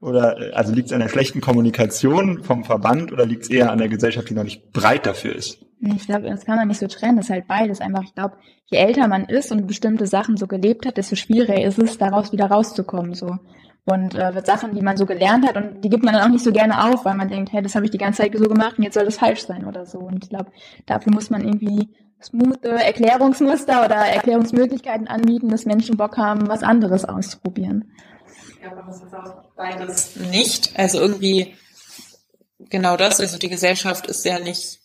[0.00, 3.78] Oder also liegt es an der schlechten Kommunikation vom Verband oder liegt es eher an
[3.78, 5.64] der Gesellschaft, die noch nicht breit dafür ist?
[5.80, 7.16] Ich glaube, das kann man nicht so trennen.
[7.16, 7.80] Das ist halt beides.
[7.80, 8.36] Einfach, ich glaube,
[8.66, 12.32] je älter man ist und bestimmte Sachen so gelebt hat, desto schwieriger ist es, daraus
[12.32, 13.14] wieder rauszukommen.
[13.14, 13.38] So
[13.88, 16.44] und äh, Sachen, die man so gelernt hat und die gibt man dann auch nicht
[16.44, 18.78] so gerne auf, weil man denkt, hey, das habe ich die ganze Zeit so gemacht
[18.78, 19.98] und jetzt soll das falsch sein oder so.
[19.98, 20.52] Und ich glaube,
[20.86, 21.88] dafür muss man irgendwie
[22.22, 27.92] smooth Erklärungsmuster oder Erklärungsmöglichkeiten anbieten, dass Menschen Bock haben, was anderes auszuprobieren.
[28.62, 30.78] Ja, aber das ist auch beides nicht.
[30.78, 31.54] Also irgendwie
[32.58, 33.20] genau das.
[33.20, 34.80] Also die Gesellschaft ist ja nicht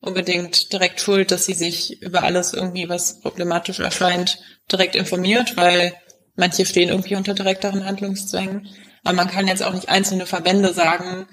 [0.00, 4.38] unbedingt direkt schuld, dass sie sich über alles irgendwie, was problematisch erscheint,
[4.70, 5.94] direkt informiert, weil
[6.38, 8.68] Manche stehen irgendwie unter direkteren Handlungszwängen.
[9.02, 11.26] Aber man kann jetzt auch nicht einzelne Verbände sagen,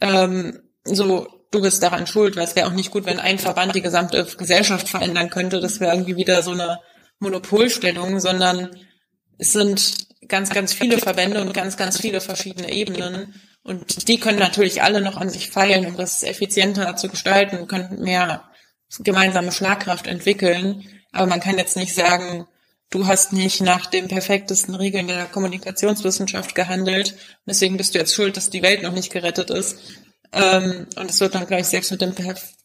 [0.00, 3.74] ähm, so, du bist daran schuld, weil es wäre auch nicht gut, wenn ein Verband
[3.74, 5.60] die gesamte Gesellschaft verändern könnte.
[5.60, 6.80] Das wäre irgendwie wieder so eine
[7.18, 8.70] Monopolstellung, sondern
[9.36, 13.34] es sind ganz, ganz viele Verbände und ganz, ganz viele verschiedene Ebenen.
[13.62, 18.00] Und die können natürlich alle noch an sich feilen, um das effizienter zu gestalten, können
[18.00, 18.44] mehr
[19.00, 20.88] gemeinsame Schlagkraft entwickeln.
[21.12, 22.46] Aber man kann jetzt nicht sagen,
[22.90, 27.16] du hast nicht nach den perfektesten Regeln der Kommunikationswissenschaft gehandelt.
[27.46, 29.78] Deswegen bist du jetzt schuld, dass die Welt noch nicht gerettet ist.
[30.32, 32.14] Ähm, und es wird dann gleich selbst mit dem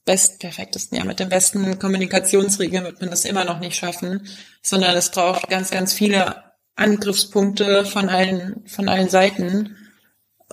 [0.06, 4.28] best perfektesten, ja, mit den besten Kommunikationsregeln wird man das immer noch nicht schaffen,
[4.64, 6.44] sondern es braucht ganz, ganz viele
[6.76, 9.78] Angriffspunkte von allen, von allen Seiten,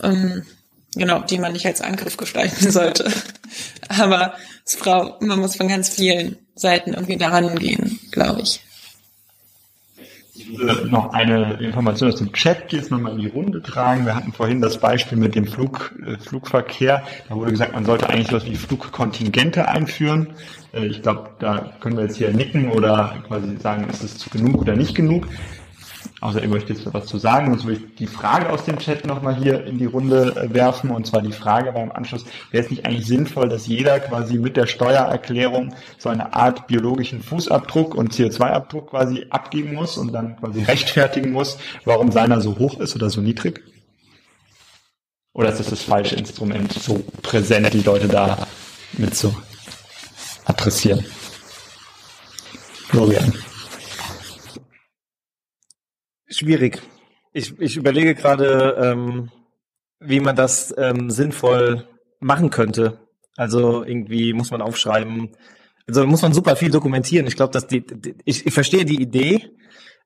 [0.03, 0.45] ähm,
[0.95, 3.11] genau, die man nicht als Angriff gestalten sollte.
[3.89, 4.35] Aber
[4.67, 8.61] es braucht, man muss von ganz vielen Seiten irgendwie daran gehen, glaube ich.
[10.57, 14.05] Würde noch eine Information aus dem Chat jetzt nochmal in die Runde tragen.
[14.05, 17.03] Wir hatten vorhin das Beispiel mit dem Flug, äh, Flugverkehr.
[17.29, 20.35] Da wurde gesagt, man sollte eigentlich sowas wie Flugkontingente einführen.
[20.73, 24.61] Äh, ich glaube, da können wir jetzt hier nicken oder quasi sagen, ist es genug
[24.61, 25.27] oder nicht genug
[26.21, 29.07] außer ihr möchtet jetzt was zu sagen, sonst würde ich die Frage aus dem Chat
[29.07, 30.91] nochmal hier in die Runde äh, werfen.
[30.91, 34.57] Und zwar die Frage beim Anschluss, wäre es nicht eigentlich sinnvoll, dass jeder quasi mit
[34.57, 40.63] der Steuererklärung so eine Art biologischen Fußabdruck und CO2-Abdruck quasi abgeben muss und dann quasi
[40.63, 43.63] rechtfertigen muss, warum seiner so hoch ist oder so niedrig?
[45.35, 48.47] Oder ist das das falsche Instrument, so präsent die Leute da
[48.95, 49.35] mit so
[50.47, 51.05] adressieren?
[52.89, 53.35] Florian.
[56.29, 56.81] Schwierig.
[57.33, 59.31] Ich, ich überlege gerade, ähm,
[60.01, 61.87] wie man das ähm, sinnvoll
[62.21, 62.99] machen könnte.
[63.37, 65.31] Also irgendwie muss man aufschreiben.
[65.87, 67.27] Also muss man super viel dokumentieren.
[67.27, 69.51] Ich glaube, dass die, die ich, ich verstehe die Idee,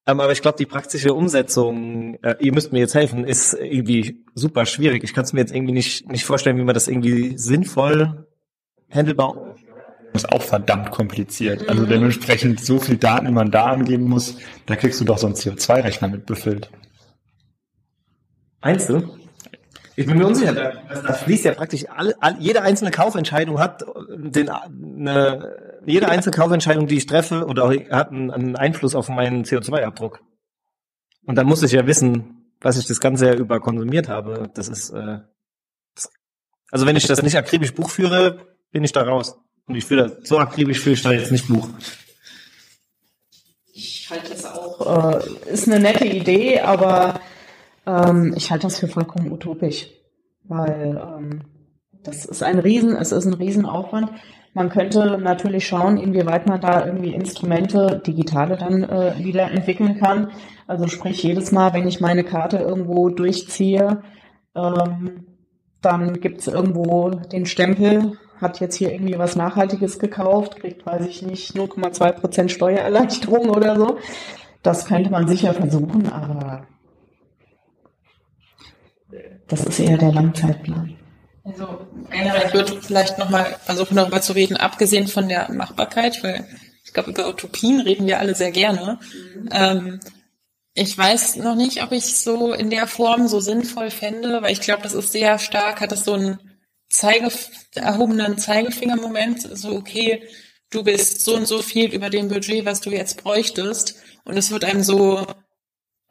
[0.07, 4.25] ähm, aber ich glaube, die praktische Umsetzung, äh, ihr müsst mir jetzt helfen, ist irgendwie
[4.35, 5.05] super schwierig.
[5.05, 8.27] Ich kann es mir jetzt irgendwie nicht, nicht vorstellen, wie man das irgendwie sinnvoll
[8.91, 9.57] handelbar
[10.13, 11.69] ist auch verdammt kompliziert.
[11.69, 15.27] Also dementsprechend so viel Daten, die man da angeben muss, da kriegst du doch so
[15.27, 16.71] einen CO2-Rechner mit befüllt.
[18.63, 19.17] Meinst du?
[19.97, 23.85] Ich bin mir unsicher, da, da fließt ja praktisch alle, all, jede einzelne Kaufentscheidung hat
[24.09, 29.45] den, eine, jede einzelne Kaufentscheidung, die ich treffe, oder hat einen, einen Einfluss auf meinen
[29.45, 30.21] CO2-Abdruck.
[31.27, 34.51] Und dann muss ich ja wissen, was ich das ganze Jahr über konsumiert habe.
[34.55, 35.19] Das ist, äh,
[36.71, 39.39] also wenn ich das nicht akribisch Buch führe, bin ich da raus.
[39.71, 41.69] Und ich fühle so akribisch fühle ich da jetzt nicht Buch.
[43.73, 47.21] Ich halte das auch, äh, ist eine nette Idee, aber
[47.87, 49.87] ähm, ich halte das für vollkommen utopisch.
[50.43, 51.43] Weil ähm,
[52.03, 54.11] das ist ein Riesen, es ist ein Riesenaufwand.
[54.55, 60.33] Man könnte natürlich schauen, inwieweit man da irgendwie Instrumente, digitale dann äh, wieder entwickeln kann.
[60.67, 64.03] Also sprich, jedes Mal, wenn ich meine Karte irgendwo durchziehe,
[64.57, 65.27] ähm,
[65.81, 71.07] dann gibt es irgendwo den Stempel hat jetzt hier irgendwie was Nachhaltiges gekauft, kriegt, weiß
[71.07, 73.99] ich nicht, 0,2 Prozent Steuererleichterung oder so.
[74.63, 76.67] Das könnte man sicher versuchen, aber
[79.49, 80.97] das ist eher der Langzeitplan.
[81.45, 81.67] Also
[82.11, 86.47] generell, ich würde vielleicht nochmal versuchen, darüber zu reden, abgesehen von der Machbarkeit, weil
[86.85, 88.99] ich glaube, über Utopien reden wir alle sehr gerne.
[89.35, 89.49] Mhm.
[89.51, 90.01] Ähm,
[90.75, 94.61] ich weiß noch nicht, ob ich so in der Form so sinnvoll fände, weil ich
[94.61, 96.39] glaube, das ist sehr stark, hat das so ein
[96.91, 97.31] Zeige,
[97.77, 100.29] erhobenen Zeigefingermoment, so okay,
[100.71, 103.95] du bist so und so viel über dem Budget, was du jetzt bräuchtest.
[104.25, 105.27] Und es wird einem so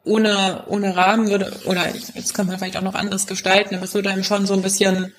[0.04, 3.94] ohne, ohne Rahmen würde, oder jetzt kann man vielleicht auch noch anders gestalten, aber es
[3.94, 5.12] würde einem schon so ein bisschen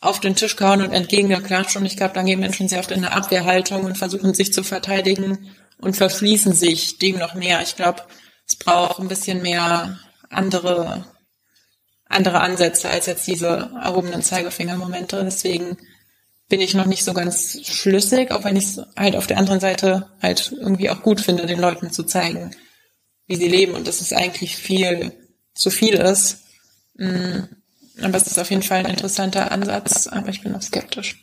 [0.00, 1.76] auf den Tisch kauen und entgegengeklatscht.
[1.76, 4.62] Und ich glaube, dann gehen Menschen sehr oft in eine Abwehrhaltung und versuchen sich zu
[4.62, 7.62] verteidigen und verschließen sich dem noch mehr.
[7.62, 8.02] Ich glaube,
[8.46, 9.98] es braucht ein bisschen mehr
[10.28, 11.06] andere
[12.08, 15.22] andere Ansätze als jetzt diese erhobenen Zeigefingermomente.
[15.24, 15.76] Deswegen
[16.48, 19.60] bin ich noch nicht so ganz schlüssig, auch wenn ich es halt auf der anderen
[19.60, 22.52] Seite halt irgendwie auch gut finde, den Leuten zu zeigen,
[23.26, 25.12] wie sie leben und dass es eigentlich viel
[25.54, 26.38] zu viel ist.
[26.94, 27.40] Mm,
[28.00, 31.22] aber es ist auf jeden Fall ein interessanter Ansatz, aber ich bin noch skeptisch.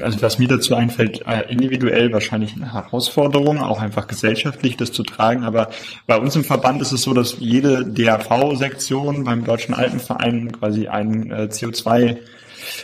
[0.00, 5.02] Also was mir dazu einfällt, äh, individuell wahrscheinlich eine Herausforderung, auch einfach gesellschaftlich das zu
[5.02, 5.44] tragen.
[5.44, 5.68] Aber
[6.06, 11.30] bei uns im Verband ist es so, dass jede DAV-Sektion beim Deutschen Alpenverein quasi ein
[11.30, 12.16] äh, CO2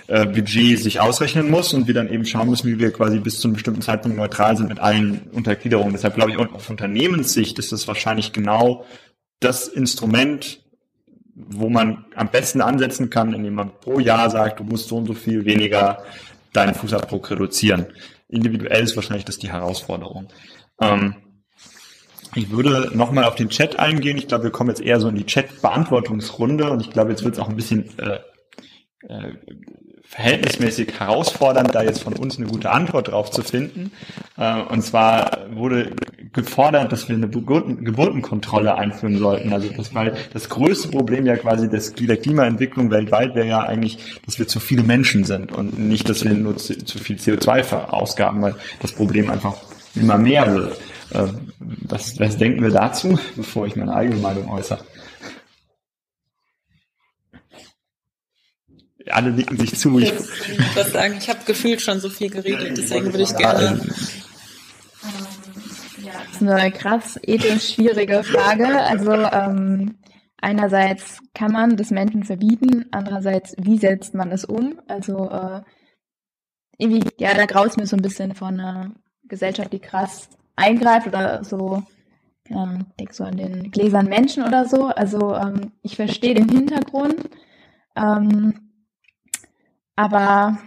[0.09, 3.41] äh, Budget sich ausrechnen muss und wir dann eben schauen müssen, wie wir quasi bis
[3.41, 5.93] zu einem bestimmten Zeitpunkt neutral sind mit allen Untergliederungen.
[5.93, 8.85] Deshalb glaube ich, auch auf Unternehmenssicht ist das wahrscheinlich genau
[9.41, 10.61] das Instrument,
[11.35, 15.07] wo man am besten ansetzen kann, indem man pro Jahr sagt, du musst so und
[15.07, 16.03] so viel weniger
[16.53, 17.87] deinen Fußabdruck reduzieren.
[18.29, 20.29] Individuell ist wahrscheinlich das die Herausforderung.
[20.81, 21.17] Ähm,
[22.35, 24.17] ich würde nochmal auf den Chat eingehen.
[24.17, 27.35] Ich glaube, wir kommen jetzt eher so in die Chat-Beantwortungsrunde und ich glaube, jetzt wird
[27.35, 28.21] es auch ein bisschen äh,
[29.09, 29.35] äh,
[30.05, 33.93] verhältnismäßig herausfordernd, da jetzt von uns eine gute Antwort drauf zu finden.
[34.37, 35.95] Äh, und zwar wurde
[36.32, 39.52] gefordert, dass wir eine Geburten Geburtenkontrolle einführen sollten.
[39.52, 43.98] Also das, weil das größte Problem ja quasi des, der Klimaentwicklung weltweit wäre ja eigentlich,
[44.24, 47.65] dass wir zu viele Menschen sind und nicht, dass wir nur zu, zu viel CO2
[47.65, 49.57] verausgaben, weil das Problem einfach
[49.94, 50.81] immer mehr wird.
[51.12, 54.85] Äh, was, was denken wir dazu, bevor ich meine eigene Meinung äußere?
[59.12, 59.98] alle nicken sich zu.
[59.98, 63.81] Ich würde sagen, ich habe gefühlt schon so viel geredet, deswegen würde ich gerne.
[66.12, 68.81] Das ist eine krass ethisch schwierige Frage.
[68.82, 69.99] Also ähm,
[70.41, 74.81] einerseits kann man das Menschen verbieten, andererseits wie setzt man es um?
[74.89, 75.62] Also äh,
[76.78, 81.45] irgendwie, ja, da graut mir so ein bisschen von einer Gesellschaft, die krass eingreift oder
[81.45, 81.82] so,
[82.49, 84.87] ähm, denk so an den Gläsern Menschen oder so.
[84.87, 87.28] Also ähm, ich verstehe den Hintergrund.
[87.97, 88.70] Ähm,
[89.95, 90.59] aber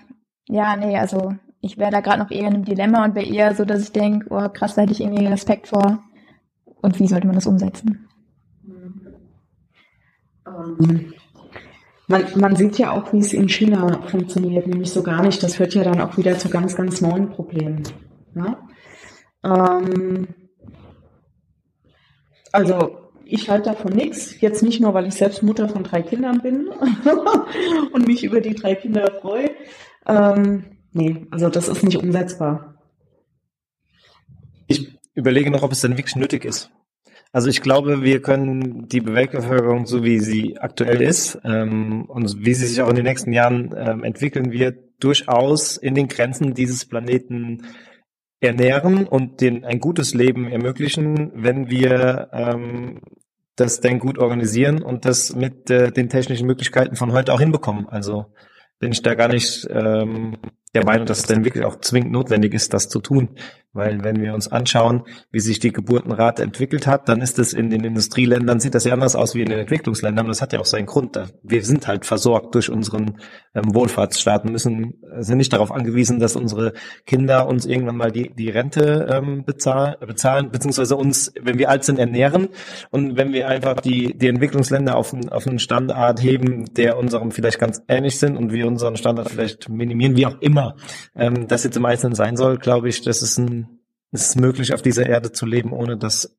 [0.48, 1.34] ja, nee, also
[1.64, 3.94] ich wäre da gerade noch eher in einem Dilemma und wäre eher so, dass ich
[3.94, 6.04] denke, oh krass, da hätte ich irgendwie Respekt vor.
[6.66, 8.10] Und wie sollte man das umsetzen?
[10.46, 11.14] Ähm,
[12.10, 15.42] man, man sieht ja auch, wie es in China funktioniert, nämlich so gar nicht.
[15.42, 17.84] Das führt ja dann auch wieder zu ganz, ganz neuen Problemen.
[18.36, 18.60] Ja?
[19.46, 20.28] Ähm,
[22.52, 24.42] also ich halte davon nichts.
[24.42, 26.68] Jetzt nicht nur, weil ich selbst Mutter von drei Kindern bin
[27.94, 29.52] und mich über die drei Kinder freue.
[30.06, 32.76] Ähm, nee, also das ist nicht umsetzbar.
[34.68, 36.72] Ich überlege noch, ob es denn wirklich nötig ist.
[37.32, 42.54] Also ich glaube, wir können die Weltbevölkerung, so wie sie aktuell ist ähm, und wie
[42.54, 46.86] sie sich auch in den nächsten Jahren ähm, entwickeln wird, durchaus in den Grenzen dieses
[46.86, 47.64] Planeten
[48.40, 53.02] ernähren und den ein gutes Leben ermöglichen, wenn wir ähm,
[53.56, 57.88] das denn gut organisieren und das mit äh, den technischen Möglichkeiten von heute auch hinbekommen.
[57.90, 58.28] Also
[58.80, 60.38] bin ich da gar nicht ähm,
[60.74, 63.30] der Meinung, dass es denn wirklich auch zwingend notwendig ist, das zu tun.
[63.76, 65.02] Weil wenn wir uns anschauen,
[65.32, 68.94] wie sich die Geburtenrate entwickelt hat, dann ist es in den Industrieländern, sieht das ja
[68.94, 70.28] anders aus wie in den Entwicklungsländern.
[70.28, 71.20] Das hat ja auch seinen Grund.
[71.42, 73.18] Wir sind halt versorgt durch unseren
[73.56, 76.74] ähm, Wohlfahrtsstaat und müssen, sind nicht darauf angewiesen, dass unsere
[77.08, 81.84] Kinder uns irgendwann mal die, die Rente ähm, bezahlen, bezahlen, beziehungsweise uns, wenn wir alt
[81.84, 82.50] sind, ernähren.
[82.92, 87.58] Und wenn wir einfach die, die Entwicklungsländer auf, auf einen Standard heben, der unserem vielleicht
[87.58, 90.63] ganz ähnlich sind und wir unseren Standard vielleicht minimieren, wie auch immer
[91.16, 93.80] ähm, das jetzt im Einzelnen sein soll, glaube ich, das ist ein
[94.14, 96.38] es ist möglich, auf dieser Erde zu leben, ohne das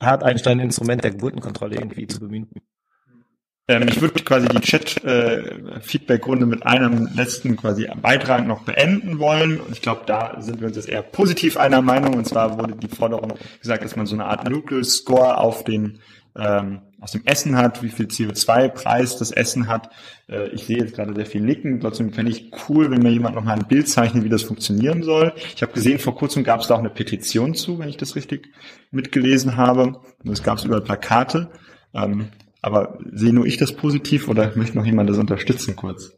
[0.00, 2.50] hat Einstein Instrument der Geburtenkontrolle irgendwie zu bemühen.
[3.68, 9.60] Ähm, ich würde quasi die Chat-Feedback-Runde äh, mit einem letzten quasi Beitrag noch beenden wollen.
[9.60, 12.14] Und ich glaube, da sind wir uns jetzt eher positiv einer Meinung.
[12.14, 16.00] Und zwar wurde die Forderung gesagt, dass man so eine Art Nuclear Score auf den
[16.36, 19.90] ähm, aus dem Essen hat, wie viel CO2-Preis das Essen hat.
[20.28, 21.80] Äh, ich sehe jetzt gerade sehr viel Nicken.
[21.80, 25.02] Trotzdem fände ich cool, wenn mir jemand noch mal ein Bild zeichnet, wie das funktionieren
[25.02, 25.32] soll.
[25.56, 28.14] Ich habe gesehen, vor kurzem gab es da auch eine Petition zu, wenn ich das
[28.14, 28.50] richtig
[28.92, 30.00] mitgelesen habe.
[30.22, 31.50] Und es gab überall Plakate.
[31.92, 32.28] Ähm,
[32.62, 36.12] aber sehe nur ich das positiv oder möchte noch jemand das unterstützen kurz?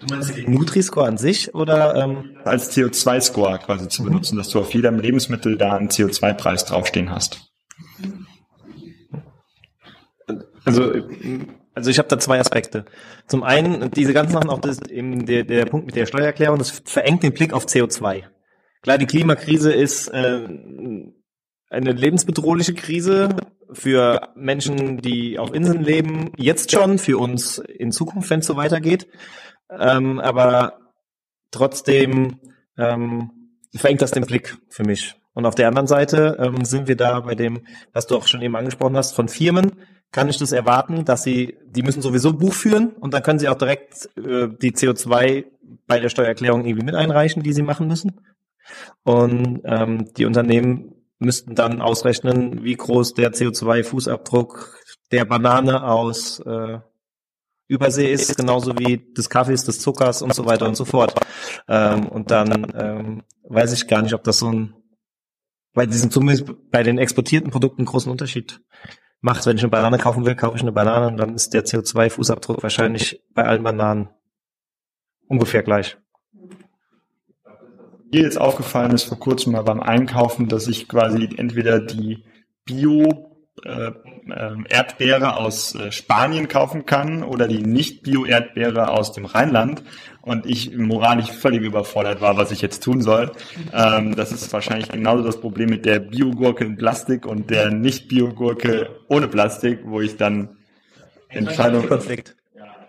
[0.00, 4.38] Du meinst den Nutri-Score an sich oder ähm als CO2-Score quasi zu benutzen, mhm.
[4.38, 7.52] dass du auf jedem Lebensmittel da einen CO2-Preis draufstehen hast?
[10.70, 10.92] Also,
[11.74, 12.84] also ich habe da zwei Aspekte.
[13.26, 16.82] Zum einen, diese ganzen Sachen, auch das, eben der, der Punkt mit der Steuererklärung, das
[16.84, 18.24] verengt den Blick auf CO2.
[18.82, 20.48] Klar, die Klimakrise ist äh,
[21.68, 23.36] eine lebensbedrohliche Krise
[23.72, 28.56] für Menschen, die auf Inseln leben, jetzt schon, für uns in Zukunft, wenn es so
[28.56, 29.06] weitergeht.
[29.70, 30.80] Ähm, aber
[31.50, 32.40] trotzdem
[32.76, 33.30] ähm,
[33.74, 35.14] verengt das den Blick für mich.
[35.32, 37.60] Und auf der anderen Seite ähm, sind wir da bei dem,
[37.92, 39.72] was du auch schon eben angesprochen hast, von Firmen,
[40.12, 43.48] kann ich das erwarten, dass sie, die müssen sowieso Buch führen und dann können sie
[43.48, 45.44] auch direkt äh, die CO2
[45.86, 48.20] bei der Steuererklärung irgendwie mit einreichen, die sie machen müssen.
[49.04, 54.74] Und ähm, die Unternehmen müssten dann ausrechnen, wie groß der CO2-Fußabdruck
[55.12, 56.78] der Banane aus äh,
[57.68, 61.14] Übersee ist, genauso wie des Kaffees, des Zuckers und so weiter und so fort.
[61.68, 64.74] Ähm, und dann ähm, weiß ich gar nicht, ob das so ein,
[65.72, 68.60] bei diesen zumindest bei den exportierten Produkten großen Unterschied
[69.20, 69.46] macht.
[69.46, 72.62] Wenn ich eine Banane kaufen will, kaufe ich eine Banane und dann ist der CO2-Fußabdruck
[72.62, 74.08] wahrscheinlich bei allen Bananen
[75.28, 75.96] ungefähr gleich.
[78.12, 82.24] Mir jetzt aufgefallen ist vor kurzem mal beim Einkaufen, dass ich quasi entweder die
[82.64, 83.29] Bio
[83.64, 83.92] äh, äh,
[84.68, 89.82] Erdbeere aus äh, Spanien kaufen kann oder die Nicht-Bio-Erdbeere aus dem Rheinland
[90.22, 93.32] und ich moralisch völlig überfordert war, was ich jetzt tun soll.
[93.74, 99.00] Ähm, das ist wahrscheinlich genauso das Problem mit der Biogurke in Plastik und der Nicht-Biogurke
[99.08, 100.56] ohne Plastik, wo ich dann
[101.28, 101.86] Entscheidung...
[101.86, 102.36] Konflikt.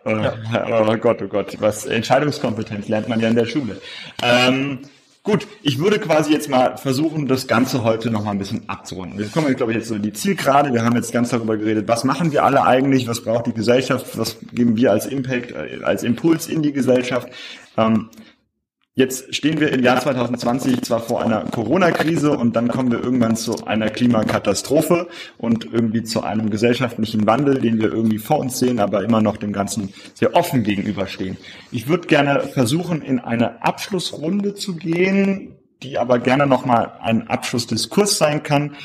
[0.03, 3.79] Oh, oh Gott, oh Gott, was Entscheidungskompetenz lernt man ja in der Schule.
[4.23, 4.79] Ähm,
[5.23, 9.19] Gut, ich würde quasi jetzt mal versuchen, das Ganze heute noch mal ein bisschen abzurunden.
[9.19, 10.73] Wir kommen, glaube ich, jetzt so in die Zielgerade.
[10.73, 14.17] Wir haben jetzt ganz darüber geredet, was machen wir alle eigentlich, was braucht die Gesellschaft,
[14.17, 17.29] was geben wir als Impact, äh, als Impuls in die Gesellschaft.
[17.77, 18.09] Ähm,
[19.01, 23.35] Jetzt stehen wir im Jahr 2020 zwar vor einer Corona-Krise und dann kommen wir irgendwann
[23.35, 25.07] zu einer Klimakatastrophe
[25.39, 29.37] und irgendwie zu einem gesellschaftlichen Wandel, den wir irgendwie vor uns sehen, aber immer noch
[29.37, 31.37] dem Ganzen sehr offen gegenüberstehen.
[31.71, 38.19] Ich würde gerne versuchen, in eine Abschlussrunde zu gehen, die aber gerne nochmal ein Abschlussdiskurs
[38.19, 38.75] sein kann.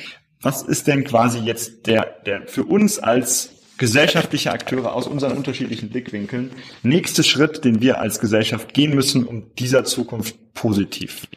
[0.41, 5.91] Was ist denn quasi jetzt der, der für uns als gesellschaftliche Akteure aus unseren unterschiedlichen
[5.91, 6.51] Blickwinkeln
[6.83, 11.29] nächste Schritt, den wir als Gesellschaft gehen müssen, um dieser Zukunft positiv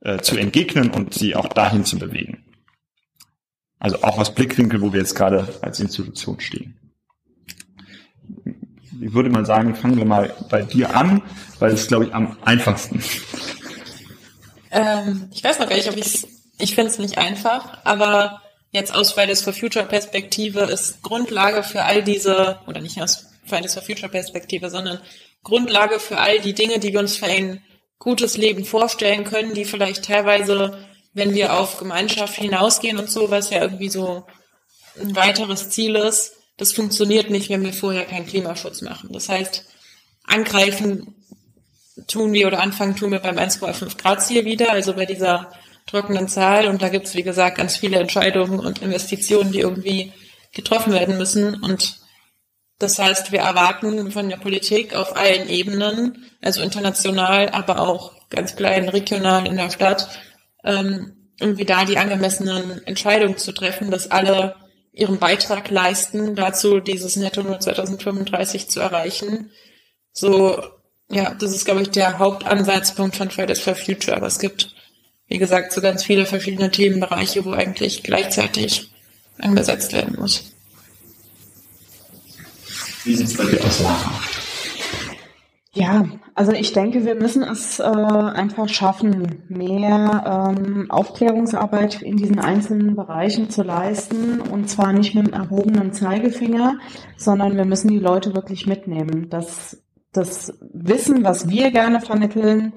[0.00, 2.44] äh, zu entgegnen und sie auch dahin zu bewegen.
[3.78, 6.76] Also auch aus Blickwinkel, wo wir jetzt gerade als Institution stehen.
[9.00, 11.22] Ich würde mal sagen, fangen wir mal bei dir an,
[11.58, 13.02] weil es, glaube ich, am einfachsten.
[14.70, 16.26] Ähm, ich weiß noch gar nicht, ob ich
[16.60, 21.82] ich finde es nicht einfach, aber jetzt aus Fridays for Future Perspektive ist Grundlage für
[21.82, 25.00] all diese, oder nicht aus Fridays for Future Perspektive, sondern
[25.42, 27.62] Grundlage für all die Dinge, die wir uns für ein
[27.98, 30.78] gutes Leben vorstellen können, die vielleicht teilweise,
[31.12, 34.24] wenn wir auf Gemeinschaft hinausgehen und so, was ja irgendwie so
[35.00, 39.10] ein weiteres Ziel ist, das funktioniert nicht, wenn wir vorher keinen Klimaschutz machen.
[39.12, 39.64] Das heißt,
[40.24, 41.14] angreifen
[42.06, 45.52] tun wir oder anfangen tun wir beim 1,5 Grad Ziel wieder, also bei dieser
[45.90, 46.68] trockenen Zahl.
[46.68, 50.12] Und da gibt es, wie gesagt, ganz viele Entscheidungen und Investitionen, die irgendwie
[50.52, 51.62] getroffen werden müssen.
[51.62, 52.00] Und
[52.78, 58.56] das heißt, wir erwarten von der Politik auf allen Ebenen, also international, aber auch ganz
[58.56, 60.08] klein regional in der Stadt,
[60.64, 64.56] ähm, irgendwie da die angemessenen Entscheidungen zu treffen, dass alle
[64.92, 69.50] ihren Beitrag leisten, dazu dieses Netto nur 2035 zu erreichen.
[70.12, 70.62] So,
[71.10, 74.16] ja, das ist, glaube ich, der Hauptansatzpunkt von Fridays for Future.
[74.16, 74.74] Aber es gibt
[75.30, 78.90] wie gesagt, so ganz viele verschiedene Themenbereiche, wo eigentlich gleichzeitig
[79.38, 80.52] angesetzt werden muss.
[83.04, 83.80] Wie sieht es bei dir aus?
[85.72, 86.04] Ja,
[86.34, 92.96] also ich denke, wir müssen es äh, einfach schaffen, mehr ähm, Aufklärungsarbeit in diesen einzelnen
[92.96, 96.78] Bereichen zu leisten und zwar nicht mit dem erhobenen Zeigefinger,
[97.16, 99.30] sondern wir müssen die Leute wirklich mitnehmen.
[99.30, 99.80] Das,
[100.12, 102.72] das Wissen, was wir gerne vermitteln,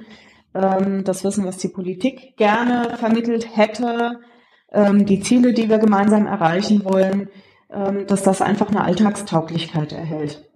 [0.54, 4.20] ähm, das Wissen, was die Politik gerne vermittelt hätte,
[4.72, 7.30] ähm, die Ziele, die wir gemeinsam erreichen wollen,
[7.72, 10.50] ähm, dass das einfach eine Alltagstauglichkeit erhält.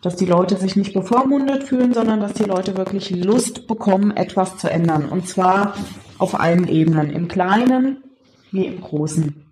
[0.00, 4.58] Dass die Leute sich nicht bevormundet fühlen, sondern dass die Leute wirklich Lust bekommen, etwas
[4.58, 5.08] zu ändern.
[5.08, 5.74] Und zwar
[6.18, 8.02] auf allen Ebenen, im Kleinen
[8.50, 9.46] wie im Großen.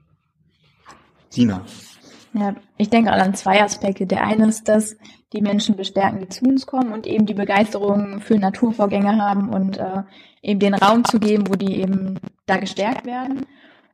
[1.28, 1.64] Sina.
[2.32, 4.06] Ja, ich denke an zwei Aspekte.
[4.06, 4.96] Der eine ist, dass
[5.32, 9.78] die Menschen bestärken, die zu uns kommen und eben die Begeisterung für Naturvorgänge haben und
[9.78, 10.02] äh,
[10.42, 13.46] eben den Raum zu geben, wo die eben da gestärkt werden.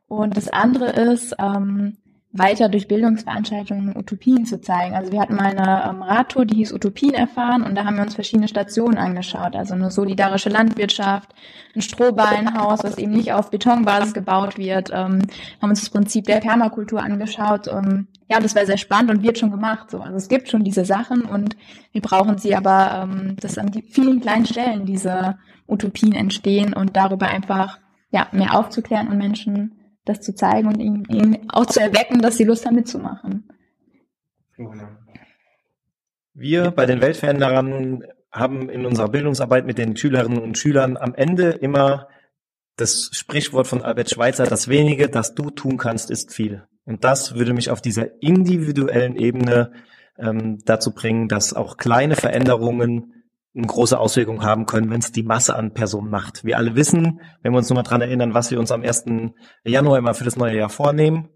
[0.07, 1.97] Und das andere ist, ähm,
[2.31, 4.95] weiter durch Bildungsveranstaltungen Utopien zu zeigen.
[4.95, 8.03] Also wir hatten mal eine ähm, Radtour, die hieß Utopien erfahren und da haben wir
[8.03, 9.55] uns verschiedene Stationen angeschaut.
[9.55, 11.33] Also eine solidarische Landwirtschaft,
[11.75, 15.21] ein Strohballenhaus, was eben nicht auf Betonbasis gebaut wird, ähm,
[15.61, 17.67] haben uns das Prinzip der Permakultur angeschaut.
[17.67, 19.89] Ähm, ja, das war sehr spannend und wird schon gemacht.
[19.89, 20.01] So.
[20.01, 21.55] Also es gibt schon diese Sachen und
[21.93, 25.37] wir brauchen sie aber, ähm, dass an vielen kleinen Stellen diese
[25.67, 27.79] Utopien entstehen und darüber einfach
[28.11, 29.73] ja mehr aufzuklären und Menschen
[30.05, 33.49] das zu zeigen und ihnen, ihnen auch zu erwecken, dass sie Lust haben mitzumachen.
[36.33, 41.49] Wir bei den Weltveränderern haben in unserer Bildungsarbeit mit den Schülerinnen und Schülern am Ende
[41.49, 42.07] immer
[42.75, 46.67] das Sprichwort von Albert Schweitzer, das wenige, das du tun kannst, ist viel.
[46.87, 49.73] Und das würde mich auf dieser individuellen Ebene
[50.17, 53.13] ähm, dazu bringen, dass auch kleine Veränderungen
[53.53, 56.45] eine große Auswirkung haben können, wenn es die Masse an Personen macht.
[56.45, 59.03] Wir alle wissen, wenn wir uns nochmal dran erinnern, was wir uns am 1.
[59.65, 61.27] Januar immer für das neue Jahr vornehmen,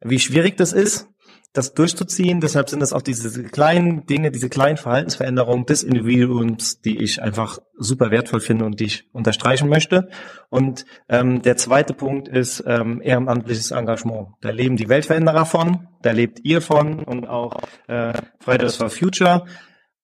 [0.00, 1.10] wie schwierig das ist,
[1.56, 2.40] das durchzuziehen.
[2.40, 7.58] Deshalb sind es auch diese kleinen Dinge, diese kleinen Verhaltensveränderungen des Individuums, die ich einfach
[7.76, 10.08] super wertvoll finde und die ich unterstreichen möchte.
[10.50, 14.28] Und ähm, der zweite Punkt ist ähm, ehrenamtliches Engagement.
[14.40, 19.44] Da leben die Weltveränderer von, da lebt ihr von und auch äh, Fridays for Future.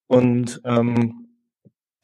[0.06, 1.22] Und ähm,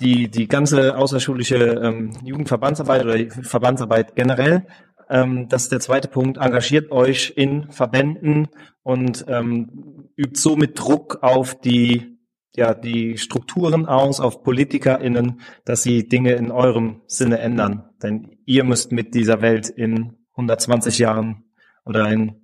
[0.01, 4.67] die, die ganze außerschulische ähm, Jugendverbandsarbeit oder Verbandsarbeit generell
[5.11, 6.39] ähm, das ist der zweite Punkt.
[6.39, 8.49] Engagiert euch in Verbänden
[8.83, 12.19] und ähm, übt somit Druck auf die
[12.57, 17.91] ja die Strukturen aus, auf PolitikerInnen, dass sie Dinge in eurem Sinne ändern.
[18.03, 21.45] Denn ihr müsst mit dieser Welt in 120 Jahren
[21.85, 22.43] oder in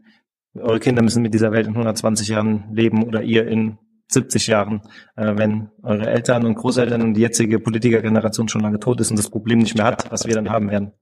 [0.57, 3.79] eure Kinder müssen mit dieser Welt in 120 Jahren leben oder ihr in
[4.09, 4.83] 70 Jahren,
[5.17, 9.19] äh, wenn eure Eltern und Großeltern und die jetzige Politikergeneration schon lange tot ist und
[9.19, 10.93] das Problem nicht mehr hat, was wir dann haben werden.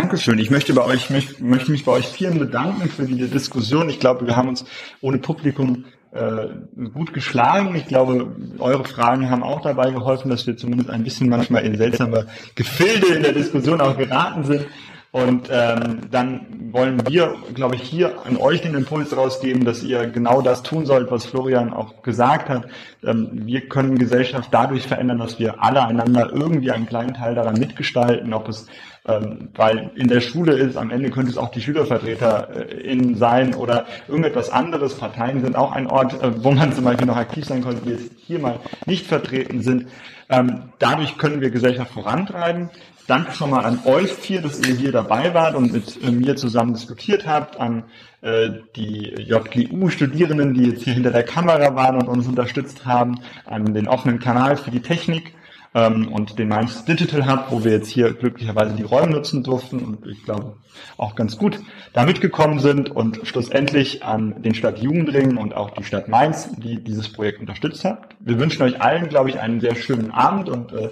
[0.00, 0.38] Dankeschön.
[0.38, 3.90] Ich möchte bei euch, möchte, möchte mich bei euch vielen bedanken für die Diskussion.
[3.90, 4.64] Ich glaube, wir haben uns
[5.00, 6.46] ohne Publikum äh,
[6.94, 7.74] gut geschlagen.
[7.74, 8.30] Ich glaube,
[8.60, 13.08] eure Fragen haben auch dabei geholfen, dass wir zumindest ein bisschen manchmal in seltsame Gefilde
[13.08, 14.66] in der Diskussion auch geraten sind.
[15.10, 20.06] Und ähm, dann wollen wir, glaube ich, hier an euch den Impuls rausgeben, dass ihr
[20.06, 22.68] genau das tun sollt, was Florian auch gesagt hat.
[23.02, 27.58] Ähm, wir können Gesellschaft dadurch verändern, dass wir alle einander irgendwie einen kleinen Teil daran
[27.58, 28.66] mitgestalten, ob es
[29.08, 33.86] ähm, weil in der Schule ist, am Ende könnte es auch die SchülervertreterInnen sein oder
[34.06, 34.96] irgendetwas anderes.
[34.96, 37.90] Parteien sind auch ein Ort, äh, wo man zum Beispiel noch aktiv sein konnte, die
[37.92, 39.86] jetzt hier mal nicht vertreten sind.
[40.28, 42.68] Ähm, dadurch können wir Gesellschaft vorantreiben.
[43.06, 46.36] Danke schon mal an euch vier, dass ihr hier dabei wart und mit äh, mir
[46.36, 47.84] zusammen diskutiert habt, an
[48.20, 53.72] äh, die JGU-Studierenden, die jetzt hier hinter der Kamera waren und uns unterstützt haben, an
[53.72, 55.32] den offenen Kanal für die Technik
[55.74, 59.78] ähm, und den Mainz Digital Hub, wo wir jetzt hier glücklicherweise die Räume nutzen durften
[59.80, 60.56] und ich glaube
[60.96, 61.60] auch ganz gut
[61.92, 67.12] da mitgekommen sind und schlussendlich an den Stadtjugendring und auch die Stadt Mainz, die dieses
[67.12, 68.08] Projekt unterstützt hat.
[68.20, 70.90] Wir wünschen euch allen, glaube ich, einen sehr schönen Abend und äh,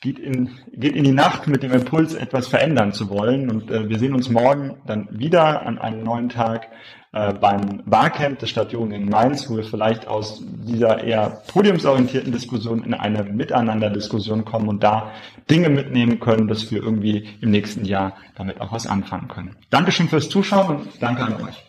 [0.00, 3.50] geht in, geht in die Nacht mit dem Impuls, etwas verändern zu wollen.
[3.50, 6.68] Und äh, wir sehen uns morgen dann wieder an einem neuen Tag
[7.12, 12.84] äh, beim Barcamp des Stadtjugend in Mainz, wo wir vielleicht aus dieser eher podiumsorientierten Diskussion
[12.84, 15.10] in eine Miteinander-Diskussion kommen und da
[15.50, 19.56] Dinge mitnehmen können, dass wir irgendwie im nächsten Jahr damit auch was anfangen können.
[19.70, 21.64] Dankeschön fürs Zuschauen und danke an euch.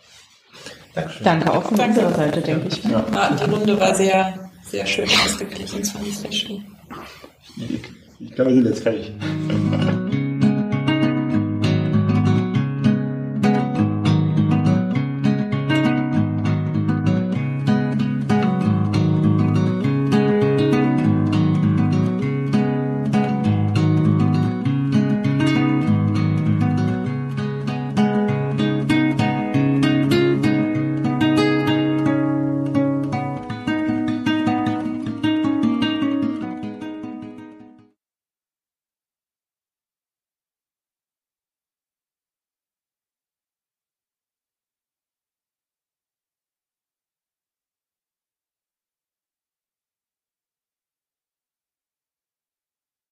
[0.93, 1.23] Dankeschön.
[1.23, 2.01] Danke auch von danke.
[2.01, 2.83] unserer Seite, denke ich.
[2.83, 3.03] Ja.
[3.39, 5.79] Die Runde war sehr, sehr schön ausgeglichen.
[5.79, 6.65] Das fand ich sehr schön.
[8.19, 9.11] Ich glaube, wir sind jetzt fertig.